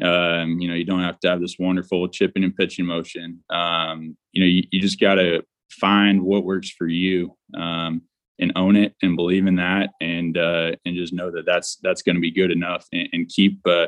Um, 0.00 0.58
you 0.58 0.68
know, 0.68 0.74
you 0.74 0.84
don't 0.84 1.02
have 1.02 1.20
to 1.20 1.28
have 1.28 1.40
this 1.40 1.58
wonderful 1.58 2.08
chipping 2.08 2.44
and 2.44 2.56
pitching 2.56 2.86
motion. 2.86 3.44
Um, 3.50 4.16
you 4.32 4.42
know, 4.42 4.46
you, 4.46 4.62
you 4.70 4.80
just 4.80 4.98
got 4.98 5.16
to 5.16 5.44
find 5.70 6.22
what 6.22 6.44
works 6.44 6.70
for 6.70 6.86
you 6.86 7.36
um, 7.54 8.02
and 8.42 8.52
own 8.56 8.76
it 8.76 8.94
and 9.02 9.16
believe 9.16 9.46
in 9.46 9.56
that 9.56 9.90
and 10.00 10.36
uh, 10.36 10.72
and 10.84 10.96
just 10.96 11.14
know 11.14 11.30
that 11.30 11.46
that's 11.46 11.76
that's 11.76 12.02
going 12.02 12.16
to 12.16 12.20
be 12.20 12.30
good 12.30 12.50
enough 12.50 12.86
and, 12.92 13.08
and 13.12 13.28
keep. 13.28 13.60
Uh, 13.66 13.86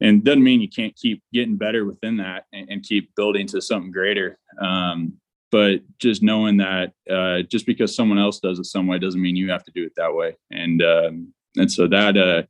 and 0.00 0.22
doesn't 0.22 0.44
mean 0.44 0.60
you 0.60 0.68
can't 0.68 0.94
keep 0.94 1.24
getting 1.32 1.56
better 1.56 1.84
within 1.84 2.18
that 2.18 2.44
and, 2.52 2.68
and 2.70 2.82
keep 2.84 3.12
building 3.16 3.48
to 3.48 3.60
something 3.60 3.90
greater. 3.90 4.38
Um, 4.60 5.14
but 5.50 5.80
just 5.98 6.22
knowing 6.22 6.58
that 6.58 6.92
uh, 7.10 7.42
just 7.42 7.66
because 7.66 7.96
someone 7.96 8.18
else 8.18 8.38
does 8.38 8.60
it 8.60 8.66
some 8.66 8.86
way 8.86 9.00
doesn't 9.00 9.20
mean 9.20 9.34
you 9.34 9.50
have 9.50 9.64
to 9.64 9.72
do 9.72 9.84
it 9.84 9.92
that 9.96 10.14
way. 10.14 10.36
And 10.52 10.80
um, 10.82 11.32
and 11.56 11.72
so 11.72 11.88
that 11.88 12.16
uh, 12.16 12.42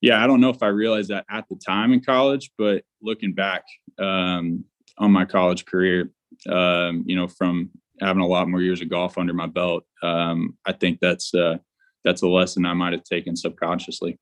yeah, 0.00 0.22
I 0.22 0.26
don't 0.26 0.40
know 0.40 0.50
if 0.50 0.62
I 0.62 0.68
realized 0.68 1.10
that 1.10 1.26
at 1.30 1.48
the 1.48 1.56
time 1.56 1.92
in 1.92 2.00
college, 2.00 2.50
but 2.58 2.82
looking 3.00 3.34
back 3.34 3.64
um, 3.98 4.64
on 4.98 5.12
my 5.12 5.24
college 5.24 5.64
career, 5.64 6.10
um, 6.48 7.04
you 7.06 7.14
know, 7.16 7.28
from 7.28 7.70
having 8.00 8.22
a 8.22 8.26
lot 8.26 8.48
more 8.48 8.60
years 8.60 8.80
of 8.80 8.88
golf 8.88 9.18
under 9.18 9.32
my 9.32 9.46
belt, 9.46 9.84
um, 10.02 10.56
I 10.66 10.72
think 10.72 10.98
that's 11.00 11.34
uh, 11.34 11.58
that's 12.04 12.22
a 12.22 12.28
lesson 12.28 12.66
I 12.66 12.74
might 12.74 12.92
have 12.92 13.04
taken 13.04 13.36
subconsciously. 13.36 14.18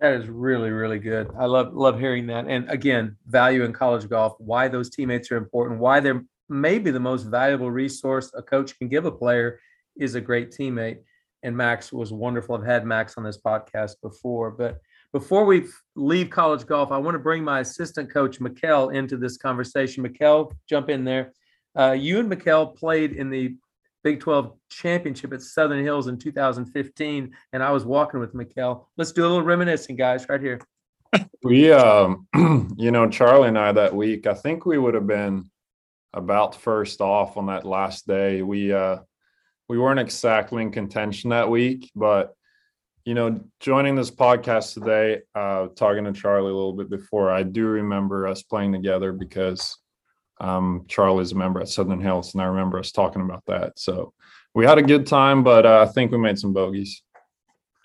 That 0.00 0.14
is 0.14 0.28
really, 0.28 0.70
really 0.70 0.98
good. 0.98 1.30
I 1.38 1.46
love 1.46 1.74
love 1.74 1.98
hearing 1.98 2.26
that. 2.28 2.46
And 2.46 2.68
again, 2.70 3.16
value 3.26 3.64
in 3.64 3.72
college 3.72 4.08
golf, 4.08 4.34
why 4.38 4.68
those 4.68 4.90
teammates 4.90 5.30
are 5.30 5.36
important, 5.36 5.80
why 5.80 6.00
they're 6.00 6.24
maybe 6.48 6.90
the 6.90 7.00
most 7.00 7.24
valuable 7.24 7.70
resource 7.70 8.30
a 8.34 8.42
coach 8.42 8.78
can 8.78 8.88
give 8.88 9.04
a 9.04 9.12
player 9.12 9.60
is 9.96 10.14
a 10.14 10.20
great 10.20 10.50
teammate. 10.50 10.98
And 11.42 11.56
Max 11.56 11.92
was 11.92 12.12
wonderful. 12.12 12.56
I've 12.56 12.64
had 12.64 12.86
Max 12.86 13.16
on 13.16 13.24
this 13.24 13.38
podcast 13.38 13.96
before. 14.02 14.50
But 14.50 14.80
before 15.12 15.44
we 15.44 15.66
leave 15.94 16.30
college 16.30 16.66
golf, 16.66 16.90
I 16.90 16.98
want 16.98 17.14
to 17.14 17.18
bring 17.18 17.44
my 17.44 17.60
assistant 17.60 18.10
coach, 18.10 18.40
Mikkel, 18.40 18.94
into 18.94 19.16
this 19.16 19.36
conversation. 19.36 20.02
Mikkel, 20.04 20.52
jump 20.68 20.88
in 20.88 21.04
there. 21.04 21.32
Uh, 21.76 21.92
you 21.92 22.20
and 22.20 22.30
Mikkel 22.30 22.76
played 22.76 23.12
in 23.12 23.30
the 23.30 23.56
Big 24.02 24.20
12 24.20 24.52
championship 24.68 25.32
at 25.32 25.40
Southern 25.40 25.82
Hills 25.82 26.08
in 26.08 26.18
2015, 26.18 27.34
and 27.52 27.62
I 27.62 27.70
was 27.70 27.84
walking 27.84 28.20
with 28.20 28.34
Mikkel. 28.34 28.84
Let's 28.98 29.12
do 29.12 29.22
a 29.22 29.28
little 29.28 29.42
reminiscing, 29.42 29.96
guys, 29.96 30.28
right 30.28 30.40
here. 30.40 30.60
We, 31.42 31.72
um, 31.72 32.26
you 32.76 32.90
know, 32.90 33.08
Charlie 33.08 33.48
and 33.48 33.58
I 33.58 33.72
that 33.72 33.94
week, 33.94 34.26
I 34.26 34.34
think 34.34 34.66
we 34.66 34.78
would 34.78 34.94
have 34.94 35.06
been 35.06 35.50
about 36.12 36.54
first 36.54 37.00
off 37.00 37.36
on 37.36 37.46
that 37.46 37.64
last 37.64 38.06
day. 38.06 38.42
We 38.42 38.72
uh, 38.72 38.98
we 39.68 39.78
weren't 39.78 40.00
exactly 40.00 40.62
in 40.62 40.70
contention 40.70 41.30
that 41.30 41.50
week, 41.50 41.90
but 41.94 42.34
you 43.04 43.14
know, 43.14 43.40
joining 43.60 43.96
this 43.96 44.10
podcast 44.10 44.74
today, 44.74 45.20
uh, 45.34 45.68
talking 45.76 46.04
to 46.04 46.12
Charlie 46.12 46.50
a 46.50 46.54
little 46.54 46.72
bit 46.72 46.88
before, 46.88 47.30
I 47.30 47.42
do 47.42 47.66
remember 47.66 48.26
us 48.26 48.42
playing 48.42 48.72
together 48.72 49.12
because 49.12 49.76
um, 50.40 50.84
Charlie's 50.88 51.32
a 51.32 51.36
member 51.36 51.60
at 51.60 51.68
Southern 51.68 52.00
Hills, 52.00 52.34
and 52.34 52.42
I 52.42 52.46
remember 52.46 52.78
us 52.78 52.92
talking 52.92 53.22
about 53.22 53.44
that. 53.46 53.78
So 53.78 54.12
we 54.54 54.64
had 54.64 54.78
a 54.78 54.82
good 54.82 55.06
time, 55.06 55.42
but 55.42 55.66
uh, 55.66 55.86
I 55.88 55.92
think 55.92 56.12
we 56.12 56.18
made 56.18 56.38
some 56.38 56.52
bogeys. 56.52 57.02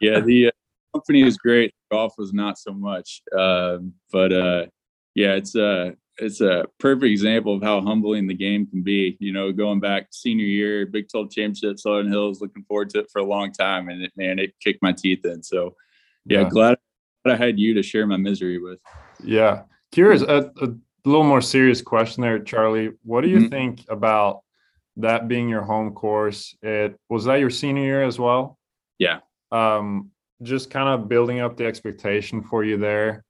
Yeah, 0.01 0.19
the 0.19 0.47
uh, 0.47 0.51
company 0.93 1.23
is 1.23 1.37
great. 1.37 1.73
Golf 1.91 2.13
was 2.17 2.33
not 2.33 2.57
so 2.57 2.71
much, 2.71 3.21
uh, 3.37 3.79
but 4.11 4.31
uh, 4.31 4.65
yeah, 5.15 5.33
it's 5.33 5.55
uh, 5.55 5.91
it's 6.17 6.41
a 6.41 6.65
perfect 6.79 7.05
example 7.05 7.55
of 7.55 7.63
how 7.63 7.81
humbling 7.81 8.27
the 8.27 8.33
game 8.33 8.65
can 8.67 8.81
be. 8.81 9.17
You 9.19 9.33
know, 9.33 9.51
going 9.51 9.79
back 9.79 10.07
senior 10.11 10.45
year, 10.45 10.85
Big 10.85 11.09
12 11.09 11.31
championship, 11.31 11.79
Southern 11.79 12.09
Hills, 12.09 12.41
looking 12.41 12.63
forward 12.63 12.89
to 12.91 12.99
it 12.99 13.09
for 13.11 13.19
a 13.19 13.25
long 13.25 13.51
time, 13.51 13.89
and 13.89 14.03
it, 14.03 14.11
man, 14.15 14.39
it 14.39 14.53
kicked 14.59 14.81
my 14.81 14.91
teeth 14.91 15.25
in. 15.25 15.43
So, 15.43 15.75
yeah, 16.25 16.41
yeah. 16.41 16.49
glad 16.49 16.77
I 17.25 17.35
had 17.35 17.59
you 17.59 17.73
to 17.73 17.83
share 17.83 18.07
my 18.07 18.17
misery 18.17 18.59
with. 18.59 18.79
Yeah, 19.23 19.63
curious. 19.91 20.21
A, 20.21 20.51
a 20.61 20.75
little 21.09 21.25
more 21.25 21.41
serious 21.41 21.81
question 21.81 22.21
there, 22.21 22.39
Charlie. 22.39 22.91
What 23.03 23.21
do 23.21 23.29
you 23.29 23.39
mm-hmm. 23.39 23.49
think 23.49 23.85
about 23.89 24.41
that 24.97 25.27
being 25.27 25.49
your 25.49 25.61
home 25.61 25.93
course? 25.93 26.55
It 26.61 26.99
was 27.09 27.25
that 27.25 27.39
your 27.39 27.49
senior 27.49 27.83
year 27.83 28.03
as 28.03 28.19
well. 28.19 28.57
Yeah. 28.97 29.19
Um, 29.51 30.11
just 30.41 30.69
kind 30.69 30.89
of 30.89 31.09
building 31.09 31.39
up 31.39 31.57
the 31.57 31.65
expectation 31.65 32.41
for 32.43 32.63
you 32.63 32.77
there. 32.77 33.23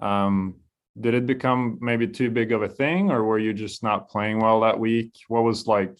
Um, 0.00 0.56
did 1.00 1.14
it 1.14 1.26
become 1.26 1.78
maybe 1.80 2.06
too 2.06 2.30
big 2.30 2.52
of 2.52 2.62
a 2.62 2.68
thing 2.68 3.10
or 3.10 3.24
were 3.24 3.38
you 3.38 3.54
just 3.54 3.82
not 3.82 4.08
playing 4.08 4.38
well 4.38 4.60
that 4.60 4.78
week 4.78 5.14
what 5.28 5.42
was 5.42 5.66
like 5.66 5.96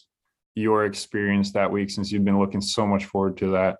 your 0.55 0.85
experience 0.85 1.53
that 1.53 1.71
week 1.71 1.89
since 1.91 2.13
you've 2.13 2.25
been 2.25 2.39
looking 2.39 2.61
so 2.61 2.87
much 2.87 3.07
forward 3.07 3.37
to 3.39 3.53
that 3.53 3.79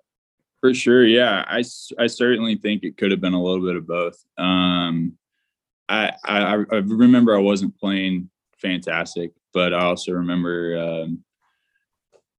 for 0.59 0.73
sure 0.73 1.05
yeah 1.05 1.45
i, 1.47 1.63
I 1.99 2.07
certainly 2.07 2.55
think 2.55 2.83
it 2.83 2.97
could 2.97 3.11
have 3.11 3.21
been 3.21 3.33
a 3.33 3.43
little 3.43 3.63
bit 3.63 3.75
of 3.75 3.85
both 3.85 4.15
um 4.37 5.15
i 5.89 6.11
i, 6.25 6.53
I 6.53 6.77
remember 6.77 7.35
i 7.35 7.39
wasn't 7.39 7.77
playing 7.79 8.29
fantastic 8.57 9.31
but 9.53 9.73
i 9.73 9.83
also 9.83 10.13
remember 10.13 10.77
um 10.77 11.23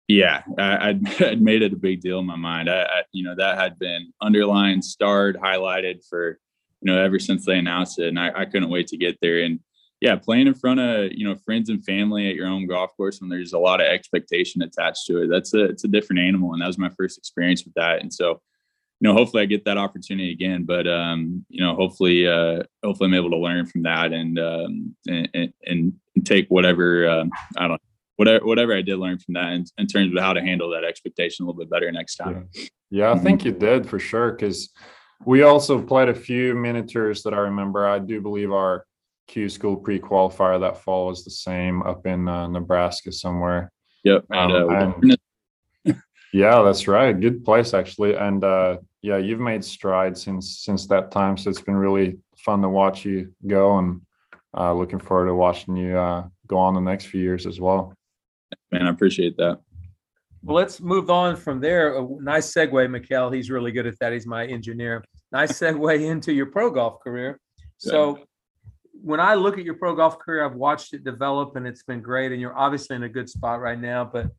yeah 0.09 0.43
I, 0.59 0.89
I'd, 0.89 1.23
I'd 1.23 1.43
made 1.43 1.63
it 1.63 1.73
a 1.73 1.77
big 1.77 2.01
deal 2.01 2.19
in 2.19 2.27
my 2.27 2.37
mind 2.37 2.69
I, 2.69 2.83
I 2.83 3.03
you 3.13 3.25
know 3.25 3.35
that 3.37 3.59
had 3.59 3.79
been 3.79 4.13
underlined 4.21 4.85
starred 4.85 5.37
highlighted 5.37 6.07
for 6.09 6.39
you 6.85 6.93
know, 6.93 7.03
ever 7.03 7.19
since 7.19 7.47
they 7.47 7.59
announced 7.59 7.99
it. 7.99 8.09
And 8.09 8.21
I, 8.21 8.31
I 8.37 8.45
couldn't 8.45 8.69
wait 8.69 8.87
to 8.89 8.99
get 8.99 9.19
there. 9.21 9.43
And 9.43 9.59
yeah, 10.01 10.17
playing 10.17 10.47
in 10.47 10.55
front 10.55 10.81
of, 10.81 11.13
you 11.13 11.27
know, 11.27 11.35
friends 11.35 11.71
and 11.71 11.83
family 11.83 12.29
at 12.29 12.37
your 12.37 12.47
own 12.47 12.67
golf 12.67 12.91
course 12.95 13.21
when 13.21 13.31
there's 13.31 13.55
a 13.55 13.59
lot 13.59 13.81
of 13.81 13.87
expectation 13.87 14.61
attached 14.61 15.07
to 15.07 15.23
it, 15.23 15.29
that's 15.29 15.55
a, 15.55 15.65
it's 15.65 15.85
a 15.85 15.89
different 15.89 16.21
animal. 16.21 16.53
And 16.53 16.61
that 16.61 16.67
was 16.67 16.79
my 16.79 16.91
first 16.91 17.17
experience 17.17 17.65
with 17.65 17.73
that. 17.75 18.03
And 18.03 18.13
so, 18.13 18.43
you 19.01 19.09
know, 19.09 19.15
hopefully 19.15 19.43
I 19.43 19.47
get 19.47 19.65
that 19.65 19.79
opportunity 19.79 20.33
again, 20.33 20.65
but, 20.65 20.87
um, 20.87 21.45
you 21.49 21.63
know, 21.63 21.75
hopefully, 21.75 22.27
uh, 22.27 22.63
hopefully 22.83 23.09
I'm 23.09 23.15
able 23.15 23.31
to 23.31 23.37
learn 23.37 23.67
from 23.67 23.83
that 23.83 24.13
and, 24.13 24.39
um, 24.39 24.97
and, 25.07 25.29
and, 25.35 25.53
and 25.67 25.93
take 26.25 26.47
whatever, 26.49 27.09
um, 27.09 27.31
I 27.57 27.63
don't 27.63 27.73
know, 27.73 27.79
whatever, 28.17 28.47
whatever 28.47 28.77
I 28.77 28.83
did 28.83 28.99
learn 28.99 29.19
from 29.19 29.35
that 29.35 29.53
in, 29.53 29.65
in, 29.79 29.87
terms 29.87 30.15
of 30.15 30.23
how 30.23 30.33
to 30.33 30.41
handle 30.41 30.71
that 30.71 30.85
expectation 30.85 31.45
a 31.45 31.47
little 31.49 31.61
bit 31.61 31.71
better 31.71 31.91
next 31.91 32.17
time. 32.17 32.49
Yeah, 32.55 32.65
yeah 32.91 33.11
I 33.11 33.15
mm-hmm. 33.15 33.25
think 33.25 33.45
you 33.45 33.53
did 33.53 33.89
for 33.89 33.99
sure. 33.99 34.33
Cause, 34.37 34.71
we 35.25 35.43
also 35.43 35.81
played 35.81 36.09
a 36.09 36.15
few 36.15 36.55
mini 36.55 36.83
tours 36.83 37.23
that 37.23 37.35
I 37.35 37.39
remember. 37.39 37.87
I 37.87 37.99
do 37.99 38.21
believe 38.21 38.53
our 38.53 38.85
Q 39.27 39.49
school 39.49 39.77
pre 39.77 39.99
qualifier 39.99 40.61
that 40.61 40.83
fall 40.83 41.07
was 41.07 41.25
the 41.25 41.31
same 41.31 41.83
up 41.83 42.07
in 42.07 42.29
uh, 42.29 42.47
Nebraska 42.49 43.11
somewhere. 43.13 43.73
Yep. 44.05 44.27
And, 44.31 44.53
um, 44.53 45.01
and, 45.03 45.17
yeah, 46.35 46.63
that's 46.63 46.89
right. 46.89 47.19
Good 47.19 47.45
place 47.45 47.75
actually. 47.75 48.17
And 48.17 48.43
uh, 48.43 48.79
yeah, 49.03 49.19
you've 49.19 49.39
made 49.39 49.65
strides 49.65 50.21
since 50.21 50.59
since 50.59 50.85
that 50.89 51.13
time. 51.13 51.37
So 51.37 51.49
it's 51.49 51.61
been 51.61 51.77
really 51.77 52.19
fun 52.39 52.61
to 52.63 52.69
watch 52.69 53.05
you 53.05 53.33
go, 53.47 53.79
and 53.79 54.01
uh, 54.57 54.75
looking 54.75 54.99
forward 54.99 55.27
to 55.27 55.35
watching 55.37 55.77
you 55.77 55.97
uh, 55.97 56.27
go 56.49 56.59
on 56.59 56.75
the 56.75 56.81
next 56.81 57.07
few 57.07 57.21
years 57.21 57.47
as 57.47 57.61
well. 57.61 57.95
Man, 58.73 58.89
I 58.89 58.91
appreciate 58.91 59.37
that. 59.37 59.61
Well, 60.43 60.57
let's 60.57 60.81
move 60.81 61.09
on 61.09 61.37
from 61.37 61.61
there. 61.61 61.97
A 61.97 62.07
nice 62.21 62.53
segue, 62.53 62.73
Mikkel. 62.73 63.33
He's 63.33 63.49
really 63.49 63.71
good 63.71 63.87
at 63.87 63.97
that. 64.01 64.13
He's 64.13 64.27
my 64.27 64.45
engineer. 64.45 65.05
Nice 65.31 65.53
segue 65.53 66.05
into 66.11 66.33
your 66.33 66.47
pro 66.47 66.69
golf 66.69 66.99
career. 66.99 67.39
So, 67.79 68.19
when 68.91 69.21
I 69.21 69.35
look 69.35 69.57
at 69.57 69.65
your 69.65 69.75
pro 69.75 69.95
golf 69.95 70.19
career, 70.19 70.45
I've 70.45 70.57
watched 70.57 70.95
it 70.95 71.05
develop 71.05 71.55
and 71.55 71.65
it's 71.65 71.85
been 71.85 72.01
great. 72.01 72.33
And 72.33 72.41
you're 72.41 72.59
obviously 72.59 72.97
in 72.97 73.05
a 73.05 73.09
good 73.09 73.31
spot 73.31 73.61
right 73.61 73.79
now. 73.79 74.05
But 74.05 74.31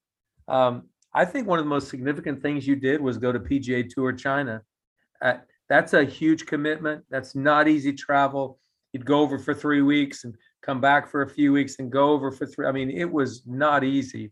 um, 0.50 0.90
I 1.16 1.24
think 1.24 1.48
one 1.48 1.60
of 1.60 1.66
the 1.66 1.70
most 1.70 1.88
significant 1.88 2.42
things 2.42 2.68
you 2.68 2.76
did 2.76 3.00
was 3.00 3.18
go 3.18 3.32
to 3.32 3.40
PGA 3.40 3.90
Tour 3.90 4.12
China. 4.12 4.62
Uh, 5.22 5.36
that's 5.70 5.94
a 5.94 6.04
huge 6.04 6.46
commitment. 6.46 7.06
That's 7.10 7.36
not 7.36 7.70
easy 7.70 7.94
travel. 7.94 8.60
You'd 8.92 9.06
go 9.06 9.22
over 9.22 9.40
for 9.40 9.54
three 9.54 9.82
weeks 9.82 10.26
and 10.26 10.36
come 10.62 10.82
back 10.82 11.10
for 11.10 11.22
a 11.22 11.30
few 11.30 11.54
weeks, 11.54 11.80
and 11.80 11.92
go 11.92 12.10
over 12.10 12.32
for 12.32 12.46
three. 12.46 12.66
I 12.66 12.72
mean, 12.74 12.90
it 12.90 13.10
was 13.10 13.44
not 13.46 13.84
easy. 13.84 14.32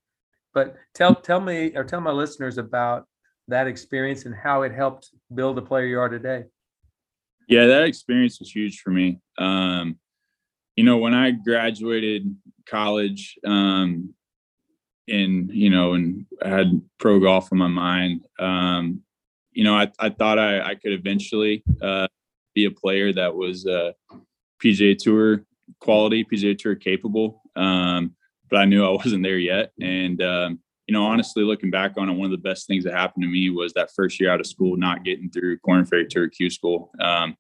But 0.54 0.76
tell 0.94 1.16
tell 1.16 1.40
me 1.40 1.72
or 1.76 1.86
tell 1.86 2.02
my 2.02 2.12
listeners 2.12 2.58
about 2.58 3.08
that 3.48 3.68
experience 3.68 4.26
and 4.26 4.36
how 4.36 4.64
it 4.64 4.74
helped 4.74 5.10
build 5.34 5.58
the 5.58 5.62
player 5.62 5.86
you 5.86 6.00
are 6.00 6.10
today. 6.10 6.44
Yeah, 7.48 7.66
that 7.68 7.84
experience 7.84 8.40
was 8.40 8.52
huge 8.52 8.82
for 8.82 8.90
me. 8.90 9.20
Um, 9.38 10.00
you 10.76 10.84
know, 10.84 10.98
when 10.98 11.14
I 11.14 11.32
graduated 11.32 12.36
college, 12.66 13.38
um, 13.46 14.14
and 15.08 15.52
you 15.52 15.70
know, 15.70 15.94
and 16.44 16.54
had 16.54 16.82
pro 17.00 17.20
golf 17.20 17.52
on 17.52 17.58
my 17.58 17.68
mind, 17.68 18.22
um, 18.40 19.02
you 19.52 19.64
know, 19.64 19.76
I, 19.76 19.92
I 20.00 20.10
thought 20.10 20.40
I, 20.40 20.62
I 20.62 20.76
could 20.76 20.94
eventually 20.94 21.64
uh, 21.82 22.08
be 22.56 22.66
a 22.66 22.72
player 22.72 23.14
that 23.14 23.36
was 23.36 23.66
uh, 23.66 23.92
PGA 24.64 24.98
Tour 24.98 25.46
quality, 25.80 26.26
PGA 26.26 26.58
Tour 26.58 26.76
capable. 26.76 27.42
Um, 27.56 28.16
but 28.50 28.60
I 28.60 28.66
knew 28.66 28.86
I 28.86 28.90
wasn't 29.04 29.24
there 29.24 29.38
yet. 29.38 29.72
And 29.82 30.22
um, 30.22 30.60
you 30.88 30.94
know, 30.94 31.06
honestly, 31.06 31.44
looking 31.44 31.72
back 31.72 31.94
on 31.98 32.10
it, 32.10 32.14
one 32.14 32.26
of 32.26 32.32
the 32.32 32.50
best 32.50 32.68
things 32.68 32.84
that 32.84 32.94
happened 32.94 33.24
to 33.24 33.30
me 33.30 33.50
was 33.50 33.74
that 33.74 33.92
first 33.96 34.20
year 34.20 34.32
out 34.32 34.40
of 34.40 34.48
school, 34.48 34.76
not 34.76 35.04
getting 35.04 35.30
through 35.30 35.60
Korn 35.60 35.86
Ferry 35.86 36.08
Tour 36.08 36.28
Q 36.30 36.50
School, 36.50 36.92
um, 37.00 37.38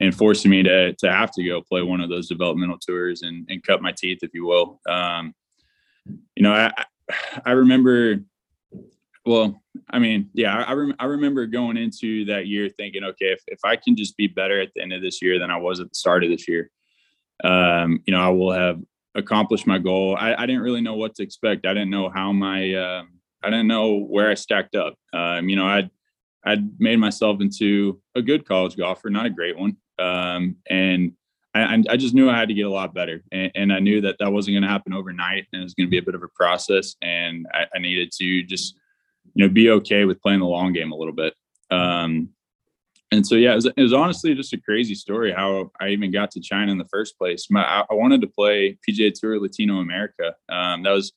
and 0.00 0.14
forcing 0.14 0.50
me 0.50 0.62
to 0.62 0.94
to 0.94 1.12
have 1.12 1.30
to 1.32 1.44
go 1.44 1.60
play 1.60 1.82
one 1.82 2.00
of 2.00 2.08
those 2.08 2.28
developmental 2.28 2.78
tours 2.78 3.22
and, 3.22 3.46
and 3.50 3.62
cut 3.62 3.82
my 3.82 3.92
teeth, 3.92 4.20
if 4.22 4.30
you 4.32 4.46
will. 4.46 4.80
Um, 4.88 5.34
you 6.34 6.42
know, 6.42 6.52
I 6.52 6.84
I 7.44 7.52
remember. 7.52 8.16
Well, 9.30 9.62
I 9.88 10.00
mean, 10.00 10.28
yeah, 10.34 10.64
I, 10.66 10.72
rem- 10.72 10.96
I 10.98 11.04
remember 11.04 11.46
going 11.46 11.76
into 11.76 12.24
that 12.24 12.48
year 12.48 12.68
thinking, 12.68 13.04
okay, 13.04 13.26
if, 13.26 13.40
if 13.46 13.60
I 13.62 13.76
can 13.76 13.94
just 13.94 14.16
be 14.16 14.26
better 14.26 14.60
at 14.60 14.70
the 14.74 14.82
end 14.82 14.92
of 14.92 15.02
this 15.02 15.22
year 15.22 15.38
than 15.38 15.52
I 15.52 15.56
was 15.56 15.78
at 15.78 15.88
the 15.88 15.94
start 15.94 16.24
of 16.24 16.30
this 16.30 16.48
year, 16.48 16.68
um, 17.44 18.02
you 18.06 18.12
know, 18.12 18.20
I 18.20 18.30
will 18.30 18.50
have 18.50 18.80
accomplished 19.14 19.68
my 19.68 19.78
goal. 19.78 20.16
I, 20.18 20.34
I, 20.34 20.46
didn't 20.46 20.62
really 20.62 20.80
know 20.80 20.96
what 20.96 21.14
to 21.14 21.22
expect. 21.22 21.64
I 21.64 21.74
didn't 21.74 21.90
know 21.90 22.08
how 22.08 22.32
my, 22.32 22.74
uh, 22.74 23.04
I 23.40 23.50
didn't 23.50 23.68
know 23.68 23.98
where 23.98 24.32
I 24.32 24.34
stacked 24.34 24.74
up. 24.74 24.96
Um, 25.12 25.48
you 25.48 25.54
know, 25.54 25.66
I'd, 25.66 25.90
I'd 26.44 26.80
made 26.80 26.98
myself 26.98 27.40
into 27.40 28.02
a 28.16 28.22
good 28.22 28.44
college 28.44 28.76
golfer, 28.76 29.10
not 29.10 29.26
a 29.26 29.30
great 29.30 29.56
one. 29.56 29.76
Um, 30.00 30.56
and 30.68 31.12
I, 31.54 31.80
I, 31.88 31.96
just 31.96 32.14
knew 32.14 32.28
I 32.28 32.36
had 32.36 32.48
to 32.48 32.54
get 32.54 32.66
a 32.66 32.70
lot 32.70 32.94
better. 32.94 33.22
And, 33.30 33.52
and 33.54 33.72
I 33.72 33.78
knew 33.78 34.00
that 34.00 34.16
that 34.18 34.32
wasn't 34.32 34.56
going 34.56 34.64
to 34.64 34.68
happen 34.68 34.92
overnight 34.92 35.46
and 35.52 35.60
it 35.60 35.64
was 35.64 35.74
going 35.74 35.86
to 35.86 35.90
be 35.90 35.98
a 35.98 36.02
bit 36.02 36.16
of 36.16 36.24
a 36.24 36.28
process. 36.34 36.96
And 37.00 37.46
I, 37.54 37.66
I, 37.72 37.78
needed 37.78 38.10
to 38.18 38.42
just, 38.42 38.74
you 39.34 39.46
know, 39.46 39.52
be 39.52 39.70
okay 39.70 40.04
with 40.04 40.20
playing 40.20 40.40
the 40.40 40.46
long 40.46 40.72
game 40.72 40.92
a 40.92 40.96
little 40.96 41.14
bit. 41.14 41.34
Um, 41.70 42.30
and 43.12 43.26
so 43.26 43.34
yeah, 43.34 43.52
it 43.52 43.56
was, 43.56 43.66
it 43.66 43.82
was, 43.82 43.92
honestly 43.92 44.34
just 44.34 44.52
a 44.52 44.60
crazy 44.60 44.94
story 44.94 45.32
how 45.32 45.72
I 45.80 45.88
even 45.88 46.12
got 46.12 46.30
to 46.32 46.40
China 46.40 46.70
in 46.70 46.78
the 46.78 46.88
first 46.92 47.18
place. 47.18 47.50
My, 47.50 47.84
I 47.90 47.94
wanted 47.94 48.20
to 48.20 48.28
play 48.28 48.78
PGA 48.88 49.12
Tour 49.12 49.40
Latino 49.40 49.78
America. 49.78 50.34
Um, 50.48 50.84
that 50.84 50.92
was 50.92 51.12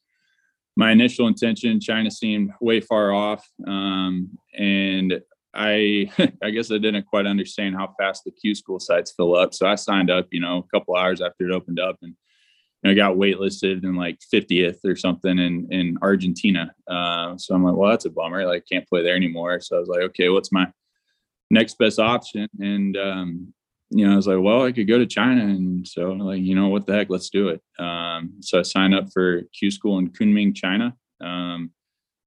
my 0.76 0.92
initial 0.92 1.28
intention. 1.28 1.80
China 1.80 2.10
seemed 2.10 2.52
way 2.60 2.80
far 2.80 3.14
off, 3.14 3.48
um, 3.68 4.32
and 4.58 5.22
I 5.54 6.10
I 6.44 6.50
guess 6.50 6.72
I 6.72 6.80
didn't 6.80 7.06
quite 7.06 7.28
understand 7.28 7.76
how 7.76 7.94
fast 8.00 8.24
the 8.24 8.32
Q 8.32 8.56
school 8.56 8.80
sites 8.80 9.14
fill 9.16 9.36
up. 9.36 9.54
So 9.54 9.68
I 9.68 9.76
signed 9.76 10.10
up, 10.10 10.28
you 10.32 10.40
know, 10.40 10.58
a 10.58 10.78
couple 10.78 10.96
hours 10.96 11.22
after 11.22 11.48
it 11.48 11.54
opened 11.54 11.80
up, 11.80 11.98
and 12.02 12.16
you 12.84 12.92
know, 12.92 12.96
got 12.96 13.18
waitlisted 13.18 13.84
in 13.84 13.96
like 13.96 14.20
50th 14.34 14.80
or 14.86 14.96
something 14.96 15.40
in 15.40 15.68
in 15.72 15.98
Argentina. 16.02 16.74
Uh, 16.88 17.38
so 17.38 17.56
I'm 17.56 17.64
like, 17.64 17.76
well, 17.76 17.90
that's 17.90 18.06
a 18.06 18.10
bummer. 18.10 18.46
Like, 18.46 18.66
can't 18.70 18.88
play 18.88 19.04
there 19.04 19.16
anymore. 19.16 19.60
So 19.62 19.78
I 19.78 19.80
was 19.80 19.90
like, 19.90 20.02
okay, 20.02 20.30
what's 20.30 20.52
my 20.52 20.68
next 21.54 21.78
best 21.78 22.00
option. 22.00 22.50
And, 22.60 22.98
um, 22.98 23.54
you 23.90 24.06
know, 24.06 24.14
I 24.14 24.16
was 24.16 24.28
like, 24.28 24.40
well, 24.42 24.64
I 24.64 24.72
could 24.72 24.88
go 24.88 24.98
to 24.98 25.06
China. 25.06 25.44
And 25.44 25.88
so 25.88 26.12
like, 26.14 26.42
you 26.42 26.56
know, 26.56 26.68
what 26.68 26.88
the 26.88 26.94
heck, 26.94 27.10
let's 27.10 27.30
do 27.30 27.50
it. 27.50 27.62
Um, 27.80 28.34
so 28.42 28.60
I 28.60 28.64
signed 28.64 28.96
up 28.96 29.06
for 29.14 29.44
Q 29.58 29.70
school 29.70 30.00
in 30.00 30.10
Kunming, 30.10 30.56
China. 30.56 30.96
Um, 31.22 31.72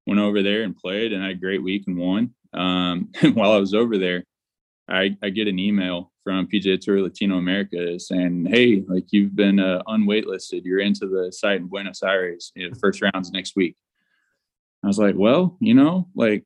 went 0.07 0.21
over 0.21 0.41
there 0.41 0.63
and 0.63 0.75
played 0.75 1.11
and 1.11 1.21
I 1.21 1.27
had 1.27 1.35
a 1.35 1.39
great 1.39 1.61
week 1.61 1.83
and 1.87 1.97
won. 1.97 2.33
Um, 2.53 3.09
and 3.21 3.35
while 3.35 3.51
I 3.51 3.57
was 3.57 3.73
over 3.73 3.97
there, 3.97 4.23
I, 4.87 5.17
I 5.21 5.29
get 5.29 5.49
an 5.49 5.59
email 5.59 6.13
from 6.27 6.45
PGA 6.45 6.77
Tour 6.77 7.01
Latino 7.01 7.37
America 7.37 7.97
saying, 7.97 8.47
"Hey, 8.49 8.83
like 8.85 9.05
you've 9.11 9.33
been 9.33 9.61
uh, 9.61 9.81
unwaitlisted. 9.87 10.65
You're 10.65 10.81
into 10.81 11.07
the 11.07 11.31
site 11.31 11.61
in 11.61 11.67
Buenos 11.67 12.03
Aires. 12.03 12.51
You 12.53 12.69
know, 12.69 12.75
first 12.81 13.01
rounds 13.01 13.31
next 13.31 13.55
week." 13.55 13.77
I 14.83 14.87
was 14.87 14.99
like, 14.99 15.15
"Well, 15.15 15.55
you 15.61 15.73
know, 15.73 16.09
like 16.15 16.43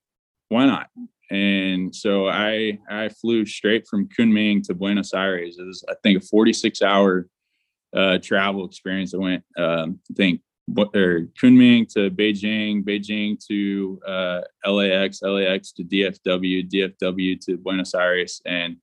why 0.50 0.68
not? 0.68 0.88
And 1.32 1.96
so 1.96 2.28
I 2.30 2.78
I 2.92 3.10
flew 3.10 3.44
straight 3.44 3.88
from 3.88 4.08
Kunming 4.10 4.62
to 4.68 4.76
Buenos 4.76 5.16
Aires. 5.16 5.58
It 5.58 5.66
was 5.66 5.84
I 5.90 5.96
think 6.04 6.22
a 6.22 6.28
46 6.28 6.84
hour 6.84 7.28
uh, 7.96 8.20
travel 8.22 8.66
experience. 8.66 9.16
I 9.16 9.18
went 9.18 9.44
um, 9.58 10.00
I 10.12 10.14
think 10.14 10.42
or 10.78 11.28
Kunming 11.42 11.92
to 11.94 12.12
Beijing, 12.12 12.84
Beijing 12.84 13.44
to 13.48 14.00
uh, 14.08 14.42
LAX, 14.64 15.24
LAX 15.24 15.72
to 15.72 15.84
DFW, 15.84 16.70
DFW 16.70 17.40
to 17.46 17.58
Buenos 17.58 17.96
Aires, 17.96 18.44
and 18.46 18.78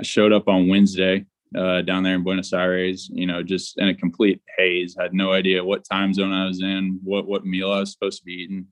I 0.00 0.04
showed 0.04 0.32
up 0.32 0.48
on 0.48 0.68
Wednesday 0.68 1.26
uh, 1.56 1.82
down 1.82 2.02
there 2.02 2.14
in 2.14 2.24
Buenos 2.24 2.52
Aires. 2.52 3.08
You 3.12 3.26
know, 3.26 3.42
just 3.42 3.78
in 3.78 3.88
a 3.88 3.94
complete 3.94 4.40
haze. 4.56 4.96
Had 4.98 5.14
no 5.14 5.32
idea 5.32 5.64
what 5.64 5.84
time 5.84 6.12
zone 6.14 6.32
I 6.32 6.46
was 6.46 6.62
in, 6.62 7.00
what 7.02 7.26
what 7.26 7.46
meal 7.46 7.72
I 7.72 7.80
was 7.80 7.92
supposed 7.92 8.18
to 8.18 8.24
be 8.24 8.32
eating. 8.32 8.66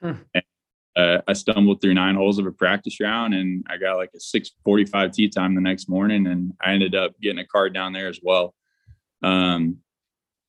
Hmm. 0.00 0.12
And 0.34 0.44
uh, 0.96 1.18
I 1.26 1.32
stumbled 1.32 1.80
through 1.80 1.94
nine 1.94 2.14
holes 2.14 2.38
of 2.38 2.46
a 2.46 2.52
practice 2.52 3.00
round 3.00 3.32
and 3.34 3.64
I 3.70 3.78
got 3.78 3.96
like 3.96 4.10
a 4.14 4.20
645 4.20 5.12
tee 5.12 5.28
time 5.28 5.54
the 5.54 5.60
next 5.60 5.88
morning. 5.88 6.26
And 6.26 6.52
I 6.60 6.72
ended 6.72 6.94
up 6.94 7.18
getting 7.20 7.38
a 7.38 7.46
card 7.46 7.72
down 7.72 7.92
there 7.92 8.08
as 8.08 8.20
well. 8.22 8.54
Um, 9.22 9.78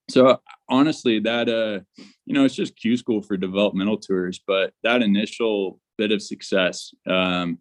so 0.09 0.41
honestly, 0.67 1.19
that, 1.19 1.47
uh, 1.47 2.03
you 2.25 2.33
know, 2.33 2.43
it's 2.43 2.55
just 2.55 2.75
Q 2.75 2.97
school 2.97 3.21
for 3.21 3.37
developmental 3.37 3.97
tours, 3.97 4.41
but 4.45 4.73
that 4.83 5.01
initial 5.01 5.79
bit 5.97 6.11
of 6.11 6.21
success, 6.21 6.93
um, 7.09 7.59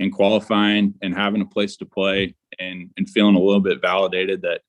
in 0.00 0.10
qualifying 0.10 0.94
and 1.02 1.14
having 1.14 1.42
a 1.42 1.46
place 1.46 1.76
to 1.76 1.84
play 1.84 2.34
and, 2.58 2.90
and 2.96 3.08
feeling 3.08 3.36
a 3.36 3.40
little 3.40 3.60
bit 3.60 3.82
validated 3.82 4.40
that 4.42 4.62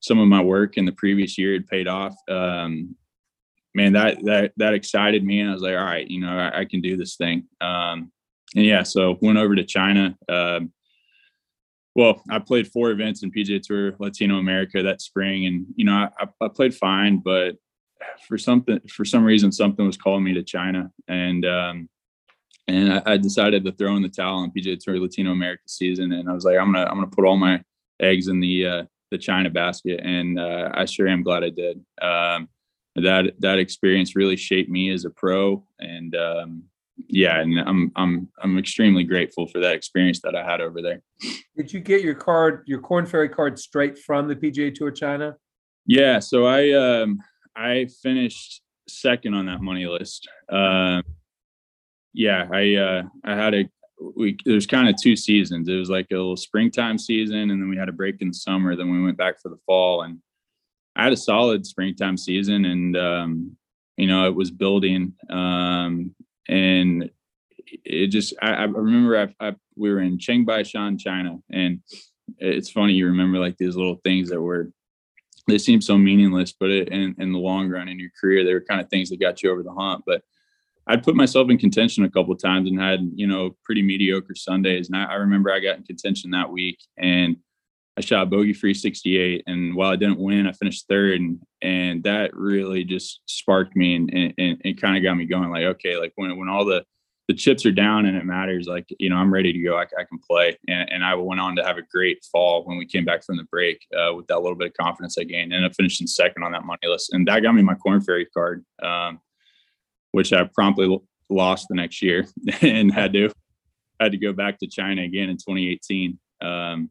some 0.00 0.18
of 0.18 0.28
my 0.28 0.40
work 0.40 0.78
in 0.78 0.86
the 0.86 0.92
previous 0.92 1.36
year 1.36 1.52
had 1.52 1.66
paid 1.66 1.86
off. 1.86 2.16
Um, 2.26 2.96
man, 3.74 3.92
that 3.92 4.24
that 4.24 4.52
that 4.56 4.72
excited 4.72 5.22
me, 5.22 5.40
and 5.40 5.50
I 5.50 5.52
was 5.52 5.62
like, 5.62 5.76
all 5.76 5.84
right, 5.84 6.08
you 6.08 6.20
know, 6.20 6.36
I, 6.36 6.60
I 6.60 6.64
can 6.64 6.80
do 6.80 6.96
this 6.96 7.16
thing. 7.16 7.44
Um, 7.60 8.10
and 8.56 8.64
yeah, 8.64 8.82
so 8.82 9.18
went 9.20 9.38
over 9.38 9.54
to 9.54 9.64
China. 9.64 10.16
Um, 10.26 10.72
well, 11.94 12.22
I 12.30 12.38
played 12.38 12.68
four 12.68 12.90
events 12.90 13.22
in 13.22 13.30
PGA 13.30 13.60
Tour 13.60 13.94
Latino 13.98 14.38
America 14.38 14.82
that 14.82 15.02
spring, 15.02 15.44
and 15.44 15.66
you 15.76 15.84
know, 15.84 16.08
I, 16.18 16.26
I 16.40 16.48
played 16.48 16.74
fine, 16.74 17.18
but 17.18 17.56
for 18.26 18.38
something, 18.38 18.80
for 18.88 19.04
some 19.04 19.24
reason, 19.24 19.52
something 19.52 19.84
was 19.84 19.98
calling 19.98 20.24
me 20.24 20.32
to 20.32 20.42
China, 20.42 20.90
and 21.08 21.44
um, 21.44 21.88
and 22.68 22.92
I, 22.92 23.02
I, 23.12 23.16
decided 23.16 23.64
to 23.64 23.72
throw 23.72 23.96
in 23.96 24.02
the 24.02 24.08
towel 24.08 24.38
on 24.38 24.52
PGA 24.52 24.78
Tour 24.78 25.00
Latino 25.00 25.32
America 25.32 25.62
season, 25.66 26.12
and 26.12 26.28
I 26.28 26.32
was 26.32 26.44
like, 26.44 26.56
I'm 26.56 26.72
gonna 26.72 26.84
I'm 26.84 26.96
gonna 26.96 27.08
put 27.08 27.24
all 27.24 27.36
my 27.36 27.62
eggs 28.00 28.28
in 28.28 28.40
the 28.40 28.66
uh, 28.66 28.82
the 29.10 29.18
China 29.18 29.50
basket, 29.50 30.00
and 30.04 30.38
uh, 30.38 30.70
I 30.74 30.84
sure 30.84 31.08
am 31.08 31.22
glad 31.22 31.42
I 31.42 31.50
did. 31.50 31.84
Um, 32.00 32.48
that 32.94 33.34
that 33.40 33.58
experience 33.58 34.16
really 34.16 34.36
shaped 34.36 34.70
me 34.70 34.90
as 34.90 35.04
a 35.04 35.10
pro 35.10 35.64
and 35.78 36.16
um, 36.16 36.64
yeah 37.06 37.40
and 37.40 37.60
i'm 37.60 37.92
i'm 37.94 38.28
i'm 38.42 38.58
extremely 38.58 39.04
grateful 39.04 39.46
for 39.46 39.60
that 39.60 39.72
experience 39.72 40.20
that 40.22 40.34
i 40.34 40.44
had 40.44 40.60
over 40.60 40.82
there. 40.82 41.00
Did 41.56 41.72
you 41.72 41.80
get 41.80 42.02
your 42.02 42.14
card 42.14 42.64
your 42.66 42.80
Korn 42.80 43.06
Ferry 43.06 43.28
card 43.28 43.58
straight 43.58 43.98
from 43.98 44.26
the 44.26 44.34
pga 44.34 44.74
tour 44.74 44.90
china? 44.90 45.36
Yeah 45.86 46.18
so 46.18 46.46
i 46.46 46.72
um 46.72 47.20
i 47.54 47.86
finished 48.02 48.62
second 48.88 49.34
on 49.34 49.46
that 49.46 49.60
money 49.60 49.86
list. 49.86 50.28
Uh, 50.48 51.02
yeah 52.12 52.46
i 52.52 52.74
uh 52.74 53.02
i 53.24 53.34
had 53.34 53.54
a 53.54 53.68
we 54.16 54.36
there's 54.44 54.66
kind 54.66 54.88
of 54.88 54.94
two 55.00 55.16
seasons 55.16 55.68
it 55.68 55.74
was 55.74 55.90
like 55.90 56.06
a 56.10 56.14
little 56.14 56.36
springtime 56.36 56.98
season 56.98 57.50
and 57.50 57.60
then 57.60 57.68
we 57.68 57.76
had 57.76 57.88
a 57.88 57.92
break 57.92 58.20
in 58.20 58.28
the 58.28 58.34
summer 58.34 58.76
then 58.76 58.90
we 58.90 59.02
went 59.02 59.16
back 59.16 59.40
for 59.40 59.48
the 59.48 59.58
fall 59.66 60.02
and 60.02 60.20
I 60.98 61.04
had 61.04 61.12
a 61.12 61.16
solid 61.16 61.64
springtime 61.64 62.16
season, 62.16 62.64
and 62.64 62.96
um, 62.96 63.56
you 63.96 64.08
know 64.08 64.26
it 64.26 64.34
was 64.34 64.50
building, 64.50 65.14
um, 65.30 66.14
and 66.48 67.08
it 67.84 68.08
just 68.08 68.34
I, 68.42 68.50
I 68.54 68.64
remember 68.64 69.16
I, 69.40 69.48
I, 69.48 69.54
we 69.76 69.90
were 69.90 70.00
in 70.00 70.18
Shan, 70.18 70.98
China, 70.98 71.38
and 71.50 71.80
it's 72.38 72.70
funny 72.70 72.94
you 72.94 73.06
remember 73.06 73.38
like 73.38 73.56
these 73.56 73.76
little 73.76 74.00
things 74.04 74.28
that 74.30 74.42
were 74.42 74.72
they 75.46 75.56
seem 75.56 75.80
so 75.80 75.96
meaningless, 75.96 76.52
but 76.52 76.70
it, 76.70 76.88
in 76.88 77.14
in 77.18 77.32
the 77.32 77.38
long 77.38 77.68
run 77.68 77.88
in 77.88 78.00
your 78.00 78.10
career, 78.20 78.44
they 78.44 78.52
were 78.52 78.60
kind 78.60 78.80
of 78.80 78.90
things 78.90 79.08
that 79.10 79.20
got 79.20 79.40
you 79.40 79.52
over 79.52 79.62
the 79.62 79.72
hump. 79.72 80.02
But 80.04 80.22
I'd 80.88 81.02
put 81.02 81.14
myself 81.14 81.50
in 81.50 81.58
contention 81.58 82.04
a 82.04 82.10
couple 82.10 82.32
of 82.32 82.42
times 82.42 82.68
and 82.68 82.80
had 82.80 83.00
you 83.14 83.26
know 83.26 83.56
pretty 83.64 83.82
mediocre 83.82 84.34
Sundays, 84.34 84.88
and 84.88 84.96
I, 84.96 85.04
I 85.04 85.14
remember 85.14 85.52
I 85.52 85.60
got 85.60 85.76
in 85.76 85.84
contention 85.84 86.30
that 86.32 86.50
week 86.50 86.78
and 86.96 87.36
I 87.98 88.00
shot 88.00 88.30
bogey 88.30 88.52
free 88.52 88.74
68. 88.74 89.42
And 89.48 89.74
while 89.74 89.90
I 89.90 89.96
didn't 89.96 90.20
win, 90.20 90.46
I 90.46 90.52
finished 90.52 90.86
third. 90.88 91.20
And, 91.20 91.40
and 91.60 92.04
that 92.04 92.30
really 92.32 92.84
just 92.84 93.20
sparked 93.26 93.74
me 93.74 93.96
and, 93.96 94.08
and, 94.14 94.34
and 94.38 94.62
it 94.64 94.80
kind 94.80 94.96
of 94.96 95.02
got 95.02 95.16
me 95.16 95.24
going 95.24 95.50
like, 95.50 95.64
okay, 95.64 95.96
like 95.96 96.12
when, 96.14 96.38
when 96.38 96.48
all 96.48 96.64
the 96.64 96.84
the 97.26 97.34
chips 97.34 97.66
are 97.66 97.72
down 97.72 98.06
and 98.06 98.16
it 98.16 98.24
matters. 98.24 98.66
Like, 98.66 98.86
you 98.98 99.10
know, 99.10 99.16
I'm 99.16 99.30
ready 99.30 99.52
to 99.52 99.58
go. 99.62 99.76
I, 99.76 99.82
I 99.82 100.04
can 100.04 100.18
play. 100.18 100.56
And, 100.66 100.90
and, 100.90 101.04
I 101.04 101.14
went 101.14 101.42
on 101.42 101.56
to 101.56 101.62
have 101.62 101.76
a 101.76 101.82
great 101.82 102.24
fall 102.32 102.64
when 102.64 102.78
we 102.78 102.86
came 102.86 103.04
back 103.04 103.22
from 103.22 103.36
the 103.36 103.44
break 103.44 103.84
uh, 103.94 104.14
with 104.14 104.26
that 104.28 104.40
little 104.40 104.56
bit 104.56 104.68
of 104.68 104.74
confidence 104.74 105.18
I 105.18 105.24
gained. 105.24 105.52
And 105.52 105.66
I 105.66 105.68
finished 105.68 106.00
in 106.00 106.06
second 106.06 106.42
on 106.42 106.52
that 106.52 106.64
money 106.64 106.80
list. 106.86 107.12
And 107.12 107.28
that 107.28 107.42
got 107.42 107.54
me 107.54 107.60
my 107.60 107.74
Korn 107.74 108.00
Ferry 108.00 108.24
card, 108.24 108.64
um, 108.82 109.20
which 110.18 110.32
I 110.32 110.42
promptly 110.52 111.00
lost 111.30 111.66
the 111.68 111.76
next 111.76 112.02
year 112.02 112.26
and 112.60 112.92
had 112.92 113.12
to 113.12 113.30
had 114.00 114.10
to 114.10 114.18
go 114.18 114.32
back 114.32 114.58
to 114.58 114.66
China 114.66 115.02
again 115.02 115.28
in 115.28 115.36
2018. 115.36 116.18
Um, 116.40 116.90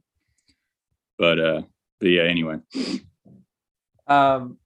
but 1.19 1.37
uh, 1.37 1.61
but 1.99 2.07
yeah, 2.07 2.21
anyway. 2.23 2.55
Um, 4.07 4.57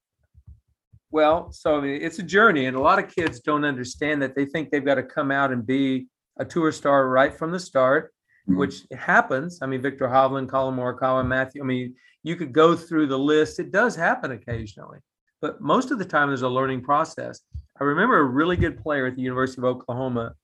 well, 1.09 1.51
so 1.51 1.81
it's 1.83 2.19
a 2.19 2.23
journey, 2.23 2.67
and 2.67 2.77
a 2.77 2.79
lot 2.79 2.99
of 3.03 3.13
kids 3.13 3.39
don't 3.39 3.65
understand 3.65 4.21
that. 4.21 4.35
They 4.35 4.45
think 4.45 4.69
they've 4.69 4.85
got 4.85 4.95
to 4.95 5.03
come 5.03 5.31
out 5.31 5.51
and 5.51 5.65
be 5.65 6.05
a 6.37 6.45
tour 6.45 6.71
star 6.71 7.09
right 7.09 7.35
from 7.35 7.49
the 7.49 7.59
start, 7.59 8.13
mm-hmm. 8.47 8.59
which 8.59 8.83
happens. 8.95 9.57
I 9.63 9.65
mean, 9.65 9.81
Viktor 9.81 10.07
Hovland, 10.07 10.49
Collin 10.49 10.75
Morikawa, 10.75 11.25
Matthew. 11.25 11.63
I 11.63 11.65
mean, 11.65 11.95
you 12.21 12.35
could 12.35 12.53
go 12.53 12.75
through 12.75 13.07
the 13.07 13.17
list. 13.17 13.59
It 13.59 13.71
does 13.71 13.95
happen 13.95 14.33
occasionally, 14.33 14.99
but 15.41 15.61
most 15.61 15.89
of 15.89 15.97
the 15.97 16.05
time 16.05 16.27
there's 16.27 16.43
a 16.43 16.49
learning 16.49 16.83
process. 16.83 17.41
I 17.81 17.83
remember 17.83 18.19
a 18.19 18.23
really 18.23 18.57
good 18.57 18.77
player 18.77 19.07
at 19.07 19.15
the 19.15 19.23
University 19.23 19.59
of 19.59 19.65
Oklahoma 19.65 20.35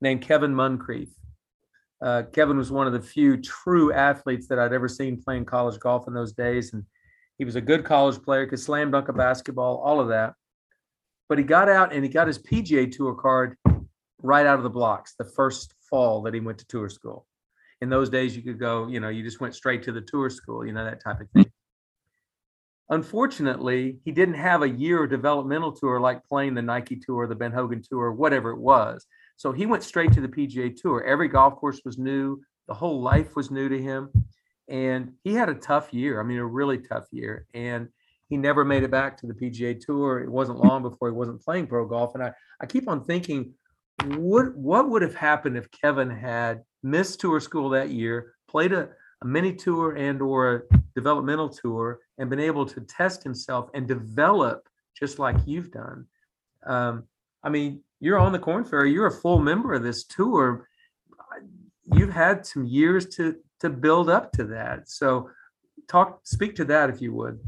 named 0.00 0.22
Kevin 0.22 0.54
Moncrief. 0.54 1.10
Uh, 2.00 2.22
Kevin 2.32 2.56
was 2.56 2.72
one 2.72 2.86
of 2.86 2.94
the 2.94 3.02
few 3.02 3.36
true 3.36 3.92
athletes 3.92 4.48
that 4.48 4.58
I'd 4.58 4.72
ever 4.72 4.88
seen 4.88 5.20
playing 5.20 5.44
college 5.44 5.78
golf 5.78 6.08
in 6.08 6.14
those 6.14 6.32
days, 6.32 6.72
and 6.72 6.82
he 7.36 7.44
was 7.44 7.54
a 7.54 7.60
good 7.60 7.84
college 7.84 8.22
player, 8.22 8.46
could 8.46 8.60
slam 8.60 8.90
dunk 8.90 9.10
a 9.10 9.12
basketball, 9.12 9.76
all 9.84 10.00
of 10.00 10.08
that. 10.08 10.32
But 11.28 11.36
he 11.36 11.44
got 11.44 11.68
out 11.68 11.92
and 11.92 12.02
he 12.02 12.08
got 12.08 12.26
his 12.26 12.38
PGA 12.38 12.90
Tour 12.90 13.14
card 13.14 13.58
right 14.22 14.46
out 14.46 14.56
of 14.56 14.62
the 14.62 14.70
blocks 14.70 15.14
the 15.18 15.24
first 15.24 15.74
fall 15.90 16.22
that 16.22 16.32
he 16.32 16.40
went 16.40 16.56
to 16.60 16.66
tour 16.66 16.88
school. 16.88 17.26
In 17.82 17.90
those 17.90 18.08
days, 18.08 18.34
you 18.34 18.42
could 18.42 18.58
go, 18.58 18.88
you 18.88 19.00
know, 19.00 19.10
you 19.10 19.22
just 19.22 19.38
went 19.38 19.54
straight 19.54 19.82
to 19.82 19.92
the 19.92 20.00
tour 20.00 20.30
school, 20.30 20.64
you 20.64 20.72
know, 20.72 20.84
that 20.86 21.04
type 21.04 21.20
of 21.20 21.28
thing. 21.32 21.52
Unfortunately, 22.90 23.98
he 24.04 24.12
didn't 24.12 24.34
have 24.34 24.62
a 24.62 24.68
year 24.68 25.04
of 25.04 25.10
developmental 25.10 25.72
tour 25.72 26.00
like 26.00 26.24
playing 26.24 26.54
the 26.54 26.62
Nike 26.62 26.96
Tour, 26.96 27.26
the 27.26 27.34
Ben 27.34 27.52
Hogan 27.52 27.82
Tour, 27.82 28.12
whatever 28.12 28.50
it 28.50 28.58
was. 28.58 29.06
So 29.36 29.52
he 29.52 29.64
went 29.64 29.84
straight 29.84 30.12
to 30.12 30.20
the 30.20 30.28
PGA 30.28 30.74
Tour. 30.76 31.04
Every 31.04 31.28
golf 31.28 31.56
course 31.56 31.80
was 31.84 31.98
new, 31.98 32.40
the 32.68 32.74
whole 32.74 33.00
life 33.00 33.36
was 33.36 33.50
new 33.50 33.68
to 33.68 33.80
him 33.80 34.10
and 34.70 35.12
he 35.24 35.34
had 35.34 35.48
a 35.48 35.54
tough 35.54 35.92
year. 35.92 36.20
I 36.20 36.22
mean, 36.22 36.38
a 36.38 36.46
really 36.46 36.78
tough 36.78 37.06
year, 37.10 37.44
and 37.52 37.88
he 38.28 38.36
never 38.36 38.64
made 38.64 38.84
it 38.84 38.90
back 38.90 39.16
to 39.18 39.26
the 39.26 39.34
PGA 39.34 39.78
Tour. 39.78 40.20
It 40.20 40.30
wasn't 40.30 40.60
long 40.60 40.82
before 40.82 41.08
he 41.08 41.14
wasn't 41.14 41.42
playing 41.42 41.66
pro 41.66 41.84
golf, 41.86 42.14
and 42.14 42.22
I 42.22 42.32
I 42.62 42.66
keep 42.66 42.88
on 42.88 43.04
thinking, 43.04 43.52
what 44.16 44.56
what 44.56 44.88
would 44.88 45.02
have 45.02 45.16
happened 45.16 45.58
if 45.58 45.70
Kevin 45.72 46.08
had 46.08 46.62
missed 46.82 47.20
tour 47.20 47.40
school 47.40 47.68
that 47.70 47.90
year, 47.90 48.34
played 48.48 48.72
a, 48.72 48.88
a 49.22 49.26
mini 49.26 49.54
tour 49.54 49.96
and 49.96 50.22
or 50.22 50.54
a 50.54 50.78
developmental 50.94 51.48
tour, 51.48 52.00
and 52.18 52.30
been 52.30 52.40
able 52.40 52.66
to 52.66 52.80
test 52.82 53.22
himself 53.22 53.70
and 53.74 53.86
develop 53.86 54.68
just 54.98 55.18
like 55.18 55.36
you've 55.46 55.70
done. 55.70 56.06
Um, 56.66 57.04
I 57.42 57.48
mean, 57.48 57.82
you're 58.00 58.18
on 58.18 58.32
the 58.32 58.38
Korn 58.38 58.64
Ferry. 58.64 58.92
You're 58.92 59.06
a 59.06 59.10
full 59.10 59.38
member 59.38 59.74
of 59.74 59.82
this 59.82 60.04
tour. 60.04 60.66
You've 61.94 62.12
had 62.12 62.46
some 62.46 62.66
years 62.66 63.06
to 63.16 63.36
to 63.60 63.70
build 63.70 64.08
up 64.08 64.32
to 64.32 64.44
that. 64.44 64.88
So 64.88 65.30
talk 65.88 66.20
speak 66.24 66.54
to 66.56 66.64
that 66.66 66.90
if 66.90 67.00
you 67.00 67.12
would. 67.14 67.38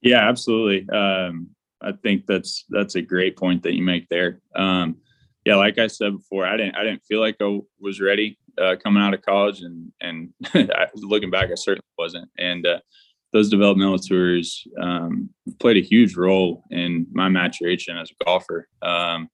Yeah, 0.00 0.28
absolutely. 0.28 0.88
Um, 0.88 1.50
I 1.82 1.92
think 1.92 2.26
that's 2.26 2.64
that's 2.68 2.94
a 2.94 3.02
great 3.02 3.36
point 3.36 3.62
that 3.62 3.74
you 3.74 3.82
make 3.82 4.08
there. 4.08 4.40
Um, 4.54 4.96
yeah, 5.44 5.56
like 5.56 5.78
I 5.78 5.86
said 5.86 6.16
before, 6.16 6.46
I 6.46 6.56
didn't 6.56 6.76
I 6.76 6.84
didn't 6.84 7.04
feel 7.04 7.20
like 7.20 7.36
I 7.40 7.60
was 7.78 8.00
ready 8.00 8.38
uh, 8.58 8.76
coming 8.82 9.02
out 9.02 9.14
of 9.14 9.22
college, 9.22 9.60
and 9.62 9.92
and 10.00 10.30
looking 10.94 11.30
back, 11.30 11.50
I 11.50 11.54
certainly 11.54 11.82
wasn't. 11.98 12.30
And 12.38 12.66
uh, 12.66 12.80
those 13.32 13.50
developmental 13.50 13.98
tours 13.98 14.64
um, 14.80 15.30
played 15.58 15.76
a 15.76 15.86
huge 15.86 16.16
role 16.16 16.64
in 16.70 17.06
my 17.12 17.28
maturation 17.28 17.96
as 17.96 18.10
a 18.10 18.24
golfer. 18.24 18.68
Um, 18.82 19.28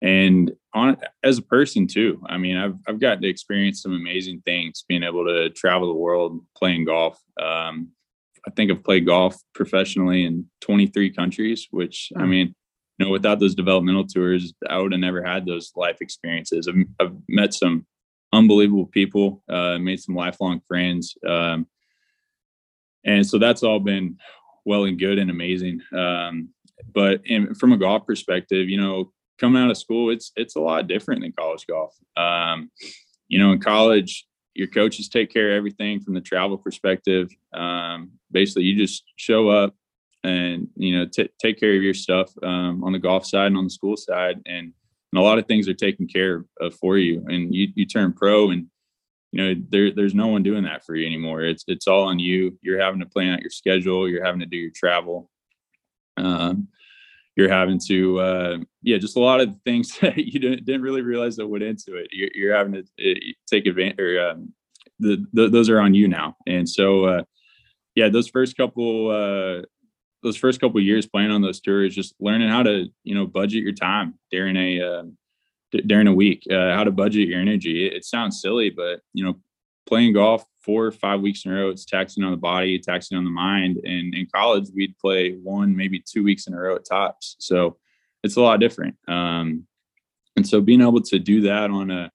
and 0.00 0.52
on 0.74 0.96
as 1.24 1.38
a 1.38 1.42
person 1.42 1.86
too. 1.86 2.22
I 2.28 2.38
mean, 2.38 2.56
I've 2.56 2.74
I've 2.86 3.00
gotten 3.00 3.22
to 3.22 3.28
experience 3.28 3.82
some 3.82 3.92
amazing 3.92 4.42
things, 4.44 4.84
being 4.88 5.02
able 5.02 5.24
to 5.26 5.50
travel 5.50 5.88
the 5.88 5.98
world 5.98 6.40
playing 6.56 6.84
golf. 6.84 7.20
Um, 7.40 7.90
I 8.46 8.50
think 8.52 8.70
I've 8.70 8.84
played 8.84 9.06
golf 9.06 9.36
professionally 9.54 10.24
in 10.24 10.46
23 10.60 11.12
countries, 11.12 11.66
which 11.70 12.12
I 12.16 12.22
hmm. 12.22 12.30
mean, 12.30 12.54
you 12.98 13.06
know, 13.06 13.12
without 13.12 13.40
those 13.40 13.54
developmental 13.54 14.06
tours, 14.06 14.52
I 14.68 14.78
would 14.78 14.92
have 14.92 15.00
never 15.00 15.22
had 15.22 15.46
those 15.46 15.72
life 15.76 15.98
experiences. 16.00 16.68
I've, 16.68 16.84
I've 17.00 17.16
met 17.28 17.54
some 17.54 17.86
unbelievable 18.32 18.86
people, 18.86 19.42
uh, 19.48 19.78
made 19.78 20.00
some 20.00 20.14
lifelong 20.14 20.60
friends, 20.66 21.16
um, 21.26 21.66
and 23.04 23.26
so 23.26 23.38
that's 23.38 23.62
all 23.62 23.80
been 23.80 24.16
well 24.64 24.84
and 24.84 24.98
good 24.98 25.18
and 25.18 25.30
amazing. 25.30 25.80
Um, 25.96 26.50
but 26.94 27.20
in, 27.24 27.54
from 27.54 27.72
a 27.72 27.78
golf 27.78 28.06
perspective, 28.06 28.68
you 28.68 28.80
know, 28.80 29.12
coming 29.38 29.62
out 29.62 29.70
of 29.70 29.78
school, 29.78 30.10
it's 30.10 30.32
it's 30.36 30.56
a 30.56 30.60
lot 30.60 30.86
different 30.86 31.22
than 31.22 31.32
college 31.32 31.66
golf. 31.66 31.94
Um, 32.16 32.70
you 33.28 33.38
know, 33.38 33.52
in 33.52 33.60
college, 33.60 34.26
your 34.54 34.68
coaches 34.68 35.08
take 35.08 35.32
care 35.32 35.52
of 35.52 35.56
everything 35.56 36.00
from 36.00 36.14
the 36.14 36.20
travel 36.20 36.58
perspective. 36.58 37.30
Um, 37.52 38.12
basically, 38.30 38.64
you 38.64 38.76
just 38.76 39.04
show 39.16 39.48
up 39.48 39.74
and 40.24 40.68
you 40.76 40.98
know 40.98 41.06
t- 41.06 41.30
take 41.40 41.60
care 41.60 41.74
of 41.76 41.82
your 41.82 41.94
stuff 41.94 42.32
um, 42.42 42.82
on 42.84 42.92
the 42.92 42.98
golf 42.98 43.24
side 43.24 43.46
and 43.46 43.56
on 43.56 43.64
the 43.64 43.70
school 43.70 43.96
side, 43.96 44.40
and, 44.46 44.72
and 45.12 45.20
a 45.20 45.22
lot 45.22 45.38
of 45.38 45.46
things 45.46 45.68
are 45.68 45.74
taken 45.74 46.06
care 46.06 46.44
of 46.60 46.74
for 46.74 46.98
you. 46.98 47.24
And 47.28 47.54
you 47.54 47.68
you 47.74 47.86
turn 47.86 48.12
pro, 48.12 48.50
and 48.50 48.66
you 49.32 49.42
know 49.42 49.62
there 49.70 49.92
there's 49.94 50.14
no 50.14 50.28
one 50.28 50.42
doing 50.42 50.64
that 50.64 50.84
for 50.84 50.94
you 50.94 51.06
anymore. 51.06 51.42
It's 51.42 51.64
it's 51.68 51.86
all 51.86 52.04
on 52.04 52.18
you. 52.18 52.58
You're 52.62 52.80
having 52.80 53.00
to 53.00 53.06
plan 53.06 53.34
out 53.34 53.42
your 53.42 53.50
schedule. 53.50 54.08
You're 54.08 54.24
having 54.24 54.40
to 54.40 54.46
do 54.46 54.56
your 54.56 54.72
travel. 54.74 55.30
Um, 56.16 56.68
you're 57.38 57.48
having 57.48 57.78
to 57.86 58.20
uh, 58.20 58.58
yeah 58.82 58.98
just 58.98 59.16
a 59.16 59.20
lot 59.20 59.40
of 59.40 59.56
things 59.64 59.96
that 60.00 60.18
you 60.18 60.38
didn't, 60.38 60.66
didn't 60.66 60.82
really 60.82 61.02
realize 61.02 61.36
that 61.36 61.46
went 61.46 61.62
into 61.62 61.94
it 61.94 62.08
you're, 62.10 62.30
you're 62.34 62.54
having 62.54 62.72
to 62.72 62.80
uh, 62.80 63.14
take 63.46 63.66
advantage 63.66 64.00
or 64.00 64.28
um, 64.28 64.52
the, 64.98 65.24
the, 65.32 65.48
those 65.48 65.70
are 65.70 65.80
on 65.80 65.94
you 65.94 66.08
now 66.08 66.36
and 66.46 66.68
so 66.68 67.04
uh, 67.04 67.22
yeah 67.94 68.08
those 68.08 68.28
first 68.28 68.56
couple 68.56 69.10
uh, 69.10 69.62
those 70.22 70.36
first 70.36 70.60
couple 70.60 70.80
years 70.80 71.06
playing 71.06 71.30
on 71.30 71.42
those 71.42 71.60
tours 71.60 71.94
just 71.94 72.14
learning 72.20 72.48
how 72.48 72.62
to 72.62 72.86
you 73.04 73.14
know 73.14 73.26
budget 73.26 73.62
your 73.62 73.72
time 73.72 74.14
during 74.30 74.56
a 74.56 74.80
uh, 74.80 75.02
d- 75.72 75.82
during 75.86 76.06
a 76.06 76.14
week 76.14 76.42
uh, 76.50 76.74
how 76.74 76.84
to 76.84 76.90
budget 76.90 77.28
your 77.28 77.40
energy 77.40 77.86
it, 77.86 77.92
it 77.92 78.04
sounds 78.04 78.40
silly 78.40 78.70
but 78.70 79.00
you 79.14 79.24
know 79.24 79.36
playing 79.86 80.12
golf 80.12 80.44
four 80.68 80.84
or 80.84 80.92
five 80.92 81.22
weeks 81.22 81.46
in 81.46 81.50
a 81.50 81.54
row. 81.54 81.70
It's 81.70 81.86
taxing 81.86 82.22
on 82.22 82.30
the 82.30 82.36
body, 82.36 82.78
taxing 82.78 83.16
on 83.16 83.24
the 83.24 83.30
mind. 83.30 83.78
And 83.84 84.14
in 84.14 84.28
college, 84.34 84.68
we'd 84.74 84.98
play 84.98 85.32
one, 85.32 85.74
maybe 85.74 85.98
two 85.98 86.22
weeks 86.22 86.46
in 86.46 86.52
a 86.52 86.60
row 86.60 86.76
at 86.76 86.84
tops. 86.84 87.36
So 87.38 87.78
it's 88.22 88.36
a 88.36 88.42
lot 88.42 88.60
different. 88.60 88.96
Um, 89.08 89.66
and 90.36 90.46
so 90.46 90.60
being 90.60 90.82
able 90.82 91.00
to 91.00 91.18
do 91.18 91.40
that 91.40 91.70
on 91.70 91.90
a 91.90 92.10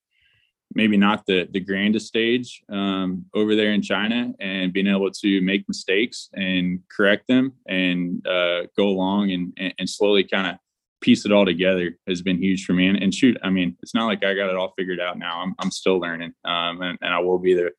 maybe 0.76 0.98
not 0.98 1.26
the 1.26 1.48
the 1.52 1.60
grandest 1.60 2.08
stage 2.08 2.64
um, 2.70 3.26
over 3.34 3.56
there 3.56 3.74
in 3.74 3.82
China, 3.82 4.34
and 4.40 4.74
being 4.74 4.88
able 4.88 5.12
to 5.12 5.42
make 5.42 5.68
mistakes 5.68 6.30
and 6.34 6.80
correct 6.96 7.28
them 7.28 7.54
and 7.68 8.26
uh, 8.28 8.64
go 8.78 8.88
along 8.88 9.32
and 9.32 9.74
and 9.78 9.90
slowly 9.90 10.24
kind 10.24 10.48
of 10.48 10.56
piece 11.02 11.26
it 11.26 11.32
all 11.34 11.46
together 11.46 11.98
has 12.08 12.22
been 12.22 12.42
huge 12.42 12.64
for 12.64 12.72
me. 12.72 12.88
And, 12.88 12.98
and, 12.98 13.14
shoot, 13.14 13.38
I 13.44 13.50
mean, 13.50 13.76
it's 13.84 13.94
not 13.94 14.06
like 14.06 14.24
I 14.24 14.34
got 14.34 14.50
it 14.50 14.56
all 14.56 14.74
figured 14.78 15.02
out 15.02 15.20
now. 15.20 15.42
I'm 15.42 15.54
I'm 15.60 15.72
still 15.72 16.00
learning, 16.00 16.34
um, 16.46 16.82
and, 16.82 16.98
and 17.02 17.14
I 17.14 17.20
will 17.20 17.40
be 17.40 17.54
there 17.54 17.72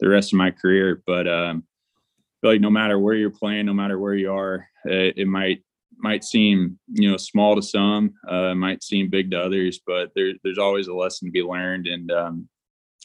the 0.00 0.08
rest 0.08 0.32
of 0.32 0.36
my 0.36 0.50
career. 0.50 1.02
But 1.06 1.28
um, 1.28 1.64
like 2.42 2.60
no 2.60 2.70
matter 2.70 2.98
where 2.98 3.14
you're 3.14 3.30
playing, 3.30 3.66
no 3.66 3.74
matter 3.74 3.98
where 3.98 4.14
you 4.14 4.32
are, 4.32 4.68
it, 4.84 5.14
it 5.16 5.26
might 5.26 5.62
might 6.02 6.24
seem 6.24 6.78
you 6.92 7.10
know 7.10 7.16
small 7.16 7.56
to 7.56 7.62
some, 7.62 8.14
uh, 8.28 8.54
might 8.54 8.82
seem 8.82 9.08
big 9.08 9.30
to 9.30 9.40
others, 9.40 9.80
but 9.86 10.10
there, 10.14 10.32
there's 10.42 10.58
always 10.58 10.88
a 10.88 10.94
lesson 10.94 11.28
to 11.28 11.32
be 11.32 11.42
learned 11.42 11.86
and 11.86 12.10
um, 12.10 12.48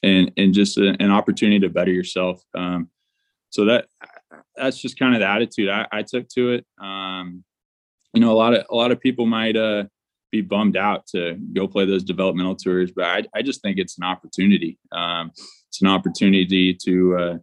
and 0.04 0.32
and 0.38 0.54
just 0.54 0.78
a, 0.78 0.96
an 1.00 1.12
opportunity 1.12 1.60
to 1.60 1.70
better 1.70 1.92
yourself. 1.92 2.42
Um, 2.56 2.90
so 3.50 3.66
that 3.66 3.88
that's 4.56 4.82
just 4.82 5.00
kind 5.00 5.14
of 5.14 5.22
the 5.22 5.28
attitude 5.28 5.70
I, 5.70 5.88
I 5.92 6.04
took 6.04 6.28
to 6.30 6.52
it. 6.52 6.66
Um, 6.82 7.44
you 8.14 8.22
know, 8.22 8.32
a 8.32 8.38
lot 8.38 8.54
of 8.54 8.66
a 8.70 8.76
lot 8.76 8.92
of 8.92 9.00
people 9.00 9.26
might 9.26 9.56
uh, 9.56 9.86
be 10.32 10.42
bummed 10.42 10.78
out 10.78 11.08
to 11.08 11.38
go 11.54 11.68
play 11.68 11.86
those 11.86 12.04
developmental 12.04 12.56
tours, 12.56 12.92
but 12.92 13.06
I, 13.06 13.24
I 13.36 13.42
just 13.42 13.62
think 13.62 13.78
it's 13.78 13.98
an 13.98 14.04
opportunity. 14.04 14.78
Um, 14.92 15.32
it's 15.70 15.82
an 15.82 15.88
opportunity 15.88 16.74
to 16.74 17.18
uh, 17.18 17.38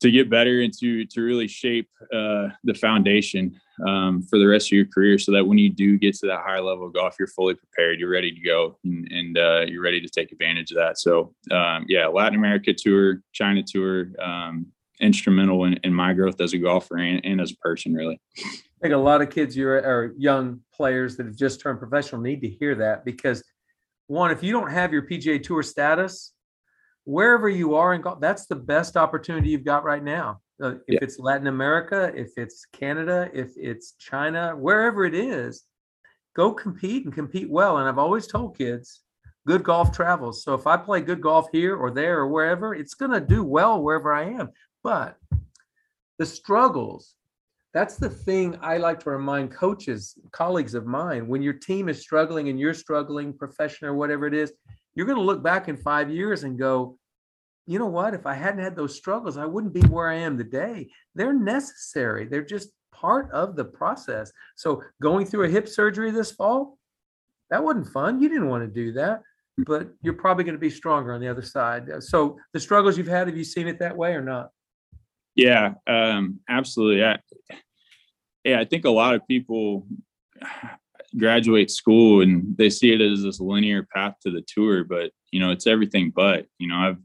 to 0.00 0.10
get 0.10 0.30
better 0.30 0.60
and 0.60 0.72
to 0.78 1.04
to 1.06 1.20
really 1.20 1.46
shape 1.46 1.88
uh, 2.12 2.48
the 2.64 2.74
foundation 2.74 3.60
um, 3.86 4.22
for 4.22 4.38
the 4.38 4.46
rest 4.46 4.68
of 4.68 4.72
your 4.72 4.86
career, 4.86 5.18
so 5.18 5.32
that 5.32 5.46
when 5.46 5.58
you 5.58 5.70
do 5.70 5.98
get 5.98 6.14
to 6.16 6.26
that 6.26 6.40
higher 6.40 6.62
level 6.62 6.86
of 6.86 6.94
golf, 6.94 7.16
you're 7.18 7.28
fully 7.28 7.54
prepared, 7.54 7.98
you're 7.98 8.10
ready 8.10 8.32
to 8.32 8.40
go, 8.40 8.78
and, 8.84 9.10
and 9.10 9.38
uh, 9.38 9.60
you're 9.66 9.82
ready 9.82 10.00
to 10.00 10.08
take 10.08 10.32
advantage 10.32 10.70
of 10.70 10.76
that. 10.76 10.98
So, 10.98 11.34
um, 11.50 11.86
yeah, 11.88 12.06
Latin 12.06 12.38
America 12.38 12.74
tour, 12.76 13.22
China 13.32 13.62
tour, 13.62 14.08
um, 14.22 14.66
instrumental 15.00 15.64
in, 15.64 15.74
in, 15.82 15.94
my 15.94 16.12
growth 16.12 16.40
as 16.40 16.52
a 16.52 16.58
golfer 16.58 16.98
and, 16.98 17.24
and, 17.24 17.40
as 17.40 17.52
a 17.52 17.56
person, 17.56 17.94
really. 17.94 18.20
I 18.38 18.82
think 18.82 18.94
a 18.94 18.98
lot 18.98 19.22
of 19.22 19.30
kids, 19.30 19.56
your 19.56 19.76
or 19.76 20.14
young 20.18 20.60
players 20.74 21.16
that 21.16 21.26
have 21.26 21.36
just 21.36 21.60
turned 21.60 21.78
professional, 21.78 22.20
need 22.20 22.42
to 22.42 22.48
hear 22.48 22.74
that 22.76 23.04
because 23.04 23.42
one, 24.06 24.30
if 24.30 24.42
you 24.42 24.52
don't 24.52 24.70
have 24.70 24.92
your 24.92 25.02
PGA 25.02 25.42
Tour 25.42 25.62
status, 25.62 26.32
wherever 27.04 27.48
you 27.48 27.74
are 27.74 27.94
in 27.94 28.02
golf, 28.02 28.20
that's 28.20 28.46
the 28.46 28.56
best 28.56 28.96
opportunity 28.96 29.50
you've 29.50 29.64
got 29.64 29.84
right 29.84 30.02
now. 30.02 30.40
Uh, 30.62 30.74
if 30.74 30.80
yeah. 30.88 30.98
it's 31.02 31.18
Latin 31.18 31.46
America, 31.46 32.12
if 32.14 32.30
it's 32.36 32.66
Canada, 32.72 33.30
if 33.32 33.52
it's 33.56 33.92
China, 33.98 34.54
wherever 34.56 35.04
it 35.04 35.14
is, 35.14 35.64
go 36.36 36.52
compete 36.52 37.04
and 37.04 37.14
compete 37.14 37.50
well. 37.50 37.78
And 37.78 37.88
I've 37.88 37.98
always 37.98 38.26
told 38.26 38.58
kids, 38.58 39.02
good 39.46 39.62
golf 39.62 39.92
travels. 39.92 40.44
So 40.44 40.54
if 40.54 40.66
I 40.66 40.76
play 40.76 41.00
good 41.00 41.20
golf 41.20 41.46
here 41.50 41.76
or 41.76 41.90
there 41.90 42.18
or 42.18 42.28
wherever, 42.28 42.74
it's 42.74 42.94
going 42.94 43.12
to 43.12 43.20
do 43.20 43.42
well 43.42 43.82
wherever 43.82 44.12
I 44.12 44.24
am. 44.24 44.50
But 44.84 45.16
the 46.18 46.26
struggles, 46.26 47.14
that's 47.72 47.96
the 47.96 48.10
thing 48.10 48.58
I 48.60 48.76
like 48.76 49.00
to 49.00 49.10
remind 49.10 49.52
coaches, 49.52 50.14
colleagues 50.32 50.74
of 50.74 50.86
mine. 50.86 51.26
When 51.26 51.40
your 51.40 51.54
team 51.54 51.88
is 51.88 52.00
struggling 52.00 52.48
and 52.48 52.60
you're 52.60 52.74
struggling, 52.74 53.32
profession 53.32 53.88
or 53.88 53.94
whatever 53.94 54.26
it 54.26 54.34
is, 54.34 54.52
you're 54.94 55.06
going 55.06 55.18
to 55.18 55.24
look 55.24 55.42
back 55.42 55.68
in 55.68 55.76
five 55.76 56.10
years 56.10 56.44
and 56.44 56.58
go, 56.58 56.96
you 57.66 57.78
know 57.78 57.86
what? 57.86 58.14
If 58.14 58.26
I 58.26 58.34
hadn't 58.34 58.64
had 58.64 58.74
those 58.74 58.96
struggles, 58.96 59.36
I 59.36 59.44
wouldn't 59.44 59.74
be 59.74 59.82
where 59.82 60.08
I 60.08 60.16
am 60.16 60.36
today. 60.36 60.90
They're 61.14 61.32
necessary. 61.32 62.26
They're 62.26 62.42
just 62.42 62.70
part 62.92 63.30
of 63.30 63.56
the 63.56 63.64
process. 63.64 64.32
So 64.56 64.82
going 65.00 65.26
through 65.26 65.44
a 65.44 65.48
hip 65.48 65.68
surgery 65.68 66.10
this 66.10 66.32
fall, 66.32 66.78
that 67.50 67.62
wasn't 67.62 67.88
fun. 67.88 68.20
You 68.20 68.28
didn't 68.28 68.48
want 68.48 68.64
to 68.64 68.72
do 68.72 68.92
that, 68.92 69.22
but 69.58 69.88
you're 70.02 70.14
probably 70.14 70.44
going 70.44 70.54
to 70.54 70.60
be 70.60 70.70
stronger 70.70 71.12
on 71.12 71.20
the 71.20 71.28
other 71.28 71.42
side. 71.42 71.88
So 72.00 72.38
the 72.52 72.60
struggles 72.60 72.98
you've 72.98 73.06
had, 73.06 73.28
have 73.28 73.36
you 73.36 73.44
seen 73.44 73.68
it 73.68 73.78
that 73.78 73.96
way 73.96 74.14
or 74.14 74.22
not? 74.22 74.50
Yeah, 75.34 75.74
um, 75.86 76.40
absolutely. 76.48 77.04
I, 77.04 77.18
yeah, 78.44 78.60
I 78.60 78.64
think 78.64 78.84
a 78.84 78.90
lot 78.90 79.14
of 79.14 79.26
people 79.28 79.86
graduate 81.18 81.70
school 81.70 82.20
and 82.22 82.56
they 82.56 82.70
see 82.70 82.92
it 82.92 83.00
as 83.00 83.22
this 83.22 83.40
linear 83.40 83.86
path 83.94 84.14
to 84.22 84.30
the 84.30 84.42
tour, 84.46 84.84
but 84.84 85.10
you 85.32 85.40
know, 85.40 85.50
it's 85.50 85.66
everything 85.66 86.12
but. 86.14 86.46
You 86.58 86.68
know, 86.68 86.76
I've 86.76 86.98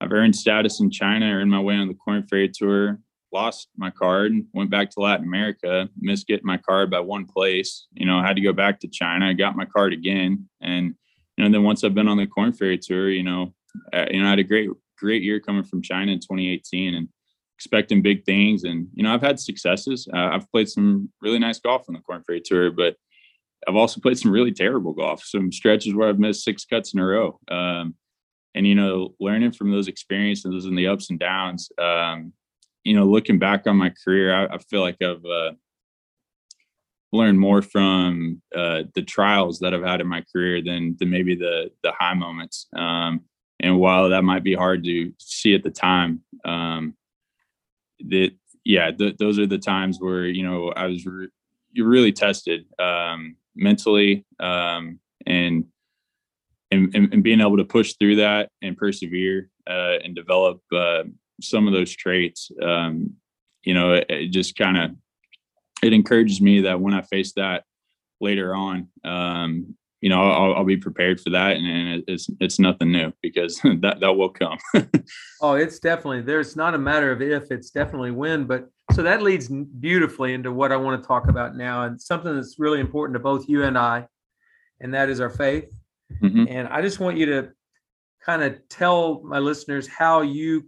I've 0.00 0.12
earned 0.12 0.36
status 0.36 0.80
in 0.80 0.90
China, 0.90 1.26
earned 1.26 1.50
my 1.50 1.60
way 1.60 1.76
on 1.76 1.88
the 1.88 1.94
Korn 1.94 2.26
Ferry 2.26 2.48
Tour, 2.48 2.98
lost 3.32 3.68
my 3.76 3.90
card, 3.90 4.32
went 4.54 4.70
back 4.70 4.90
to 4.90 5.00
Latin 5.00 5.26
America, 5.26 5.88
missed 5.98 6.26
getting 6.26 6.46
my 6.46 6.56
card 6.56 6.90
by 6.90 7.00
one 7.00 7.26
place. 7.26 7.86
You 7.92 8.06
know, 8.06 8.22
had 8.22 8.36
to 8.36 8.42
go 8.42 8.52
back 8.52 8.80
to 8.80 8.88
China. 8.88 9.34
Got 9.34 9.56
my 9.56 9.66
card 9.66 9.92
again, 9.92 10.48
and 10.60 10.94
you 11.36 11.44
know, 11.44 11.50
then 11.50 11.62
once 11.62 11.84
I've 11.84 11.94
been 11.94 12.08
on 12.08 12.16
the 12.16 12.26
Korn 12.26 12.52
Ferry 12.52 12.78
Tour, 12.78 13.10
you 13.10 13.22
know, 13.22 13.54
I, 13.92 14.08
you 14.10 14.20
know, 14.20 14.26
I 14.26 14.30
had 14.30 14.38
a 14.38 14.44
great 14.44 14.70
great 14.98 15.22
year 15.22 15.40
coming 15.40 15.64
from 15.64 15.82
China 15.82 16.12
in 16.12 16.18
2018, 16.18 16.94
and 16.94 17.08
expecting 17.56 18.00
big 18.00 18.24
things. 18.24 18.64
And 18.64 18.88
you 18.94 19.02
know, 19.02 19.12
I've 19.12 19.22
had 19.22 19.38
successes. 19.38 20.08
Uh, 20.12 20.30
I've 20.32 20.50
played 20.50 20.68
some 20.68 21.10
really 21.20 21.38
nice 21.38 21.60
golf 21.60 21.84
on 21.88 21.94
the 21.94 22.00
Korn 22.00 22.24
Ferry 22.26 22.40
Tour, 22.42 22.70
but 22.70 22.96
I've 23.68 23.76
also 23.76 24.00
played 24.00 24.18
some 24.18 24.30
really 24.30 24.52
terrible 24.52 24.92
golf. 24.92 25.22
Some 25.24 25.52
stretches 25.52 25.94
where 25.94 26.08
I've 26.08 26.18
missed 26.18 26.44
six 26.44 26.64
cuts 26.64 26.94
in 26.94 27.00
a 27.00 27.04
row. 27.04 27.38
Um, 27.48 27.94
and 28.54 28.66
you 28.66 28.74
know 28.74 29.14
learning 29.20 29.52
from 29.52 29.70
those 29.70 29.88
experiences 29.88 30.64
and 30.64 30.76
the 30.76 30.86
ups 30.86 31.10
and 31.10 31.18
downs 31.18 31.70
um, 31.78 32.32
you 32.84 32.94
know 32.94 33.04
looking 33.04 33.38
back 33.38 33.66
on 33.66 33.76
my 33.76 33.92
career 34.04 34.34
i, 34.34 34.54
I 34.54 34.58
feel 34.58 34.80
like 34.80 34.96
i've 35.02 35.24
uh, 35.24 35.52
learned 37.12 37.40
more 37.40 37.62
from 37.62 38.40
uh, 38.54 38.82
the 38.94 39.02
trials 39.02 39.58
that 39.60 39.74
i've 39.74 39.84
had 39.84 40.00
in 40.00 40.06
my 40.06 40.24
career 40.32 40.62
than 40.62 40.96
than 40.98 41.10
maybe 41.10 41.34
the 41.34 41.70
the 41.82 41.92
high 41.92 42.14
moments 42.14 42.66
um, 42.76 43.22
and 43.60 43.78
while 43.78 44.08
that 44.08 44.24
might 44.24 44.44
be 44.44 44.54
hard 44.54 44.84
to 44.84 45.12
see 45.18 45.54
at 45.54 45.62
the 45.62 45.70
time 45.70 46.22
um, 46.44 46.94
that 48.00 48.30
yeah 48.64 48.90
th- 48.90 49.16
those 49.18 49.38
are 49.38 49.46
the 49.46 49.58
times 49.58 49.98
where 50.00 50.26
you 50.26 50.42
know 50.42 50.70
i 50.70 50.86
was 50.86 51.06
re- 51.06 51.28
you're 51.72 51.88
really 51.88 52.12
tested 52.12 52.64
um, 52.80 53.36
mentally 53.60 54.24
um, 54.40 54.98
and 55.26 55.64
and, 56.72 56.94
and, 56.94 57.24
being 57.24 57.40
able 57.40 57.56
to 57.56 57.64
push 57.64 57.94
through 57.98 58.14
that 58.16 58.48
and 58.62 58.76
persevere 58.76 59.50
uh, 59.68 59.96
and 60.04 60.14
develop 60.14 60.60
uh, 60.72 61.02
some 61.40 61.66
of 61.66 61.72
those 61.72 61.94
traits 61.94 62.50
um, 62.62 63.12
you 63.62 63.74
know 63.74 63.92
it, 63.92 64.06
it 64.08 64.28
just 64.28 64.56
kind 64.56 64.76
of 64.78 64.90
it 65.82 65.92
encourages 65.92 66.40
me 66.40 66.62
that 66.62 66.80
when 66.80 66.94
i 66.94 67.02
face 67.02 67.32
that 67.34 67.64
later 68.20 68.54
on 68.54 68.88
um, 69.04 69.74
you 70.00 70.08
know 70.08 70.22
I'll, 70.22 70.54
I'll, 70.56 70.64
be 70.64 70.76
prepared 70.76 71.20
for 71.20 71.30
that 71.30 71.56
and, 71.56 71.66
and, 71.66 72.04
it's 72.06 72.28
it's 72.40 72.58
nothing 72.58 72.92
new 72.92 73.12
because 73.22 73.60
that 73.80 73.98
that 74.00 74.16
will 74.16 74.30
come. 74.30 74.58
Oh 75.42 75.54
it's 75.54 75.78
definitely 75.78 76.20
there's 76.20 76.54
not 76.54 76.74
a 76.74 76.78
matter 76.78 77.10
of 77.10 77.22
if 77.22 77.50
it's 77.50 77.70
definitely 77.70 78.10
when 78.10 78.44
but 78.44 78.68
so 79.00 79.04
that 79.04 79.22
leads 79.22 79.48
beautifully 79.48 80.34
into 80.34 80.52
what 80.52 80.72
i 80.72 80.76
want 80.76 81.00
to 81.00 81.06
talk 81.06 81.28
about 81.28 81.56
now 81.56 81.84
and 81.84 82.00
something 82.00 82.34
that's 82.34 82.58
really 82.58 82.80
important 82.80 83.14
to 83.14 83.20
both 83.20 83.48
you 83.48 83.64
and 83.64 83.78
i 83.78 84.06
and 84.80 84.94
that 84.94 85.08
is 85.08 85.20
our 85.20 85.30
faith. 85.30 85.72
Mm-hmm. 86.22 86.46
And 86.48 86.68
I 86.68 86.82
just 86.82 87.00
want 87.00 87.16
you 87.16 87.26
to 87.26 87.50
kind 88.24 88.42
of 88.42 88.58
tell 88.68 89.22
my 89.22 89.38
listeners 89.38 89.86
how 89.86 90.22
you 90.22 90.66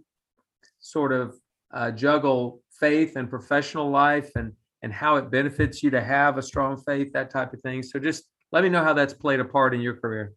sort 0.79 1.11
of 1.11 1.35
uh, 1.73 1.91
juggle 1.91 2.61
faith 2.79 3.15
and 3.15 3.29
professional 3.29 3.89
life 3.89 4.31
and 4.35 4.53
and 4.81 4.91
how 4.91 5.15
it 5.15 5.31
benefits 5.31 5.81
you 5.81 5.89
to 5.89 6.01
have 6.01 6.37
a 6.37 6.41
strong 6.41 6.75
faith 6.75 7.13
that 7.13 7.29
type 7.29 7.53
of 7.53 7.61
thing. 7.61 7.81
So 7.81 7.99
just 7.99 8.25
let 8.51 8.63
me 8.63 8.69
know 8.69 8.83
how 8.83 8.93
that's 8.93 9.13
played 9.13 9.39
a 9.39 9.45
part 9.45 9.73
in 9.73 9.79
your 9.79 9.95
career. 9.95 10.33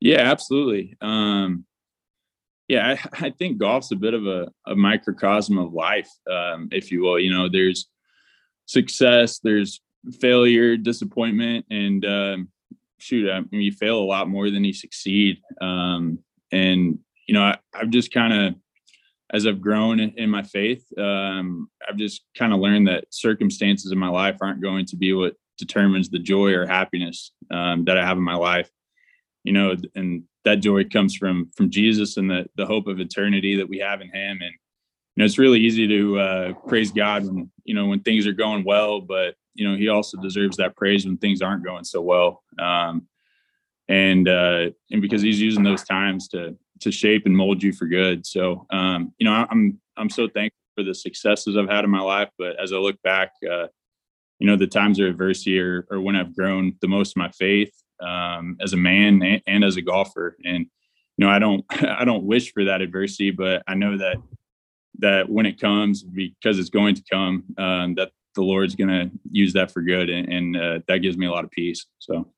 Yeah 0.00 0.20
absolutely. 0.20 0.96
Um 1.00 1.64
yeah 2.68 2.96
i, 3.12 3.26
I 3.26 3.30
think 3.30 3.58
golf's 3.58 3.92
a 3.92 3.96
bit 3.96 4.14
of 4.14 4.26
a, 4.26 4.48
a 4.66 4.74
microcosm 4.74 5.58
of 5.58 5.72
life 5.72 6.10
um 6.30 6.68
if 6.72 6.90
you 6.90 7.00
will 7.00 7.18
you 7.18 7.32
know 7.32 7.48
there's 7.48 7.88
success 8.66 9.38
there's 9.40 9.80
failure 10.20 10.76
disappointment 10.76 11.66
and 11.70 12.04
um 12.04 12.48
shoot, 13.04 13.30
I 13.30 13.40
mean, 13.40 13.60
you 13.60 13.72
fail 13.72 13.98
a 13.98 14.04
lot 14.04 14.28
more 14.28 14.50
than 14.50 14.64
you 14.64 14.72
succeed. 14.72 15.38
Um, 15.60 16.18
and 16.50 16.98
you 17.28 17.34
know, 17.34 17.42
I, 17.42 17.58
have 17.74 17.90
just 17.90 18.12
kind 18.12 18.32
of, 18.32 18.54
as 19.32 19.46
I've 19.46 19.60
grown 19.60 20.00
in 20.00 20.30
my 20.30 20.42
faith, 20.42 20.84
um, 20.98 21.68
I've 21.88 21.96
just 21.96 22.22
kind 22.36 22.52
of 22.52 22.60
learned 22.60 22.88
that 22.88 23.06
circumstances 23.10 23.90
in 23.90 23.98
my 23.98 24.08
life 24.08 24.36
aren't 24.40 24.62
going 24.62 24.86
to 24.86 24.96
be 24.96 25.12
what 25.12 25.34
determines 25.58 26.08
the 26.08 26.18
joy 26.18 26.52
or 26.52 26.66
happiness 26.66 27.32
um, 27.50 27.84
that 27.86 27.98
I 27.98 28.04
have 28.04 28.16
in 28.16 28.22
my 28.22 28.36
life. 28.36 28.70
You 29.42 29.52
know, 29.52 29.76
and 29.94 30.24
that 30.44 30.56
joy 30.56 30.84
comes 30.84 31.16
from 31.16 31.50
from 31.56 31.70
Jesus 31.70 32.16
and 32.16 32.30
the 32.30 32.46
the 32.56 32.66
hope 32.66 32.86
of 32.86 33.00
eternity 33.00 33.56
that 33.56 33.68
we 33.68 33.78
have 33.78 34.00
in 34.00 34.08
Him. 34.08 34.38
And 34.42 34.52
you 34.52 35.18
know, 35.20 35.24
it's 35.24 35.38
really 35.38 35.60
easy 35.60 35.86
to 35.86 36.18
uh, 36.18 36.52
praise 36.68 36.92
God 36.92 37.24
when 37.26 37.50
you 37.64 37.74
know 37.74 37.86
when 37.86 38.00
things 38.00 38.26
are 38.26 38.32
going 38.32 38.64
well, 38.64 39.00
but 39.00 39.34
you 39.54 39.68
know 39.68 39.76
he 39.76 39.88
also 39.88 40.20
deserves 40.20 40.56
that 40.56 40.76
praise 40.76 41.06
when 41.06 41.16
things 41.16 41.42
aren't 41.42 41.64
going 41.64 41.84
so 41.84 42.00
well. 42.00 42.42
Um, 42.58 43.06
and 43.88 44.28
uh, 44.28 44.70
and 44.90 45.02
because 45.02 45.22
he's 45.22 45.40
using 45.40 45.62
those 45.62 45.84
times 45.84 46.28
to 46.28 46.56
to 46.80 46.90
shape 46.90 47.26
and 47.26 47.36
mold 47.36 47.62
you 47.62 47.72
for 47.72 47.86
good. 47.86 48.26
So 48.26 48.66
um, 48.70 49.12
you 49.18 49.26
know 49.26 49.46
i'm 49.50 49.80
i'm 49.96 50.10
so 50.10 50.28
thankful 50.28 50.58
for 50.76 50.82
the 50.82 50.94
successes 50.94 51.56
i've 51.56 51.68
had 51.68 51.84
in 51.84 51.90
my 51.90 52.00
life 52.00 52.28
but 52.38 52.60
as 52.60 52.72
i 52.72 52.76
look 52.76 53.00
back 53.02 53.32
uh, 53.50 53.66
you 54.38 54.46
know 54.46 54.56
the 54.56 54.66
times 54.66 54.98
of 54.98 55.06
adversity 55.06 55.58
or, 55.58 55.86
or 55.90 56.00
when 56.00 56.16
i've 56.16 56.34
grown 56.34 56.74
the 56.80 56.88
most 56.88 57.16
in 57.16 57.20
my 57.22 57.30
faith 57.30 57.72
um, 58.04 58.56
as 58.60 58.72
a 58.72 58.76
man 58.76 59.22
and, 59.22 59.42
and 59.46 59.64
as 59.64 59.76
a 59.76 59.82
golfer 59.82 60.36
and 60.44 60.66
you 61.16 61.24
know 61.24 61.30
i 61.30 61.38
don't 61.38 61.64
i 61.70 62.04
don't 62.04 62.24
wish 62.24 62.52
for 62.52 62.64
that 62.64 62.80
adversity 62.80 63.30
but 63.30 63.62
i 63.66 63.74
know 63.74 63.96
that 63.96 64.16
that 64.98 65.28
when 65.28 65.46
it 65.46 65.60
comes 65.60 66.02
because 66.02 66.58
it's 66.58 66.70
going 66.70 66.94
to 66.94 67.02
come 67.10 67.44
um, 67.58 67.94
that 67.94 68.10
the 68.34 68.42
Lord's 68.42 68.74
going 68.74 68.88
to 68.88 69.10
use 69.30 69.52
that 69.54 69.70
for 69.70 69.82
good, 69.82 70.10
and, 70.10 70.28
and 70.28 70.56
uh, 70.56 70.78
that 70.88 70.98
gives 70.98 71.16
me 71.16 71.26
a 71.26 71.30
lot 71.30 71.44
of 71.44 71.50
peace. 71.50 71.86
So, 71.98 72.32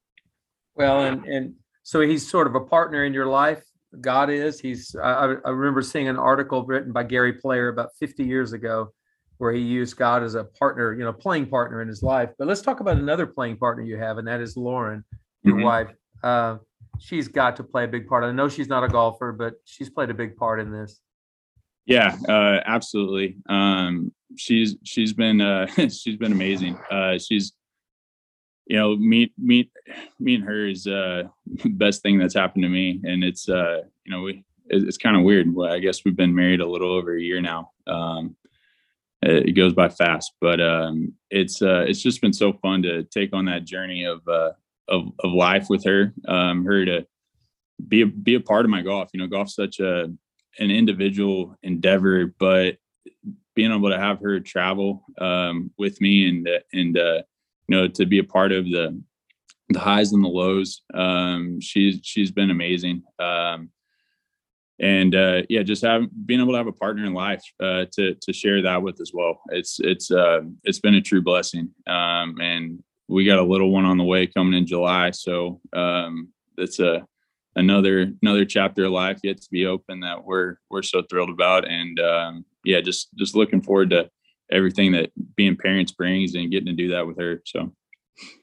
well, 0.74 1.04
and 1.04 1.24
and 1.24 1.54
so 1.82 2.00
he's 2.00 2.28
sort 2.28 2.46
of 2.46 2.54
a 2.54 2.60
partner 2.60 3.04
in 3.04 3.14
your 3.14 3.26
life. 3.26 3.62
God 4.00 4.30
is. 4.30 4.60
He's. 4.60 4.94
I, 5.02 5.36
I 5.44 5.50
remember 5.50 5.82
seeing 5.82 6.08
an 6.08 6.18
article 6.18 6.64
written 6.64 6.92
by 6.92 7.04
Gary 7.04 7.34
Player 7.34 7.68
about 7.68 7.90
50 7.98 8.24
years 8.24 8.52
ago, 8.52 8.92
where 9.38 9.52
he 9.52 9.60
used 9.60 9.96
God 9.96 10.22
as 10.22 10.34
a 10.34 10.44
partner, 10.44 10.92
you 10.94 11.04
know, 11.04 11.12
playing 11.12 11.46
partner 11.46 11.80
in 11.82 11.88
his 11.88 12.02
life. 12.02 12.30
But 12.38 12.46
let's 12.46 12.60
talk 12.60 12.80
about 12.80 12.98
another 12.98 13.26
playing 13.26 13.56
partner 13.56 13.82
you 13.82 13.96
have, 13.96 14.18
and 14.18 14.28
that 14.28 14.40
is 14.40 14.56
Lauren, 14.56 15.04
your 15.46 15.56
mm-hmm. 15.56 15.64
wife. 15.64 15.88
Uh, 16.22 16.58
she's 16.98 17.28
got 17.28 17.56
to 17.56 17.64
play 17.64 17.84
a 17.84 17.88
big 17.88 18.06
part. 18.06 18.24
I 18.24 18.32
know 18.32 18.48
she's 18.48 18.68
not 18.68 18.84
a 18.84 18.88
golfer, 18.88 19.32
but 19.32 19.54
she's 19.64 19.88
played 19.88 20.10
a 20.10 20.14
big 20.14 20.36
part 20.36 20.60
in 20.60 20.72
this. 20.72 21.00
Yeah, 21.86 22.16
uh, 22.28 22.60
absolutely. 22.66 23.36
Um, 23.48 24.12
she's 24.36 24.76
she's 24.82 25.12
been 25.12 25.40
uh, 25.40 25.66
she's 25.88 26.16
been 26.16 26.32
amazing. 26.32 26.76
Uh, 26.90 27.18
she's 27.18 27.52
you 28.66 28.76
know 28.76 28.96
meet 28.96 29.32
meet 29.38 29.70
me 30.18 30.34
and 30.34 30.44
her 30.44 30.66
is 30.66 30.88
uh 30.88 31.22
best 31.66 32.02
thing 32.02 32.18
that's 32.18 32.34
happened 32.34 32.64
to 32.64 32.68
me, 32.68 33.00
and 33.04 33.22
it's 33.22 33.48
uh 33.48 33.82
you 34.04 34.12
know 34.12 34.22
we 34.22 34.44
it's 34.68 34.98
kind 34.98 35.16
of 35.16 35.22
weird. 35.22 35.54
Well, 35.54 35.72
I 35.72 35.78
guess 35.78 36.04
we've 36.04 36.16
been 36.16 36.34
married 36.34 36.60
a 36.60 36.66
little 36.66 36.92
over 36.92 37.16
a 37.16 37.22
year 37.22 37.40
now. 37.40 37.70
Um, 37.86 38.36
it 39.22 39.56
goes 39.56 39.72
by 39.72 39.88
fast, 39.88 40.32
but 40.40 40.60
um, 40.60 41.12
it's 41.30 41.62
uh, 41.62 41.84
it's 41.86 42.02
just 42.02 42.20
been 42.20 42.32
so 42.32 42.52
fun 42.52 42.82
to 42.82 43.04
take 43.04 43.32
on 43.32 43.46
that 43.46 43.64
journey 43.64 44.04
of 44.04 44.26
uh, 44.28 44.52
of 44.88 45.12
of 45.20 45.32
life 45.32 45.66
with 45.68 45.84
her. 45.84 46.12
Um, 46.28 46.64
her 46.64 46.84
to 46.84 47.06
be 47.88 48.02
a, 48.02 48.06
be 48.06 48.34
a 48.34 48.40
part 48.40 48.64
of 48.64 48.70
my 48.70 48.82
golf. 48.82 49.10
You 49.12 49.20
know, 49.20 49.26
golf's 49.26 49.54
such 49.54 49.80
a 49.80 50.04
an 50.58 50.70
individual 50.70 51.56
endeavor, 51.62 52.34
but 52.38 52.76
being 53.54 53.72
able 53.72 53.90
to 53.90 53.98
have 53.98 54.20
her 54.20 54.40
travel 54.40 55.04
um, 55.20 55.70
with 55.78 56.00
me 56.00 56.28
and 56.28 56.48
and 56.72 56.98
uh, 56.98 57.22
you 57.68 57.76
know 57.76 57.88
to 57.88 58.06
be 58.06 58.18
a 58.18 58.24
part 58.24 58.52
of 58.52 58.64
the 58.66 59.00
the 59.70 59.80
highs 59.80 60.12
and 60.12 60.24
the 60.24 60.28
lows. 60.28 60.82
Um, 60.94 61.60
she's 61.60 62.00
she's 62.02 62.30
been 62.30 62.50
amazing. 62.50 63.02
Um, 63.18 63.70
and 64.78 65.14
uh, 65.14 65.42
yeah, 65.48 65.62
just 65.62 65.82
having 65.82 66.10
being 66.26 66.40
able 66.40 66.52
to 66.52 66.58
have 66.58 66.66
a 66.66 66.72
partner 66.72 67.06
in 67.06 67.14
life 67.14 67.42
uh, 67.62 67.86
to 67.92 68.14
to 68.14 68.32
share 68.32 68.62
that 68.62 68.82
with 68.82 69.00
as 69.00 69.10
well. 69.12 69.40
It's 69.48 69.80
it's 69.80 70.10
uh, 70.10 70.42
it's 70.64 70.80
been 70.80 70.94
a 70.94 71.00
true 71.00 71.22
blessing. 71.22 71.70
Um, 71.86 72.38
and 72.40 72.82
we 73.08 73.24
got 73.24 73.38
a 73.38 73.42
little 73.42 73.70
one 73.70 73.84
on 73.84 73.98
the 73.98 74.04
way 74.04 74.26
coming 74.26 74.54
in 74.54 74.66
July, 74.66 75.10
so 75.10 75.60
um, 75.72 76.28
it's 76.58 76.80
a 76.80 77.06
another 77.54 78.12
another 78.22 78.44
chapter 78.44 78.84
of 78.84 78.92
life 78.92 79.20
yet 79.22 79.40
to 79.40 79.48
be 79.50 79.66
open 79.66 80.00
that 80.00 80.24
we're 80.24 80.56
we're 80.70 80.82
so 80.82 81.02
thrilled 81.02 81.30
about. 81.30 81.68
And 81.68 81.98
um, 82.00 82.44
yeah, 82.64 82.80
just 82.80 83.08
just 83.16 83.34
looking 83.34 83.62
forward 83.62 83.90
to 83.90 84.10
everything 84.50 84.92
that 84.92 85.10
being 85.36 85.56
parents 85.56 85.92
brings 85.92 86.34
and 86.34 86.50
getting 86.50 86.66
to 86.66 86.72
do 86.72 86.88
that 86.88 87.06
with 87.06 87.18
her. 87.18 87.42
So 87.46 87.72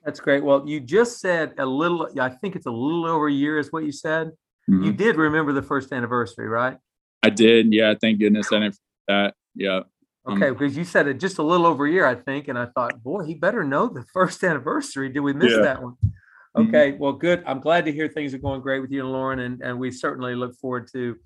that's 0.04 0.20
great. 0.20 0.44
Well, 0.44 0.64
you 0.68 0.80
just 0.80 1.20
said 1.20 1.54
a 1.58 1.66
little. 1.66 2.10
I 2.20 2.30
think 2.30 2.56
it's 2.56 2.66
a 2.66 2.72
little 2.72 3.06
over 3.06 3.28
a 3.28 3.32
year, 3.32 3.58
is 3.58 3.72
what 3.72 3.84
you 3.84 3.92
said. 3.92 4.32
Mm-hmm. 4.70 4.84
You 4.84 4.94
did 4.94 5.16
remember 5.18 5.52
the 5.52 5.62
first 5.62 5.92
anniversary, 5.92 6.48
right? 6.48 6.78
I 7.22 7.30
did. 7.30 7.74
Yeah. 7.74 7.94
Thank 8.00 8.20
goodness 8.20 8.52
I 8.52 8.60
didn't 8.60 8.78
that. 9.08 9.34
Yeah. 9.56 9.82
Okay, 10.28 10.50
um, 10.50 10.54
because 10.54 10.78
you 10.78 10.86
said 10.86 11.08
it 11.08 11.20
just 11.20 11.38
a 11.38 11.44
little 11.44 11.66
over 11.66 11.86
a 11.86 11.92
year, 11.92 12.06
I 12.06 12.16
think, 12.16 12.48
and 12.48 12.58
I 12.58 12.68
thought, 12.68 13.04
boy, 13.04 13.26
he 13.26 13.34
better 13.36 13.64
know 13.64 13.88
the 13.88 14.06
first 14.14 14.44
anniversary. 14.44 15.10
Did 15.10 15.20
we 15.20 15.34
miss 15.34 15.52
yeah. 15.52 15.62
that 15.64 15.84
one? 15.84 15.94
Mm-hmm. 15.94 16.68
Okay, 16.68 16.92
mm-hmm. 16.92 17.02
well, 17.02 17.14
good. 17.14 17.44
I'm 17.46 17.60
glad 17.60 17.86
to 17.86 17.92
hear 17.92 18.08
things 18.08 18.34
are 18.34 18.40
going 18.40 18.62
great 18.62 18.80
with 18.80 18.92
you 18.92 19.02
and 19.02 19.12
Lauren, 19.12 19.40
and 19.40 19.62
and 19.62 19.80
we 19.80 19.92
certainly 19.92 20.36
look 20.36 20.56
forward 20.56 20.88
to 20.94 21.18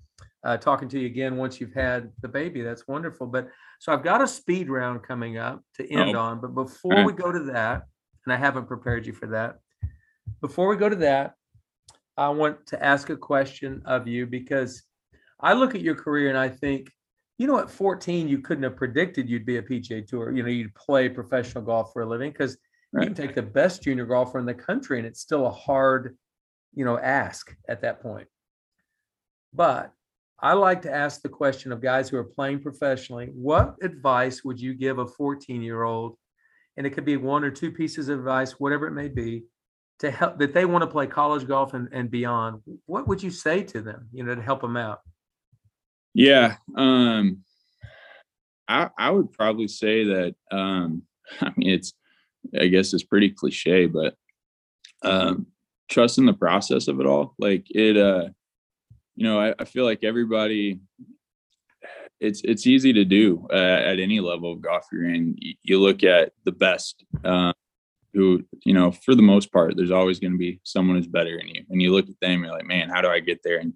uh, 0.43 0.57
talking 0.57 0.87
to 0.89 0.99
you 0.99 1.05
again 1.05 1.35
once 1.35 1.59
you've 1.59 1.73
had 1.73 2.11
the 2.21 2.27
baby. 2.27 2.61
That's 2.61 2.87
wonderful. 2.87 3.27
But 3.27 3.49
so 3.79 3.91
I've 3.91 4.03
got 4.03 4.21
a 4.21 4.27
speed 4.27 4.69
round 4.69 5.03
coming 5.03 5.37
up 5.37 5.61
to 5.75 5.91
end 5.91 6.15
oh. 6.15 6.19
on, 6.19 6.41
but 6.41 6.55
before 6.55 6.93
right. 6.93 7.05
we 7.05 7.13
go 7.13 7.31
to 7.31 7.43
that, 7.51 7.83
and 8.25 8.33
I 8.33 8.37
haven't 8.37 8.67
prepared 8.67 9.05
you 9.05 9.13
for 9.13 9.27
that. 9.27 9.59
Before 10.41 10.67
we 10.67 10.75
go 10.75 10.89
to 10.89 10.95
that, 10.97 11.33
I 12.15 12.29
want 12.29 12.65
to 12.67 12.83
ask 12.83 13.09
a 13.09 13.17
question 13.17 13.83
of 13.85 14.07
you 14.07 14.25
because 14.25 14.83
I 15.39 15.53
look 15.53 15.75
at 15.75 15.81
your 15.81 15.95
career 15.95 16.29
and 16.29 16.37
I 16.37 16.49
think, 16.49 16.91
you 17.37 17.47
know, 17.47 17.59
at 17.59 17.69
14, 17.69 18.27
you 18.27 18.39
couldn't 18.39 18.63
have 18.63 18.75
predicted 18.75 19.29
you'd 19.29 19.45
be 19.45 19.57
a 19.57 19.61
PGA 19.61 20.05
Tour. 20.05 20.31
You 20.31 20.43
know, 20.43 20.49
you'd 20.49 20.73
play 20.75 21.07
professional 21.07 21.63
golf 21.63 21.93
for 21.93 22.01
a 22.01 22.05
living 22.05 22.31
because 22.31 22.57
right. 22.91 23.03
you 23.03 23.07
can 23.07 23.15
take 23.15 23.35
the 23.35 23.41
best 23.41 23.83
junior 23.83 24.05
golfer 24.05 24.39
in 24.39 24.45
the 24.45 24.53
country 24.53 24.97
and 24.97 25.07
it's 25.07 25.21
still 25.21 25.45
a 25.45 25.51
hard, 25.51 26.17
you 26.73 26.83
know, 26.83 26.97
ask 26.97 27.55
at 27.69 27.81
that 27.81 28.01
point. 28.01 28.27
But 29.53 29.91
I 30.39 30.53
like 30.53 30.81
to 30.83 30.93
ask 30.93 31.21
the 31.21 31.29
question 31.29 31.71
of 31.71 31.81
guys 31.81 32.09
who 32.09 32.17
are 32.17 32.23
playing 32.23 32.61
professionally 32.61 33.29
what 33.33 33.75
advice 33.81 34.43
would 34.43 34.59
you 34.59 34.73
give 34.73 34.99
a 34.99 35.07
14 35.07 35.61
year 35.61 35.83
old? 35.83 36.17
And 36.75 36.85
it 36.85 36.91
could 36.91 37.05
be 37.05 37.17
one 37.17 37.43
or 37.43 37.49
two 37.51 37.71
pieces 37.71 38.09
of 38.09 38.19
advice, 38.19 38.59
whatever 38.59 38.87
it 38.87 38.91
may 38.91 39.07
be, 39.07 39.45
to 39.99 40.11
help 40.11 40.37
that 40.37 40.53
they 40.53 40.65
want 40.65 40.83
to 40.83 40.87
play 40.87 41.07
college 41.07 41.47
golf 41.47 41.73
and, 41.73 41.87
and 41.91 42.09
beyond 42.11 42.61
what 42.85 43.07
would 43.07 43.21
you 43.21 43.31
say 43.31 43.63
to 43.63 43.81
them 43.81 44.07
you 44.11 44.23
know 44.23 44.35
to 44.35 44.41
help 44.41 44.61
them 44.61 44.77
out 44.77 44.99
yeah 46.17 46.55
um 46.75 47.43
i 48.67 48.89
i 48.97 49.11
would 49.11 49.31
probably 49.31 49.67
say 49.67 50.03
that 50.03 50.35
um 50.51 51.03
i 51.41 51.51
mean 51.55 51.69
it's 51.69 51.93
i 52.59 52.65
guess 52.65 52.91
it's 52.91 53.03
pretty 53.03 53.29
cliche 53.29 53.85
but 53.85 54.15
um 55.03 55.45
trust 55.89 56.17
in 56.17 56.25
the 56.25 56.33
process 56.33 56.87
of 56.87 56.99
it 56.99 57.05
all 57.05 57.35
like 57.37 57.67
it 57.69 57.97
uh 57.97 58.27
you 59.15 59.23
know 59.25 59.39
i, 59.39 59.53
I 59.59 59.65
feel 59.65 59.85
like 59.85 60.03
everybody 60.03 60.79
it's 62.19 62.41
it's 62.43 62.65
easy 62.65 62.93
to 62.93 63.05
do 63.05 63.47
uh, 63.53 63.55
at 63.91 63.99
any 63.99 64.19
level 64.19 64.51
of 64.51 64.61
golf 64.61 64.87
you're 64.91 65.13
in 65.13 65.35
you, 65.37 65.53
you 65.61 65.79
look 65.79 66.03
at 66.03 66.31
the 66.45 66.51
best 66.51 67.05
um, 67.23 67.53
who, 68.15 68.43
you 68.65 68.73
know, 68.73 68.89
for 68.89 69.13
the 69.13 69.21
most 69.21 69.51
part, 69.51 69.77
there's 69.77 69.91
always 69.91 70.19
going 70.19 70.31
to 70.31 70.39
be 70.39 70.59
someone 70.63 70.95
who's 70.95 71.05
better 71.05 71.37
than 71.37 71.49
you. 71.49 71.63
And 71.69 71.79
you 71.79 71.93
look 71.93 72.09
at 72.09 72.19
them, 72.19 72.43
you're 72.43 72.51
like, 72.51 72.65
man, 72.65 72.89
how 72.89 72.99
do 72.99 73.09
I 73.09 73.19
get 73.19 73.43
there? 73.43 73.59
And 73.59 73.73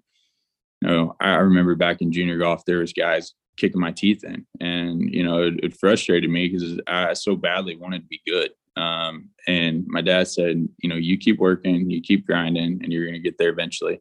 know, 0.82 1.16
I 1.20 1.34
remember 1.34 1.74
back 1.74 2.00
in 2.00 2.12
junior 2.12 2.38
golf, 2.38 2.64
there 2.64 2.78
was 2.78 2.92
guys 2.92 3.34
kicking 3.56 3.80
my 3.80 3.92
teeth 3.92 4.24
in, 4.24 4.46
and 4.60 5.12
you 5.12 5.22
know, 5.22 5.42
it, 5.42 5.54
it 5.62 5.76
frustrated 5.76 6.30
me 6.30 6.48
because 6.48 6.80
I 6.86 7.14
so 7.14 7.36
badly 7.36 7.76
wanted 7.76 8.02
to 8.02 8.08
be 8.08 8.20
good. 8.26 8.50
Um, 8.76 9.28
and 9.46 9.84
my 9.86 10.00
dad 10.00 10.28
said, 10.28 10.66
you 10.78 10.88
know, 10.88 10.96
you 10.96 11.18
keep 11.18 11.38
working, 11.38 11.90
you 11.90 12.00
keep 12.00 12.26
grinding, 12.26 12.80
and 12.82 12.92
you're 12.92 13.04
going 13.04 13.14
to 13.14 13.18
get 13.20 13.38
there 13.38 13.50
eventually. 13.50 14.00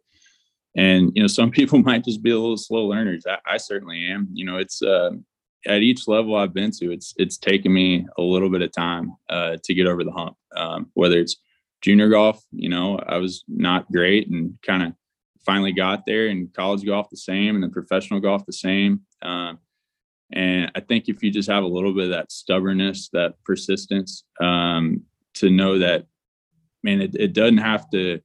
And 0.75 1.11
you 1.15 1.21
know, 1.21 1.27
some 1.27 1.51
people 1.57 1.79
might 1.79 2.03
just 2.03 2.23
be 2.23 2.31
a 2.31 2.39
little 2.39 2.57
slow 2.57 2.85
learners. 2.85 3.25
I, 3.27 3.37
I 3.45 3.57
certainly 3.57 4.07
am. 4.07 4.29
You 4.33 4.45
know, 4.45 4.57
it's 4.57 4.81
uh, 4.81 5.11
at 5.65 5.81
each 5.81 6.07
level 6.07 6.35
I've 6.35 6.53
been 6.53 6.71
to, 6.71 6.91
it's 6.91 7.13
it's 7.17 7.37
taken 7.37 7.73
me 7.73 8.05
a 8.17 8.21
little 8.21 8.49
bit 8.49 8.61
of 8.61 8.71
time 8.71 9.15
uh, 9.29 9.57
to 9.63 9.73
get 9.73 9.87
over 9.87 10.03
the 10.03 10.11
hump. 10.11 10.37
Um, 10.55 10.89
whether 10.93 11.17
it's 11.17 11.37
junior 11.81 12.09
golf, 12.09 12.43
you 12.51 12.69
know, 12.69 12.97
I 12.97 13.17
was 13.17 13.43
not 13.47 13.91
great 13.91 14.29
and 14.29 14.57
kind 14.65 14.83
of 14.83 14.93
finally 15.45 15.71
got 15.71 16.05
there, 16.05 16.27
and 16.27 16.53
college 16.53 16.85
golf 16.85 17.09
the 17.09 17.17
same, 17.17 17.55
and 17.55 17.63
then 17.63 17.71
professional 17.71 18.19
golf 18.19 18.45
the 18.45 18.53
same. 18.53 19.01
Um, 19.21 19.59
and 20.33 20.71
I 20.75 20.79
think 20.79 21.09
if 21.09 21.21
you 21.21 21.31
just 21.31 21.49
have 21.49 21.63
a 21.63 21.67
little 21.67 21.93
bit 21.93 22.05
of 22.05 22.11
that 22.11 22.31
stubbornness, 22.31 23.09
that 23.13 23.35
persistence, 23.43 24.23
um, 24.39 25.03
to 25.35 25.49
know 25.49 25.79
that, 25.79 26.05
man, 26.83 27.01
it, 27.01 27.15
it 27.15 27.33
doesn't 27.33 27.57
have 27.57 27.89
to 27.91 28.21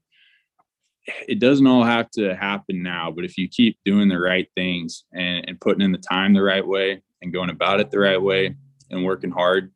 it 1.29 1.39
doesn't 1.39 1.67
all 1.67 1.85
have 1.85 2.11
to 2.11 2.35
happen 2.35 2.83
now, 2.83 3.13
but 3.13 3.25
if 3.25 3.39
you 3.39 3.49
keep 3.49 3.79
doing 3.85 4.09
the 4.09 4.19
right 4.19 4.49
things 4.57 5.05
and, 5.13 5.49
and, 5.49 5.61
putting 5.61 5.83
in 5.83 5.93
the 5.93 5.99
time 5.99 6.35
the 6.35 6.43
right 6.43 6.67
way, 6.67 7.01
and 7.23 7.33
going 7.33 7.51
about 7.51 7.81
it 7.81 7.91
the 7.91 7.99
right 7.99 8.21
way 8.21 8.55
and 8.91 9.05
working 9.05 9.31
hard 9.31 9.73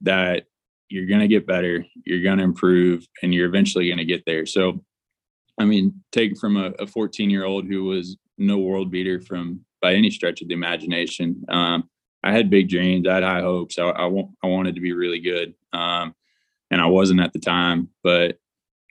that 0.00 0.44
you're 0.88 1.06
going 1.06 1.20
to 1.20 1.28
get 1.28 1.46
better, 1.46 1.84
you're 2.04 2.22
going 2.22 2.38
to 2.38 2.44
improve, 2.44 3.06
and 3.22 3.34
you're 3.34 3.48
eventually 3.48 3.86
going 3.86 3.98
to 3.98 4.04
get 4.04 4.24
there. 4.26 4.46
So, 4.46 4.84
I 5.58 5.64
mean, 5.64 6.02
take 6.12 6.38
from 6.38 6.56
a 6.56 6.86
14 6.86 7.30
year 7.30 7.44
old 7.44 7.66
who 7.66 7.84
was 7.84 8.16
no 8.36 8.58
world 8.58 8.90
beater 8.90 9.20
from 9.20 9.64
by 9.82 9.94
any 9.94 10.10
stretch 10.10 10.40
of 10.42 10.48
the 10.48 10.54
imagination. 10.54 11.44
Um, 11.48 11.88
I 12.22 12.32
had 12.32 12.50
big 12.50 12.68
dreams, 12.68 13.06
I 13.06 13.14
had 13.14 13.22
high 13.22 13.40
hopes. 13.40 13.78
I, 13.78 13.84
I, 13.84 14.06
I 14.42 14.46
wanted 14.46 14.74
to 14.74 14.80
be 14.80 14.92
really 14.92 15.20
good, 15.20 15.54
um, 15.72 16.14
and 16.70 16.80
I 16.80 16.86
wasn't 16.86 17.20
at 17.20 17.32
the 17.32 17.38
time, 17.38 17.88
but 18.02 18.38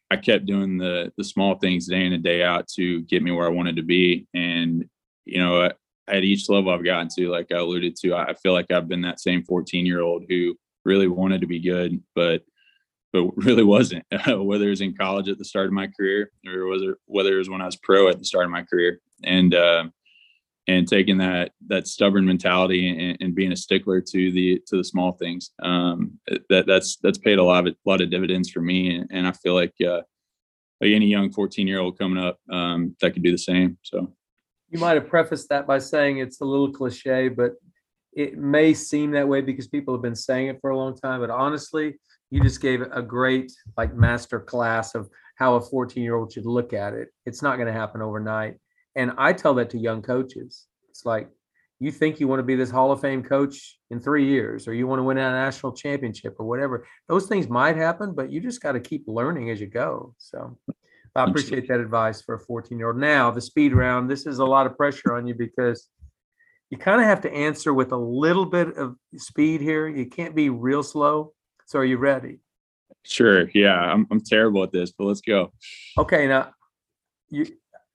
I 0.09 0.15
kept 0.15 0.45
doing 0.45 0.77
the 0.77 1.11
the 1.17 1.23
small 1.23 1.55
things 1.55 1.87
day 1.87 2.05
in 2.05 2.13
and 2.13 2.23
day 2.23 2.43
out 2.43 2.67
to 2.75 3.01
get 3.03 3.21
me 3.21 3.31
where 3.31 3.45
I 3.45 3.51
wanted 3.51 3.75
to 3.77 3.83
be. 3.83 4.27
And 4.33 4.85
you 5.25 5.39
know, 5.39 5.69
at 6.07 6.23
each 6.23 6.47
level 6.49 6.71
I've 6.71 6.85
gotten 6.85 7.09
to, 7.17 7.29
like 7.29 7.51
I 7.51 7.57
alluded 7.57 7.95
to, 7.97 8.15
I 8.15 8.33
feel 8.35 8.53
like 8.53 8.71
I've 8.71 8.87
been 8.87 9.01
that 9.01 9.19
same 9.19 9.43
14 9.43 9.85
year 9.85 10.01
old 10.01 10.23
who 10.29 10.55
really 10.85 11.07
wanted 11.07 11.41
to 11.41 11.47
be 11.47 11.59
good, 11.59 12.01
but 12.15 12.43
but 13.13 13.35
really 13.37 13.63
wasn't. 13.63 14.05
whether 14.27 14.67
it 14.67 14.69
was 14.69 14.81
in 14.81 14.95
college 14.95 15.29
at 15.29 15.37
the 15.37 15.45
start 15.45 15.67
of 15.67 15.73
my 15.73 15.87
career, 15.87 16.31
or 16.45 16.73
it 16.73 16.97
whether 17.05 17.35
it 17.35 17.37
was 17.37 17.49
when 17.49 17.61
I 17.61 17.65
was 17.65 17.77
pro 17.77 18.09
at 18.09 18.19
the 18.19 18.25
start 18.25 18.45
of 18.45 18.51
my 18.51 18.63
career, 18.63 18.99
and 19.23 19.53
uh, 19.53 19.85
and 20.67 20.87
taking 20.87 21.17
that 21.19 21.51
that 21.67 21.87
stubborn 21.87 22.25
mentality 22.25 22.89
and, 22.89 23.17
and, 23.21 23.35
being 23.35 23.53
a 23.53 23.55
stickler 23.55 24.01
to 24.01 24.31
the 24.31 24.61
to 24.67 24.77
the 24.77 24.83
small 24.83 25.13
things, 25.13 25.51
um, 25.63 26.19
that 26.49 26.67
that's 26.67 26.97
that's 26.97 27.17
paid 27.17 27.39
a 27.39 27.43
lot 27.43 27.67
of 27.67 27.73
a 27.73 27.89
lot 27.89 28.01
of 28.01 28.09
dividends 28.09 28.49
for 28.49 28.61
me, 28.61 28.95
and, 28.95 29.09
and 29.11 29.27
I 29.27 29.31
feel 29.31 29.53
like 29.53 29.73
uh, 29.81 30.01
like 30.81 30.91
any 30.91 31.07
young 31.07 31.31
14 31.31 31.67
year 31.67 31.79
old 31.79 31.97
coming 31.97 32.23
up 32.23 32.39
um, 32.51 32.95
that 33.01 33.11
could 33.11 33.23
do 33.23 33.31
the 33.31 33.37
same. 33.37 33.77
So 33.83 34.13
you 34.69 34.79
might 34.79 34.95
have 34.95 35.07
prefaced 35.07 35.49
that 35.49 35.65
by 35.65 35.79
saying 35.79 36.17
it's 36.17 36.41
a 36.41 36.45
little 36.45 36.71
cliche, 36.71 37.29
but 37.29 37.53
it 38.13 38.37
may 38.37 38.73
seem 38.73 39.11
that 39.11 39.27
way 39.27 39.41
because 39.41 39.67
people 39.67 39.93
have 39.93 40.01
been 40.01 40.15
saying 40.15 40.47
it 40.47 40.59
for 40.59 40.71
a 40.71 40.77
long 40.77 40.95
time. 40.95 41.21
But 41.21 41.29
honestly, 41.29 41.99
you 42.29 42.41
just 42.41 42.61
gave 42.61 42.81
a 42.81 43.01
great 43.01 43.51
like 43.77 43.95
master 43.95 44.39
class 44.39 44.95
of 44.95 45.09
how 45.35 45.55
a 45.55 45.61
14 45.61 46.03
year 46.03 46.15
old 46.15 46.31
should 46.31 46.45
look 46.45 46.73
at 46.73 46.93
it. 46.93 47.09
It's 47.25 47.41
not 47.41 47.55
going 47.55 47.67
to 47.67 47.73
happen 47.73 48.01
overnight. 48.01 48.55
And 48.95 49.13
I 49.17 49.33
tell 49.33 49.53
that 49.55 49.69
to 49.71 49.77
young 49.77 50.01
coaches. 50.01 50.65
It's 50.89 51.05
like, 51.05 51.29
you 51.79 51.91
think 51.91 52.19
you 52.19 52.27
want 52.27 52.39
to 52.39 52.43
be 52.43 52.55
this 52.55 52.71
Hall 52.71 52.91
of 52.91 53.01
Fame 53.01 53.21
coach 53.21 53.77
in 53.91 53.99
three 53.99 54.25
years, 54.25 54.67
or 54.67 54.73
you 54.73 54.87
want 54.87 54.97
to 54.99 55.03
win 55.03 55.19
a 55.19 55.29
national 55.29 55.73
championship 55.73 56.35
or 56.39 56.47
whatever. 56.47 56.87
Those 57.07 57.27
things 57.27 57.47
might 57.47 57.75
happen, 57.75 58.13
but 58.15 58.31
you 58.31 58.41
just 58.41 58.61
got 58.61 58.71
to 58.71 58.79
keep 58.79 59.03
learning 59.05 59.51
as 59.51 59.61
you 59.61 59.67
go. 59.67 60.15
So 60.17 60.57
I 61.15 61.25
appreciate 61.25 61.67
that 61.67 61.79
advice 61.79 62.21
for 62.21 62.35
a 62.35 62.39
14 62.39 62.79
year 62.79 62.87
old. 62.87 62.97
Now, 62.97 63.29
the 63.29 63.41
speed 63.41 63.73
round, 63.73 64.09
this 64.09 64.25
is 64.25 64.39
a 64.39 64.45
lot 64.45 64.65
of 64.65 64.75
pressure 64.75 65.15
on 65.15 65.27
you 65.27 65.35
because 65.35 65.87
you 66.71 66.77
kind 66.79 66.99
of 66.99 67.07
have 67.07 67.21
to 67.21 67.31
answer 67.31 67.73
with 67.73 67.91
a 67.91 67.97
little 67.97 68.45
bit 68.45 68.75
of 68.75 68.95
speed 69.15 69.61
here. 69.61 69.87
You 69.87 70.07
can't 70.07 70.35
be 70.35 70.49
real 70.49 70.81
slow. 70.81 71.33
So, 71.67 71.79
are 71.79 71.85
you 71.85 71.97
ready? 71.97 72.39
Sure. 73.03 73.49
Yeah, 73.53 73.75
I'm, 73.75 74.07
I'm 74.09 74.21
terrible 74.21 74.63
at 74.63 74.71
this, 74.71 74.91
but 74.91 75.03
let's 75.03 75.19
go. 75.19 75.51
Okay. 75.97 76.25
Now, 76.25 76.51
you, 77.29 77.45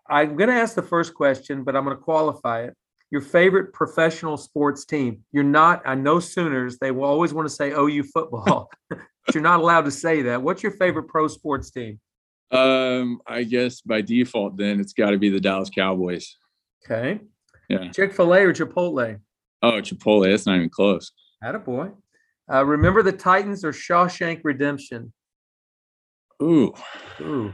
I'm 0.07 0.37
going 0.37 0.51
to 0.51 0.55
ask 0.55 0.75
the 0.75 0.83
first 0.83 1.15
question, 1.15 1.65
but 1.65 1.75
I'm 1.75 1.85
going 1.85 1.97
to 1.97 2.03
qualify 2.03 2.65
it. 2.65 2.77
Your 3.11 3.23
favorite 3.23 3.73
professional 3.73 4.37
sports 4.37 4.85
team? 4.85 5.25
You're 5.33 5.45
not, 5.45 5.83
I 5.87 5.95
know 5.95 6.21
Sooners, 6.21 6.79
they 6.79 6.91
will 6.91 7.05
always 7.05 7.33
want 7.33 7.49
to 7.49 7.55
say 7.55 7.71
OU 7.71 8.05
football, 8.05 8.71
but 8.91 9.01
you're 9.33 9.43
not 9.43 9.61
allowed 9.61 9.87
to 9.87 9.91
say 9.91 10.21
that. 10.21 10.43
What's 10.43 10.63
your 10.63 10.73
favorite 10.73 11.09
pro 11.09 11.27
sports 11.29 11.71
team? 11.71 11.99
Um, 12.51 13.21
I 13.27 13.45
guess 13.45 13.81
by 13.81 14.03
default, 14.03 14.59
then 14.59 14.81
it's 14.81 14.93
got 14.93 15.11
to 15.11 15.19
be 15.19 15.31
the 15.31 15.41
Dallas 15.41 15.71
Cowboys. 15.71 16.37
Okay. 16.85 17.21
Yeah. 17.71 17.91
Chick 17.91 18.13
Fil 18.13 18.35
A 18.35 18.41
or 18.41 18.53
Chipotle? 18.53 19.19
Oh, 19.63 19.81
Chipotle. 19.81 20.31
That's 20.31 20.45
not 20.45 20.57
even 20.57 20.69
close. 20.69 21.13
Had 21.43 21.55
a 21.55 21.59
boy. 21.59 21.91
Uh, 22.51 22.65
remember 22.65 23.03
the 23.03 23.13
Titans 23.13 23.65
or 23.65 23.73
Shawshank 23.73 24.41
Redemption? 24.45 25.13
Ooh. 26.43 26.73
Ooh. 27.21 27.53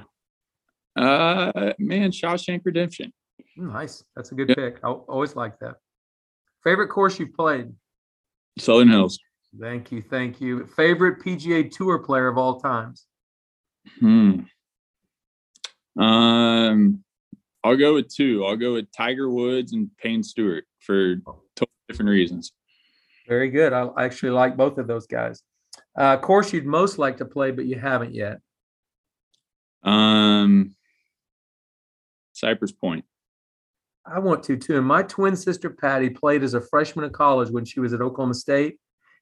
Uh, 0.96 1.72
man, 1.78 2.10
Shawshank 2.10 2.62
Redemption. 2.64 3.12
Nice. 3.56 4.04
That's 4.16 4.32
a 4.32 4.34
good 4.34 4.48
yep. 4.48 4.56
pick. 4.56 4.78
I 4.82 4.88
always 4.88 5.36
like 5.36 5.58
that. 5.60 5.76
Favorite 6.64 6.88
course 6.88 7.18
you've 7.18 7.34
played? 7.34 7.72
Southern 8.58 8.88
Hills. 8.88 9.18
Thank 9.60 9.92
you. 9.92 10.02
Thank 10.02 10.40
you. 10.40 10.66
Favorite 10.66 11.20
PGA 11.20 11.70
Tour 11.70 11.98
player 12.00 12.28
of 12.28 12.38
all 12.38 12.60
times? 12.60 13.06
Hmm. 14.00 14.40
Um, 15.98 17.04
I'll 17.64 17.76
go 17.76 17.94
with 17.94 18.14
two. 18.14 18.44
I'll 18.44 18.56
go 18.56 18.74
with 18.74 18.90
Tiger 18.92 19.30
Woods 19.30 19.72
and 19.72 19.90
Payne 19.98 20.22
Stewart 20.22 20.64
for 20.80 21.16
totally 21.56 21.72
different 21.88 22.10
reasons. 22.10 22.52
Very 23.28 23.50
good. 23.50 23.72
I 23.74 23.88
actually 23.98 24.30
like 24.30 24.56
both 24.56 24.78
of 24.78 24.86
those 24.86 25.06
guys. 25.06 25.42
Uh, 25.96 26.16
course 26.16 26.52
you'd 26.52 26.64
most 26.66 26.98
like 26.98 27.18
to 27.18 27.24
play, 27.24 27.50
but 27.50 27.66
you 27.66 27.78
haven't 27.78 28.14
yet. 28.14 28.38
Um, 29.82 30.74
Cypress 32.32 32.72
Point. 32.72 33.04
I 34.06 34.18
want 34.20 34.42
to 34.44 34.56
too. 34.56 34.78
And 34.78 34.86
my 34.86 35.02
twin 35.02 35.36
sister 35.36 35.68
Patty 35.68 36.08
played 36.08 36.42
as 36.42 36.54
a 36.54 36.60
freshman 36.60 37.04
in 37.04 37.10
college 37.10 37.50
when 37.50 37.66
she 37.66 37.80
was 37.80 37.92
at 37.92 38.00
Oklahoma 38.00 38.34
State. 38.34 38.78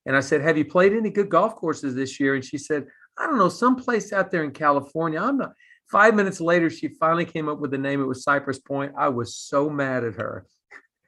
And 0.07 0.17
I 0.17 0.21
said, 0.21 0.41
"Have 0.41 0.57
you 0.57 0.65
played 0.65 0.93
any 0.93 1.11
good 1.11 1.29
golf 1.29 1.57
courses 1.57 1.97
this 1.97 2.21
year?" 2.21 2.37
And 2.37 2.45
she 2.45 2.59
said, 2.59 2.87
"I 3.19 3.27
don't 3.27 3.39
know, 3.39 3.49
some 3.49 3.75
place 3.75 4.13
out 4.13 4.31
there 4.31 4.45
in 4.45 4.53
California." 4.53 5.21
I'm 5.21 5.39
not. 5.39 5.53
Five 5.91 6.15
minutes 6.15 6.41
later, 6.41 6.71
she 6.71 6.89
finally 6.89 7.25
came 7.25 7.49
up 7.49 7.59
with 7.59 7.73
the 7.73 7.79
name. 7.79 8.01
It 8.01 8.07
was 8.07 8.23
Cypress 8.23 8.61
Point. 8.61 8.93
I 8.97 9.09
was 9.09 9.35
so 9.35 9.69
mad 9.69 10.05
at 10.05 10.15
her 10.15 10.47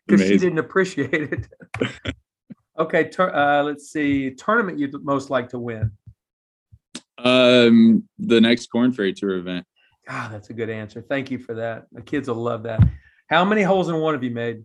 because 0.07 0.26
she 0.26 0.38
didn't 0.38 0.59
appreciate 0.59 1.32
it. 1.32 2.14
okay, 2.79 3.09
tur- 3.09 3.35
uh, 3.35 3.62
let's 3.62 3.91
see. 3.91 4.31
Tournament 4.31 4.79
you'd 4.79 4.95
most 5.05 5.31
like 5.31 5.49
to 5.51 5.59
win? 5.59 5.93
Um, 7.18 8.09
the 8.18 8.41
next 8.41 8.68
Korn 8.68 8.93
Ferry 8.93 9.12
Tour 9.12 9.37
event. 9.37 9.66
Ah, 10.09 10.29
that's 10.31 10.51
a 10.51 10.55
good 10.55 10.70
answer. 10.70 11.03
Thank 11.03 11.31
you 11.31 11.39
for 11.39 11.55
that. 11.55 11.87
The 11.93 12.03
kids 12.03 12.29
will 12.29 12.37
love 12.37 12.62
that. 12.62 12.81
How 13.29 13.45
many 13.45 13.62
holes 13.62 13.89
in 13.89 13.97
one 13.97 14.14
have 14.14 14.24
you 14.24 14.31
made? 14.31 14.64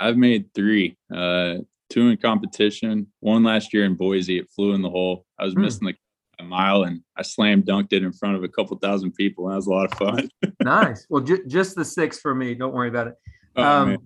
I've 0.00 0.16
made 0.16 0.52
three. 0.54 0.96
Uh, 1.14 1.58
two 1.88 2.08
in 2.08 2.16
competition. 2.16 3.06
One 3.20 3.44
last 3.44 3.72
year 3.72 3.84
in 3.84 3.94
Boise. 3.94 4.38
It 4.38 4.48
flew 4.50 4.72
in 4.72 4.82
the 4.82 4.90
hole. 4.90 5.24
I 5.38 5.44
was 5.44 5.54
hmm. 5.54 5.62
missing 5.62 5.86
the 5.86 5.94
a 6.40 6.42
mile 6.42 6.82
and 6.82 7.02
I 7.16 7.22
slam 7.22 7.62
dunked 7.62 7.92
it 7.92 8.02
in 8.02 8.12
front 8.12 8.36
of 8.36 8.42
a 8.42 8.48
couple 8.48 8.76
thousand 8.78 9.12
people. 9.12 9.48
That 9.48 9.56
was 9.56 9.66
a 9.66 9.70
lot 9.70 9.92
of 9.92 9.98
fun. 9.98 10.30
nice. 10.62 11.06
Well, 11.08 11.22
ju- 11.22 11.44
just 11.46 11.76
the 11.76 11.84
six 11.84 12.18
for 12.18 12.34
me. 12.34 12.54
Don't 12.54 12.74
worry 12.74 12.88
about 12.88 13.08
it. 13.08 13.14
Oh, 13.56 13.62
um, 13.62 13.98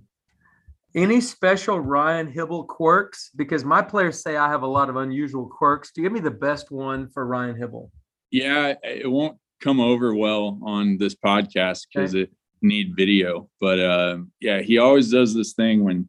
any 0.94 1.20
special 1.20 1.80
Ryan 1.80 2.32
Hybl 2.32 2.66
quirks? 2.66 3.30
Because 3.34 3.64
my 3.64 3.82
players 3.82 4.22
say 4.22 4.36
I 4.36 4.48
have 4.48 4.62
a 4.62 4.66
lot 4.66 4.88
of 4.88 4.96
unusual 4.96 5.46
quirks. 5.46 5.90
Do 5.92 6.00
you 6.00 6.06
give 6.06 6.12
me 6.12 6.20
the 6.20 6.30
best 6.30 6.70
one 6.70 7.08
for 7.08 7.26
Ryan 7.26 7.56
Hybl? 7.56 7.90
Yeah, 8.30 8.74
it 8.82 9.10
won't 9.10 9.38
come 9.60 9.80
over 9.80 10.14
well 10.14 10.58
on 10.62 10.98
this 10.98 11.14
podcast 11.14 11.86
because 11.92 12.14
okay. 12.14 12.22
it 12.22 12.32
need 12.62 12.94
video. 12.96 13.48
But 13.60 13.78
uh, 13.78 14.18
yeah, 14.40 14.62
he 14.62 14.78
always 14.78 15.10
does 15.10 15.34
this 15.34 15.52
thing 15.52 15.84
when 15.84 16.08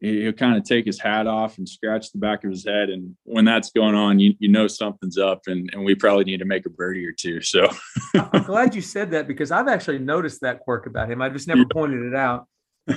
he'll 0.00 0.32
kind 0.32 0.56
of 0.56 0.64
take 0.64 0.84
his 0.84 0.98
hat 0.98 1.28
off 1.28 1.58
and 1.58 1.68
scratch 1.68 2.10
the 2.10 2.18
back 2.18 2.42
of 2.42 2.50
his 2.50 2.66
head. 2.66 2.90
And 2.90 3.16
when 3.22 3.44
that's 3.44 3.70
going 3.70 3.94
on, 3.94 4.18
you, 4.18 4.34
you 4.40 4.48
know 4.48 4.66
something's 4.66 5.16
up 5.16 5.42
and, 5.46 5.70
and 5.72 5.84
we 5.84 5.94
probably 5.94 6.24
need 6.24 6.38
to 6.38 6.44
make 6.44 6.66
a 6.66 6.70
birdie 6.70 7.06
or 7.06 7.12
two. 7.12 7.40
So 7.40 7.68
I'm 8.16 8.42
glad 8.42 8.74
you 8.74 8.82
said 8.82 9.12
that 9.12 9.28
because 9.28 9.52
I've 9.52 9.68
actually 9.68 10.00
noticed 10.00 10.40
that 10.40 10.60
quirk 10.60 10.86
about 10.86 11.10
him. 11.10 11.22
I 11.22 11.28
just 11.28 11.46
never 11.46 11.64
pointed 11.66 12.02
it 12.02 12.16
out. 12.16 12.46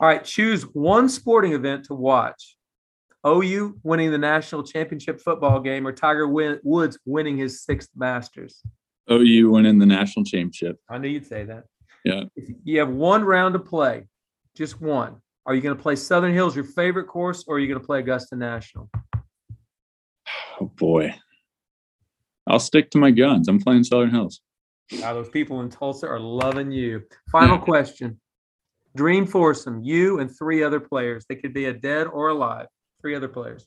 All 0.00 0.08
right, 0.08 0.24
choose 0.24 0.62
one 0.62 1.10
sporting 1.10 1.52
event 1.52 1.84
to 1.84 1.94
watch. 1.94 2.56
OU 3.26 3.78
winning 3.82 4.10
the 4.10 4.16
national 4.16 4.62
championship 4.62 5.20
football 5.20 5.60
game 5.60 5.86
or 5.86 5.92
Tiger 5.92 6.26
Woods 6.26 6.98
winning 7.04 7.36
his 7.36 7.62
sixth 7.62 7.90
Masters? 7.94 8.62
OU 9.10 9.50
winning 9.50 9.78
the 9.78 9.84
national 9.84 10.24
championship. 10.24 10.78
I 10.88 10.96
knew 10.96 11.08
you'd 11.08 11.26
say 11.26 11.44
that. 11.44 11.64
Yeah. 12.06 12.22
If 12.34 12.48
you 12.64 12.78
have 12.78 12.88
one 12.88 13.24
round 13.24 13.52
to 13.52 13.58
play, 13.58 14.08
just 14.56 14.80
one. 14.80 15.16
Are 15.44 15.54
you 15.54 15.60
going 15.60 15.76
to 15.76 15.82
play 15.82 15.96
Southern 15.96 16.32
Hills, 16.32 16.56
your 16.56 16.64
favorite 16.64 17.08
course, 17.08 17.44
or 17.46 17.56
are 17.56 17.58
you 17.58 17.66
going 17.68 17.80
to 17.80 17.84
play 17.84 17.98
Augusta 17.98 18.36
National? 18.36 18.88
Oh 20.60 20.72
boy, 20.76 21.14
I'll 22.46 22.58
stick 22.58 22.90
to 22.90 22.98
my 22.98 23.10
guns. 23.10 23.48
I'm 23.48 23.60
playing 23.60 23.84
Southern 23.84 24.10
Hills. 24.10 24.40
Now, 24.92 25.12
those 25.12 25.28
people 25.28 25.60
in 25.60 25.68
Tulsa 25.68 26.06
are 26.06 26.20
loving 26.20 26.70
you. 26.70 27.02
Final 27.30 27.58
question: 27.58 28.20
Dream 28.96 29.26
foursome, 29.26 29.82
you 29.82 30.18
and 30.18 30.36
three 30.36 30.62
other 30.62 30.80
players. 30.80 31.24
They 31.28 31.36
could 31.36 31.54
be 31.54 31.66
a 31.66 31.72
dead 31.72 32.06
or 32.06 32.28
alive. 32.28 32.66
Three 33.00 33.14
other 33.14 33.28
players. 33.28 33.66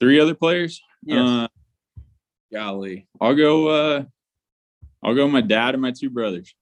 Three 0.00 0.18
other 0.18 0.34
players. 0.34 0.80
Yes. 1.02 1.18
Uh, 1.18 1.48
golly, 2.52 3.06
I'll 3.20 3.34
go. 3.34 3.68
uh 3.68 4.04
I'll 5.02 5.14
go. 5.14 5.28
My 5.28 5.40
dad 5.40 5.74
and 5.74 5.82
my 5.82 5.90
two 5.90 6.10
brothers. 6.10 6.54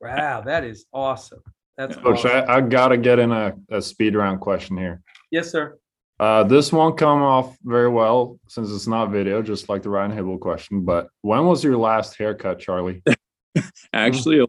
Wow, 0.00 0.42
that 0.42 0.64
is 0.64 0.84
awesome. 0.92 1.42
That's 1.76 1.96
Coach. 1.96 2.24
awesome. 2.24 2.30
I, 2.48 2.56
I 2.56 2.60
got 2.60 2.88
to 2.88 2.96
get 2.96 3.18
in 3.18 3.32
a, 3.32 3.54
a 3.70 3.80
speed 3.80 4.14
round 4.14 4.40
question 4.40 4.76
here. 4.76 5.00
Yes, 5.30 5.50
sir. 5.50 5.78
Uh, 6.20 6.44
this 6.44 6.72
won't 6.72 6.96
come 6.98 7.22
off 7.22 7.56
very 7.64 7.88
well 7.88 8.38
since 8.46 8.70
it's 8.70 8.86
not 8.86 9.10
video, 9.10 9.42
just 9.42 9.68
like 9.68 9.82
the 9.82 9.90
Ryan 9.90 10.12
Hybl 10.12 10.38
question. 10.38 10.84
But 10.84 11.08
when 11.22 11.46
was 11.46 11.64
your 11.64 11.76
last 11.76 12.16
haircut, 12.16 12.58
Charlie? 12.60 13.02
Actually, 13.92 14.40
a, 14.40 14.44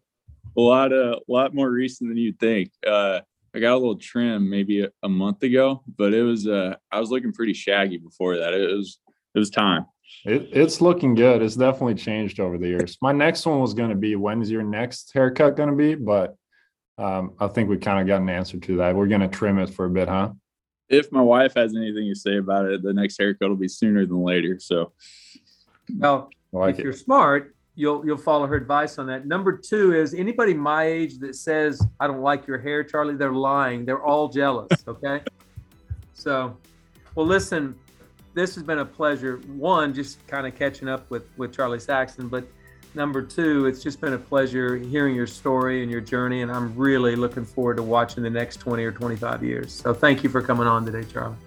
a 0.58 0.62
lot 0.62 0.92
of 0.92 1.20
a 1.28 1.32
lot 1.32 1.54
more 1.54 1.70
recent 1.70 2.10
than 2.10 2.18
you'd 2.18 2.40
think. 2.40 2.72
Uh, 2.86 3.22
I 3.56 3.60
got 3.60 3.74
a 3.74 3.78
little 3.78 3.98
trim 3.98 4.50
maybe 4.50 4.84
a, 4.84 4.90
a 5.04 5.10
month 5.10 5.44
ago, 5.44 5.84
but 5.98 6.14
it 6.14 6.24
was 6.24 6.48
uh, 6.48 6.76
I 6.92 7.00
was 7.00 7.10
looking 7.10 7.34
pretty 7.34 7.54
shaggy 7.54 7.98
before 7.98 8.38
that. 8.38 8.54
It 8.54 8.76
was 8.76 9.00
it 9.36 9.40
was 9.40 9.50
time. 9.50 9.86
It, 10.26 10.50
it's 10.52 10.82
looking 10.82 11.16
good. 11.16 11.42
It's 11.42 11.56
definitely 11.56 11.96
changed 11.96 12.40
over 12.40 12.58
the 12.58 12.68
years. 12.68 12.98
My 13.02 13.12
next 13.12 13.46
one 13.46 13.60
was 13.60 13.74
going 13.74 13.90
to 13.90 13.96
be 13.96 14.16
when's 14.16 14.50
your 14.50 14.64
next 14.64 15.12
haircut 15.14 15.56
going 15.56 15.70
to 15.70 15.76
be? 15.76 15.96
But 15.96 16.36
um, 16.98 17.34
I 17.40 17.48
think 17.48 17.70
we 17.70 17.78
kind 17.78 18.00
of 18.00 18.08
got 18.08 18.22
an 18.22 18.30
answer 18.30 18.58
to 18.58 18.78
that. 18.78 18.96
We're 18.96 19.08
going 19.08 19.22
to 19.22 19.28
trim 19.28 19.60
it 19.60 19.70
for 19.70 19.86
a 19.86 19.90
bit, 19.90 20.08
huh? 20.08 20.32
If 20.90 21.12
my 21.12 21.22
wife 21.22 21.56
has 21.56 21.76
anything 21.76 22.10
to 22.10 22.16
say 22.16 22.38
about 22.38 22.66
it, 22.66 22.84
the 22.84 22.94
next 22.94 23.18
haircut 23.18 23.50
will 23.50 23.56
be 23.56 23.68
sooner 23.68 24.06
than 24.06 24.22
later. 24.22 24.60
So, 24.60 24.94
well, 25.98 26.30
like 26.52 26.76
if 26.76 26.80
it. 26.80 26.84
you're 26.84 26.94
smart, 26.94 27.56
you'll 27.76 28.06
you'll 28.06 28.18
follow 28.18 28.46
her 28.48 28.56
advice 28.56 28.98
on 28.98 29.08
that. 29.08 29.26
Number 29.26 29.58
two 29.58 29.94
is 29.94 30.14
anybody 30.14 30.54
my 30.54 30.84
age 30.84 31.20
that 31.20 31.36
says 31.36 31.82
I 32.00 32.08
don't 32.08 32.22
like 32.22 32.48
your 32.48 32.60
hair, 32.60 32.84
Charlie, 32.84 33.16
they're 33.16 33.34
lying. 33.34 33.86
They're 33.86 34.04
all 34.04 34.30
jealous. 34.30 34.70
Okay, 34.88 35.22
so 36.14 36.58
well, 37.16 37.26
listen 37.26 37.76
this 38.34 38.56
has 38.56 38.64
been 38.64 38.80
a 38.80 38.86
pleasure. 38.86 39.38
One, 39.48 39.94
just 39.94 40.26
kind 40.28 40.48
of 40.48 40.56
catching 40.56 40.88
up 40.88 41.10
with 41.10 41.26
with 41.38 41.54
Charlie 41.56 41.80
Saxon, 41.80 42.28
but 42.28 42.46
number 42.96 43.22
two, 43.22 43.66
it's 43.66 43.82
just 43.82 44.02
been 44.02 44.14
a 44.14 44.18
pleasure 44.18 44.76
hearing 44.78 45.16
your 45.16 45.28
story 45.28 45.82
and 45.82 45.92
your 45.92 46.02
journey, 46.02 46.42
and 46.42 46.52
I'm 46.52 46.76
really 46.76 47.16
looking 47.16 47.46
forward 47.46 47.78
to 47.78 47.84
watching 47.84 48.24
the 48.24 48.30
next 48.30 48.58
20 48.58 48.84
or 48.84 48.92
25 48.92 49.44
years. 49.44 49.74
So 49.74 49.94
thank 49.94 50.24
you 50.24 50.30
for 50.30 50.42
coming 50.42 50.68
on 50.68 50.86
today, 50.86 51.08
Charlie. 51.12 51.38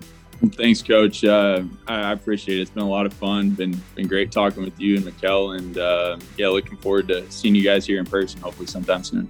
Thanks, 0.52 0.82
Coach. 0.82 1.24
Uh, 1.24 1.62
I, 1.86 2.12
appreciate 2.12 2.58
it. 2.58 2.62
It's 2.62 2.70
been 2.70 2.82
a 2.82 2.88
lot 2.88 3.06
of 3.06 3.14
fun. 3.14 3.50
Been 3.50 3.80
been 3.94 4.06
great 4.06 4.30
talking 4.30 4.62
with 4.62 4.78
you 4.78 4.96
and 4.96 5.04
Mikkel, 5.04 5.56
and 5.56 5.78
uh, 5.78 6.18
yeah, 6.36 6.48
looking 6.48 6.76
forward 6.76 7.08
to 7.08 7.30
seeing 7.30 7.54
you 7.54 7.62
guys 7.62 7.86
here 7.86 7.98
in 7.98 8.04
person. 8.04 8.40
Hopefully, 8.40 8.66
sometime 8.66 9.02
soon. 9.02 9.28